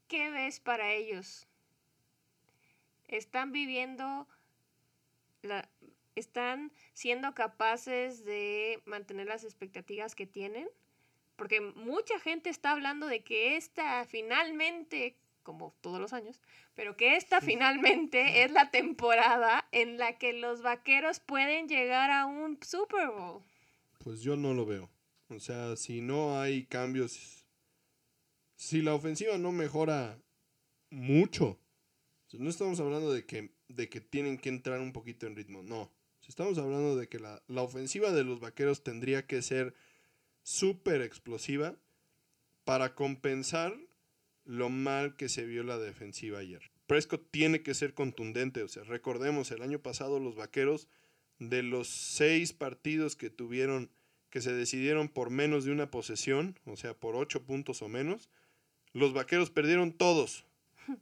¿qué 0.09 0.29
ves 0.33 0.59
para 0.59 0.91
ellos? 0.91 1.47
¿Están 3.07 3.53
viviendo 3.53 4.27
la, 5.43 5.69
están 6.17 6.73
siendo 6.95 7.33
capaces 7.33 8.25
de 8.25 8.83
mantener 8.87 9.29
las 9.29 9.45
expectativas 9.45 10.17
que 10.17 10.27
tienen. 10.27 10.69
Porque 11.37 11.61
mucha 11.61 12.19
gente 12.19 12.51
está 12.51 12.73
hablando 12.73 13.07
de 13.07 13.23
que 13.23 13.57
esta 13.57 14.05
finalmente, 14.05 15.17
como 15.45 15.75
todos 15.81 16.01
los 16.01 16.13
años, 16.13 16.43
pero 16.75 16.97
que 16.97 17.15
esta 17.15 17.41
finalmente 17.41 18.43
es 18.43 18.51
la 18.51 18.73
temporada 18.73 19.69
en 19.71 19.97
la 19.97 20.19
que 20.19 20.33
los 20.33 20.61
vaqueros 20.61 21.21
pueden 21.21 21.69
llegar 21.69 22.11
a 22.11 22.27
un 22.27 22.59
Super 22.63 23.09
Bowl. 23.09 23.43
Pues 24.03 24.23
yo 24.23 24.37
no 24.37 24.55
lo 24.55 24.67
veo. 24.67 24.91
O 25.29 25.39
sea, 25.39 25.77
si 25.77 26.01
no 26.01 26.41
hay 26.41 26.65
cambios, 26.65 27.45
si 28.57 28.83
la 28.83 28.95
ofensiva 28.95 29.39
no 29.39 29.53
mejora 29.53 30.21
mucho, 30.91 31.59
no 32.33 32.51
estamos 32.51 32.81
hablando 32.81 33.13
de 33.13 33.25
que, 33.27 33.53
de 33.69 33.89
que 33.89 34.01
tienen 34.01 34.39
que 34.39 34.49
entrar 34.49 34.81
un 34.81 34.93
poquito 34.93 35.27
en 35.27 35.37
ritmo, 35.37 35.63
no. 35.63 35.93
Estamos 36.27 36.59
hablando 36.59 36.97
de 36.97 37.09
que 37.09 37.19
la, 37.19 37.43
la 37.49 37.63
ofensiva 37.63 38.13
de 38.13 38.23
los 38.23 38.39
vaqueros 38.39 38.85
tendría 38.85 39.27
que 39.27 39.43
ser 39.43 39.75
súper 40.43 41.03
explosiva 41.03 41.77
para 42.65 42.95
compensar 42.95 43.77
lo 44.45 44.69
mal 44.69 45.17
que 45.17 45.29
se 45.29 45.45
vio 45.45 45.65
la 45.65 45.79
defensiva 45.79 46.39
ayer. 46.39 46.71
Prescott 46.87 47.31
tiene 47.31 47.63
que 47.63 47.75
ser 47.75 47.95
contundente. 47.95 48.63
O 48.63 48.69
sea, 48.69 48.85
recordemos, 48.85 49.51
el 49.51 49.63
año 49.63 49.81
pasado 49.81 50.19
los 50.19 50.37
vaqueros, 50.37 50.89
de 51.41 51.64
los 51.64 51.88
seis 51.88 52.53
partidos 52.53 53.16
que 53.16 53.30
tuvieron, 53.30 53.91
que 54.30 54.41
se 54.41 54.53
decidieron 54.53 55.09
por 55.09 55.30
menos 55.30 55.64
de 55.64 55.72
una 55.72 55.91
posesión, 55.91 56.57
o 56.66 56.76
sea, 56.76 56.95
por 56.95 57.16
ocho 57.16 57.43
puntos 57.43 57.82
o 57.82 57.88
menos, 57.88 58.28
los 58.93 59.12
vaqueros 59.12 59.51
perdieron 59.51 59.93
todos. 59.93 60.45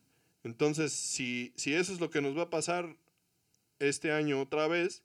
Entonces, 0.45 0.93
si, 0.93 1.53
si 1.57 1.74
eso 1.74 1.93
es 1.93 2.01
lo 2.01 2.09
que 2.09 2.22
nos 2.22 2.39
va 2.39 2.43
a 2.45 2.51
pasar 2.51 2.97
este 3.78 4.12
año 4.12 4.41
otra 4.41 4.66
vez, 4.68 5.03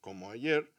como 0.00 0.30
ayer, 0.30 0.72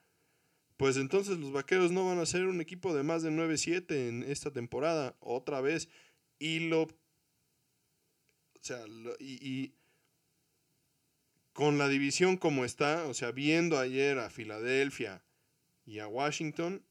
pues 0.76 0.98
entonces 0.98 1.38
los 1.38 1.52
vaqueros 1.52 1.92
no 1.92 2.06
van 2.06 2.20
a 2.20 2.26
ser 2.26 2.46
un 2.48 2.60
equipo 2.60 2.94
de 2.94 3.04
más 3.04 3.24
de 3.24 3.32
9-7 3.32 4.10
en 4.10 4.24
esta 4.24 4.52
temporada, 4.52 5.16
otra 5.20 5.62
vez. 5.62 5.88
Y 6.40 6.68
lo. 6.68 6.82
O 6.84 6.90
sea, 8.62 8.86
lo- 8.88 9.16
y, 9.20 9.34
y 9.48 9.74
con 11.54 11.78
la 11.78 11.88
división 11.88 12.38
como 12.38 12.66
está, 12.66 13.06
o 13.06 13.14
sea, 13.14 13.32
viendo 13.32 13.80
ayer 13.80 14.18
a 14.20 14.30
Filadelfia 14.30 15.24
y 15.86 16.00
a 16.00 16.08
Washington, 16.08 16.84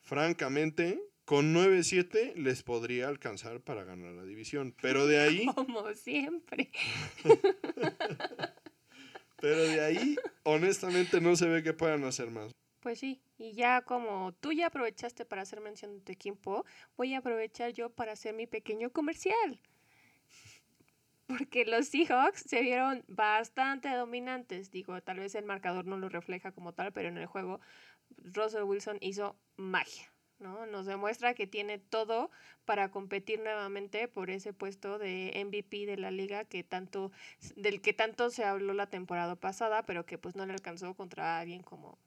francamente, 0.00 1.00
con 1.24 1.54
9-7 1.54 2.34
les 2.34 2.62
podría 2.62 3.08
alcanzar 3.08 3.60
para 3.60 3.84
ganar 3.84 4.12
la 4.12 4.24
división. 4.24 4.74
Pero 4.80 5.06
de 5.06 5.20
ahí. 5.20 5.46
Como 5.54 5.92
siempre. 5.94 6.70
Pero 9.40 9.62
de 9.62 9.80
ahí, 9.80 10.16
honestamente, 10.42 11.20
no 11.20 11.36
se 11.36 11.46
ve 11.46 11.62
que 11.62 11.72
puedan 11.72 12.04
hacer 12.04 12.30
más. 12.30 12.50
Pues 12.80 12.98
sí, 12.98 13.20
y 13.36 13.52
ya 13.52 13.82
como 13.82 14.32
tú 14.40 14.52
ya 14.52 14.66
aprovechaste 14.68 15.24
para 15.24 15.42
hacer 15.42 15.60
mención 15.60 15.94
de 15.94 16.00
tu 16.00 16.12
equipo, 16.12 16.64
voy 16.96 17.14
a 17.14 17.18
aprovechar 17.18 17.72
yo 17.72 17.90
para 17.90 18.12
hacer 18.12 18.34
mi 18.34 18.46
pequeño 18.46 18.90
comercial. 18.90 19.60
Porque 21.28 21.64
los 21.66 21.88
Seahawks 21.88 22.40
se 22.40 22.62
vieron 22.62 23.04
bastante 23.06 23.90
dominantes. 23.90 24.70
Digo, 24.70 25.00
tal 25.02 25.18
vez 25.18 25.34
el 25.34 25.44
marcador 25.44 25.84
no 25.84 25.98
lo 25.98 26.08
refleja 26.08 26.52
como 26.52 26.72
tal, 26.72 26.92
pero 26.92 27.08
en 27.08 27.18
el 27.18 27.26
juego 27.26 27.60
Russell 28.16 28.62
Wilson 28.62 28.98
hizo 29.00 29.36
magia. 29.56 30.10
¿no? 30.38 30.66
Nos 30.66 30.86
demuestra 30.86 31.34
que 31.34 31.46
tiene 31.46 31.78
todo 31.78 32.30
para 32.64 32.90
competir 32.90 33.40
nuevamente 33.40 34.08
por 34.08 34.30
ese 34.30 34.52
puesto 34.52 34.98
de 34.98 35.32
MVP 35.44 35.84
de 35.84 35.96
la 35.96 36.10
liga 36.10 36.44
que 36.44 36.64
tanto, 36.64 37.12
del 37.56 37.80
que 37.80 37.92
tanto 37.92 38.30
se 38.30 38.44
habló 38.44 38.72
la 38.72 38.86
temporada 38.86 39.36
pasada, 39.36 39.84
pero 39.84 40.06
que 40.06 40.16
pues 40.16 40.36
no 40.36 40.46
le 40.46 40.54
alcanzó 40.54 40.94
contra 40.94 41.40
alguien 41.40 41.62
como 41.62 41.98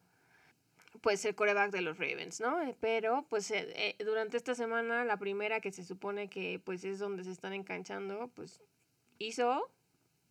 pues 1.02 1.24
el 1.26 1.36
coreback 1.36 1.72
de 1.72 1.82
los 1.82 1.98
Ravens, 1.98 2.42
¿no? 2.42 2.58
Pero 2.80 3.26
pues 3.30 3.50
eh, 3.52 3.68
eh, 3.76 4.04
durante 4.04 4.38
esta 4.38 4.56
semana, 4.56 5.04
la 5.06 5.18
primera 5.18 5.60
que 5.60 5.72
se 5.72 5.84
supone 5.84 6.30
que 6.30 6.62
pues 6.64 6.84
es 6.84 7.00
donde 7.00 7.24
se 7.24 7.32
están 7.32 7.54
enganchando, 7.54 8.30
pues 8.30 8.62
hizo 9.22 9.72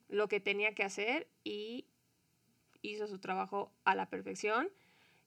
lo 0.09 0.29
que 0.29 0.41
tenía 0.41 0.75
que 0.75 0.83
hacer 0.83 1.29
y 1.45 1.87
hizo 2.83 3.07
su 3.07 3.19
trabajo 3.19 3.73
a 3.85 3.95
la 3.95 4.09
perfección. 4.09 4.69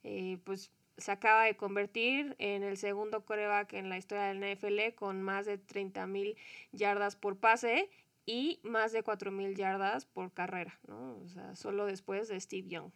Eh, 0.03 0.37
pues 0.43 0.71
se 0.97 1.11
acaba 1.11 1.45
de 1.45 1.55
convertir 1.55 2.35
en 2.37 2.63
el 2.63 2.77
segundo 2.77 3.25
coreback 3.25 3.73
en 3.73 3.89
la 3.89 3.97
historia 3.97 4.25
del 4.25 4.39
NFL 4.39 4.95
con 4.95 5.21
más 5.21 5.45
de 5.45 5.57
30 5.57 6.05
mil 6.07 6.35
yardas 6.71 7.15
por 7.15 7.37
pase 7.37 7.89
y 8.25 8.59
más 8.63 8.91
de 8.91 9.03
4 9.03 9.31
mil 9.31 9.55
yardas 9.55 10.05
por 10.05 10.31
carrera, 10.33 10.79
¿no? 10.87 11.17
O 11.23 11.29
sea, 11.29 11.55
solo 11.55 11.85
después 11.85 12.27
de 12.27 12.39
Steve 12.39 12.67
Young. 12.67 12.91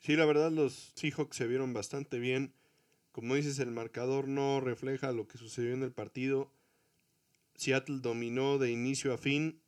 Sí, 0.00 0.16
la 0.16 0.26
verdad 0.26 0.50
los 0.50 0.92
Seahawks 0.96 1.36
se 1.36 1.46
vieron 1.46 1.72
bastante 1.72 2.18
bien. 2.18 2.52
Como 3.12 3.34
dices, 3.34 3.58
el 3.58 3.70
marcador 3.70 4.26
no 4.26 4.60
refleja 4.60 5.12
lo 5.12 5.28
que 5.28 5.38
sucedió 5.38 5.74
en 5.74 5.82
el 5.82 5.92
partido. 5.92 6.50
Seattle 7.56 8.00
dominó 8.00 8.58
de 8.58 8.70
inicio 8.70 9.12
a 9.12 9.18
fin. 9.18 9.60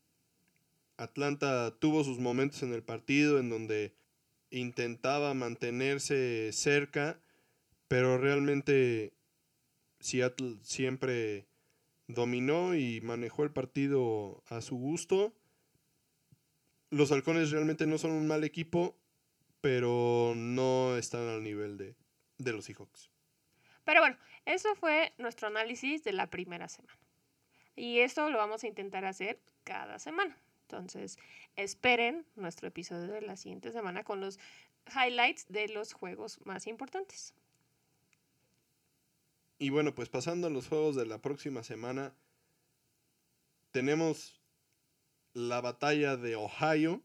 Atlanta 0.97 1.77
tuvo 1.79 2.05
sus 2.05 2.19
momentos 2.19 2.63
en 2.63 2.73
el 2.73 2.83
partido 2.83 3.39
en 3.39 3.51
donde 3.51 3.95
intentaba 4.51 5.35
mantenerse 5.35 6.51
cerca, 6.53 7.21
pero 7.89 8.19
realmente 8.19 9.13
Seattle 10.01 10.59
siempre 10.63 11.47
dominó 12.07 12.75
y 12.75 13.01
manejó 13.01 13.45
el 13.45 13.51
partido 13.51 14.43
a 14.49 14.61
su 14.61 14.77
gusto. 14.77 15.35
Los 16.91 17.11
halcones 17.11 17.51
realmente 17.51 17.87
no 17.87 17.99
son 17.99 18.13
un 18.13 18.27
mal 18.27 18.45
equipo, 18.45 18.97
pero 19.61 20.35
no 20.37 20.97
están 20.97 21.29
al 21.29 21.43
nivel 21.43 21.77
de, 21.77 21.97
de 22.39 22.53
los 22.53 22.67
Seahawks. 22.67 23.11
Pero 23.85 24.01
bueno, 24.01 24.17
eso 24.45 24.75
fue 24.77 25.13
nuestro 25.19 25.49
análisis 25.49 26.05
de 26.05 26.13
la 26.13 26.31
primera 26.31 26.69
semana. 26.69 26.99
Y 27.77 28.01
esto 28.01 28.31
lo 28.31 28.39
vamos 28.39 28.65
a 28.65 28.69
intentar 28.69 29.05
hacer 29.05 29.41
cada 29.65 29.99
semana. 29.99 30.37
Entonces, 30.63 31.19
esperen 31.57 32.27
nuestro 32.37 32.69
episodio 32.69 33.13
de 33.13 33.23
la 33.23 33.37
siguiente 33.37 33.73
semana 33.73 34.05
con 34.05 34.21
los 34.21 34.39
highlights 34.95 35.47
de 35.49 35.69
los 35.69 35.93
juegos 35.93 36.41
más 36.45 36.67
importantes. 36.67 37.35
Y 39.59 39.71
bueno, 39.71 39.95
pues 39.95 40.09
pasando 40.09 40.49
a 40.49 40.51
los 40.51 40.69
juegos 40.69 40.97
de 40.97 41.07
la 41.07 41.19
próxima 41.19 41.63
semana, 41.63 42.15
tenemos 43.71 44.41
la 45.33 45.61
batalla 45.61 46.17
de 46.17 46.37
Ohio, 46.37 47.03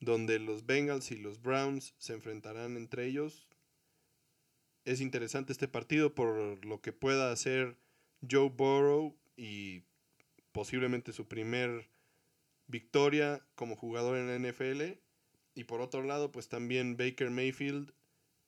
donde 0.00 0.38
los 0.38 0.66
Bengals 0.66 1.10
y 1.10 1.16
los 1.16 1.40
Browns 1.42 1.94
se 1.98 2.12
enfrentarán 2.12 2.76
entre 2.76 3.06
ellos. 3.06 3.48
Es 4.84 5.00
interesante 5.00 5.52
este 5.52 5.68
partido 5.68 6.14
por 6.14 6.64
lo 6.64 6.80
que 6.80 6.92
pueda 6.92 7.32
hacer 7.32 7.76
Joe 8.28 8.50
Burrow 8.50 9.16
y 9.36 9.84
posiblemente 10.56 11.12
su 11.12 11.28
primer 11.28 11.90
victoria 12.66 13.46
como 13.56 13.76
jugador 13.76 14.16
en 14.16 14.26
la 14.26 14.38
NFL. 14.38 14.98
Y 15.54 15.64
por 15.64 15.82
otro 15.82 16.02
lado, 16.02 16.32
pues 16.32 16.48
también 16.48 16.96
Baker 16.96 17.30
Mayfield 17.30 17.92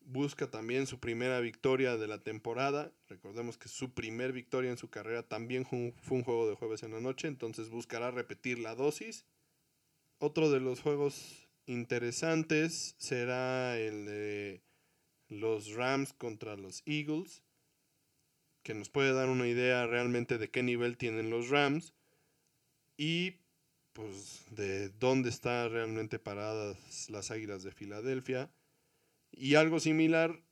busca 0.01 0.51
también 0.51 0.87
su 0.87 1.01
primera 1.01 1.39
victoria 1.41 1.99
de 1.99 2.07
la 2.07 2.23
temporada. 2.23 2.91
Recordemos 3.09 3.59
que 3.59 3.69
su 3.69 3.93
primer 3.93 4.33
victoria 4.33 4.71
en 4.71 4.79
su 4.79 4.89
carrera 4.89 5.23
también 5.23 5.67
fue 5.67 6.17
un 6.17 6.25
juego 6.25 6.49
de 6.49 6.57
jueves 6.57 6.83
en 6.83 6.93
la 6.93 7.01
noche, 7.01 7.29
entonces 7.29 7.69
buscará 7.69 8.11
repetir 8.11 8.59
la 8.59 8.75
dosis. 8.75 9.27
Otro 10.19 10.51
de 10.51 10.61
los 10.61 10.81
juegos 10.81 11.47
interesantes 11.67 12.95
será 12.97 13.79
el 13.79 14.07
de 14.07 14.63
los 15.29 15.75
Rams 15.75 16.15
contra 16.15 16.57
los 16.57 16.83
Eagles, 16.87 17.43
que 18.63 18.73
nos 18.73 18.89
puede 18.89 19.13
dar 19.13 19.29
una 19.29 19.47
idea 19.47 19.87
realmente 19.87 20.39
de 20.39 20.51
qué 20.51 20.63
nivel 20.63 20.97
tienen 20.97 21.29
los 21.29 21.51
Rams. 21.51 21.93
Y 22.99 23.37
pues 23.93 24.45
de 24.51 24.91
dónde 24.91 25.31
están 25.31 25.71
realmente 25.71 26.19
paradas 26.19 27.09
las 27.09 27.31
Águilas 27.31 27.63
de 27.63 27.73
Filadelfia. 27.73 28.51
Y 29.31 29.55
algo 29.55 29.81
similar 29.81 30.43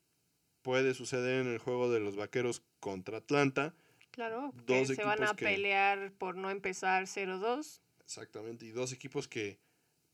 puede 0.63 0.95
suceder 0.95 1.43
en 1.43 1.53
el 1.53 1.59
juego 1.59 1.91
de 1.91 2.01
los 2.01 2.17
Vaqueros 2.17 2.63
contra 2.81 3.19
Atlanta. 3.19 3.75
Claro, 4.13 4.55
que 4.67 4.87
se 4.87 5.05
van 5.05 5.23
a 5.25 5.35
pelear 5.35 6.13
por 6.13 6.37
no 6.37 6.51
empezar 6.51 7.05
0-2. 7.05 7.81
Exactamente, 8.03 8.65
y 8.65 8.71
dos 8.71 8.93
equipos 8.93 9.29
que 9.29 9.59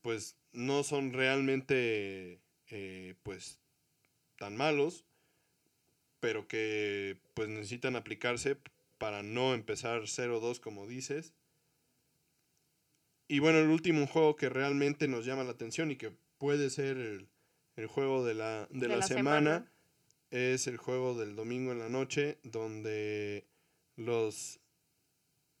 pues 0.01 0.35
no 0.51 0.83
son 0.83 1.13
realmente 1.13 2.41
eh, 2.67 3.15
pues 3.23 3.59
tan 4.37 4.57
malos, 4.57 5.05
pero 6.19 6.47
que 6.47 7.17
pues 7.33 7.47
necesitan 7.47 7.95
aplicarse 7.95 8.57
para 8.97 9.23
no 9.23 9.53
empezar 9.53 10.01
0-2 10.01 10.59
como 10.59 10.87
dices 10.87 11.33
y 13.27 13.39
bueno, 13.39 13.59
el 13.59 13.69
último 13.69 14.07
juego 14.07 14.35
que 14.35 14.49
realmente 14.49 15.07
nos 15.07 15.25
llama 15.25 15.43
la 15.43 15.51
atención 15.51 15.91
y 15.91 15.95
que 15.95 16.11
puede 16.37 16.69
ser 16.69 16.97
el, 16.97 17.87
juego 17.87 18.25
de 18.25 18.33
la, 18.33 18.67
de, 18.71 18.87
la, 18.87 19.01
semana, 19.01 19.71
es 20.29 20.67
el 20.67 20.77
juego 20.77 21.17
del 21.17 21.35
domingo 21.35 21.71
en 21.71 21.79
la 21.79 21.89
noche, 21.89 22.39
donde 22.43 23.47
los 23.95 24.59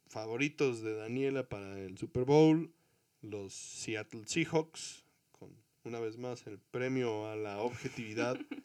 favoritos 0.07 0.81
de 0.81 0.95
Daniela 0.95 1.47
para 1.47 1.79
el 1.79 1.97
Super 1.97 2.25
Bowl, 2.25 2.73
los 3.21 3.53
Seattle 3.53 4.27
Seahawks, 4.27 5.05
con 5.31 5.55
una 5.83 5.99
vez 5.99 6.17
más 6.17 6.45
el 6.47 6.59
premio 6.59 7.27
a 7.27 7.35
la 7.35 7.59
objetividad 7.59 8.37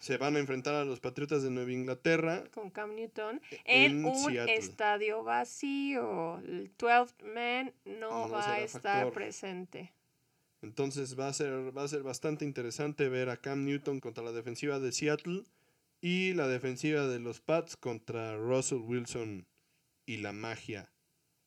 se 0.00 0.16
van 0.16 0.34
a 0.36 0.38
enfrentar 0.38 0.74
a 0.74 0.84
los 0.84 0.98
Patriotas 0.98 1.42
de 1.42 1.50
Nueva 1.50 1.72
Inglaterra. 1.72 2.44
Con 2.52 2.70
Cam 2.70 2.94
Newton. 2.94 3.40
En, 3.64 4.04
un 4.04 4.36
estadio 4.48 5.22
vacío. 5.22 6.38
El 6.38 6.72
12 6.76 7.14
Man 7.34 7.72
no, 7.84 8.28
va 8.30 8.54
a 8.54 8.60
estar 8.60 9.12
presente. 9.12 9.92
Entonces 10.62 11.18
va 11.18 11.28
a, 11.28 11.32
ser, 11.32 11.76
va 11.76 11.84
a 11.84 11.88
ser 11.88 12.02
bastante 12.02 12.44
interesante 12.44 13.08
ver 13.08 13.28
a 13.28 13.36
Cam 13.36 13.64
Newton 13.64 14.00
contra 14.00 14.24
la 14.24 14.32
defensiva 14.32 14.78
de 14.78 14.92
Seattle 14.92 15.44
y 16.00 16.32
la 16.32 16.48
defensiva 16.48 17.06
de 17.06 17.18
los 17.18 17.40
Pats 17.40 17.76
contra 17.76 18.36
Russell 18.36 18.80
Wilson 18.80 19.46
y 20.06 20.16
la 20.18 20.32
magia 20.32 20.90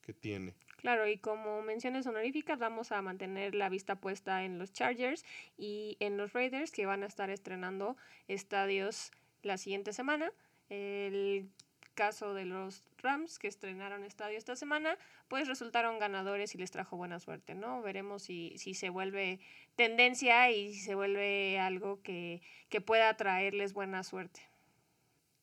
que 0.01 0.13
tiene. 0.13 0.55
Claro, 0.83 1.07
y 1.07 1.17
como 1.17 1.61
menciones 1.61 2.05
honoríficas, 2.07 2.59
vamos 2.59 2.91
a 2.91 3.01
mantener 3.01 3.55
la 3.55 3.69
vista 3.69 3.95
puesta 3.95 4.43
en 4.43 4.59
los 4.59 4.73
Chargers 4.73 5.23
y 5.57 5.95
en 6.01 6.17
los 6.17 6.33
Raiders, 6.33 6.71
que 6.71 6.85
van 6.85 7.03
a 7.03 7.05
estar 7.05 7.29
estrenando 7.29 7.95
estadios 8.27 9.11
la 9.43 9.57
siguiente 9.57 9.93
semana. 9.93 10.33
El 10.67 11.47
caso 11.93 12.33
de 12.33 12.43
los 12.43 12.83
Rams, 12.97 13.39
que 13.39 13.47
estrenaron 13.47 14.03
estadio 14.03 14.37
esta 14.37 14.57
semana, 14.57 14.97
pues 15.29 15.47
resultaron 15.47 15.99
ganadores 15.99 16.53
y 16.53 16.57
les 16.57 16.71
trajo 16.71 16.97
buena 16.97 17.21
suerte, 17.21 17.55
¿no? 17.55 17.81
Veremos 17.81 18.23
si, 18.23 18.53
si 18.57 18.73
se 18.73 18.89
vuelve 18.89 19.39
tendencia 19.77 20.51
y 20.51 20.73
si 20.73 20.81
se 20.81 20.95
vuelve 20.95 21.59
algo 21.59 22.01
que, 22.01 22.41
que 22.67 22.81
pueda 22.81 23.15
traerles 23.15 23.71
buena 23.71 24.03
suerte. 24.03 24.41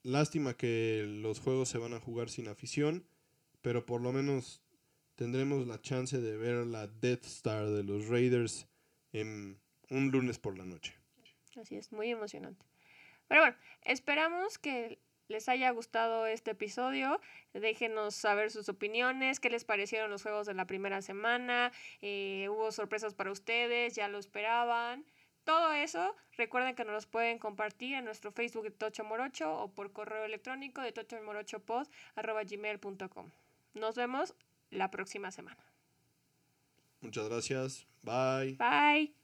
Lástima 0.02 0.52
que 0.52 1.02
los 1.06 1.40
juegos 1.40 1.70
se 1.70 1.78
van 1.78 1.94
a 1.94 2.00
jugar 2.00 2.28
sin 2.28 2.46
afición, 2.48 3.06
pero 3.62 3.86
por 3.86 4.02
lo 4.02 4.12
menos 4.12 4.60
tendremos 5.20 5.66
la 5.66 5.78
chance 5.82 6.18
de 6.18 6.38
ver 6.38 6.66
la 6.66 6.86
Death 6.86 7.26
Star 7.26 7.66
de 7.66 7.84
los 7.84 8.08
Raiders 8.08 8.66
en 9.12 9.60
un 9.90 10.10
lunes 10.10 10.38
por 10.38 10.56
la 10.56 10.64
noche. 10.64 10.96
Así 11.60 11.76
es, 11.76 11.92
muy 11.92 12.10
emocionante. 12.10 12.64
Pero 13.28 13.42
bueno, 13.42 13.54
esperamos 13.82 14.56
que 14.56 14.98
les 15.28 15.50
haya 15.50 15.68
gustado 15.72 16.24
este 16.24 16.52
episodio. 16.52 17.20
Déjenos 17.52 18.14
saber 18.14 18.50
sus 18.50 18.70
opiniones, 18.70 19.40
qué 19.40 19.50
les 19.50 19.66
parecieron 19.66 20.10
los 20.10 20.22
juegos 20.22 20.46
de 20.46 20.54
la 20.54 20.66
primera 20.66 21.02
semana. 21.02 21.70
Eh, 22.00 22.48
hubo 22.48 22.72
sorpresas 22.72 23.12
para 23.12 23.30
ustedes, 23.30 23.94
ya 23.94 24.08
lo 24.08 24.18
esperaban. 24.18 25.04
Todo 25.44 25.74
eso, 25.74 26.16
recuerden 26.38 26.74
que 26.74 26.86
nos 26.86 26.94
los 26.94 27.06
pueden 27.06 27.38
compartir 27.38 27.94
en 27.94 28.06
nuestro 28.06 28.32
Facebook 28.32 28.62
de 28.62 28.70
Tocho 28.70 29.04
Morocho 29.04 29.52
o 29.52 29.70
por 29.70 29.92
correo 29.92 30.24
electrónico 30.24 30.80
de 30.80 30.92
tochomorochopod.gmail.com. 30.92 33.30
Nos 33.74 33.94
vemos 33.94 34.34
la 34.70 34.90
próxima 34.90 35.30
semana. 35.30 35.64
Muchas 37.00 37.28
gracias. 37.28 37.86
Bye. 38.02 38.56
Bye. 38.56 39.19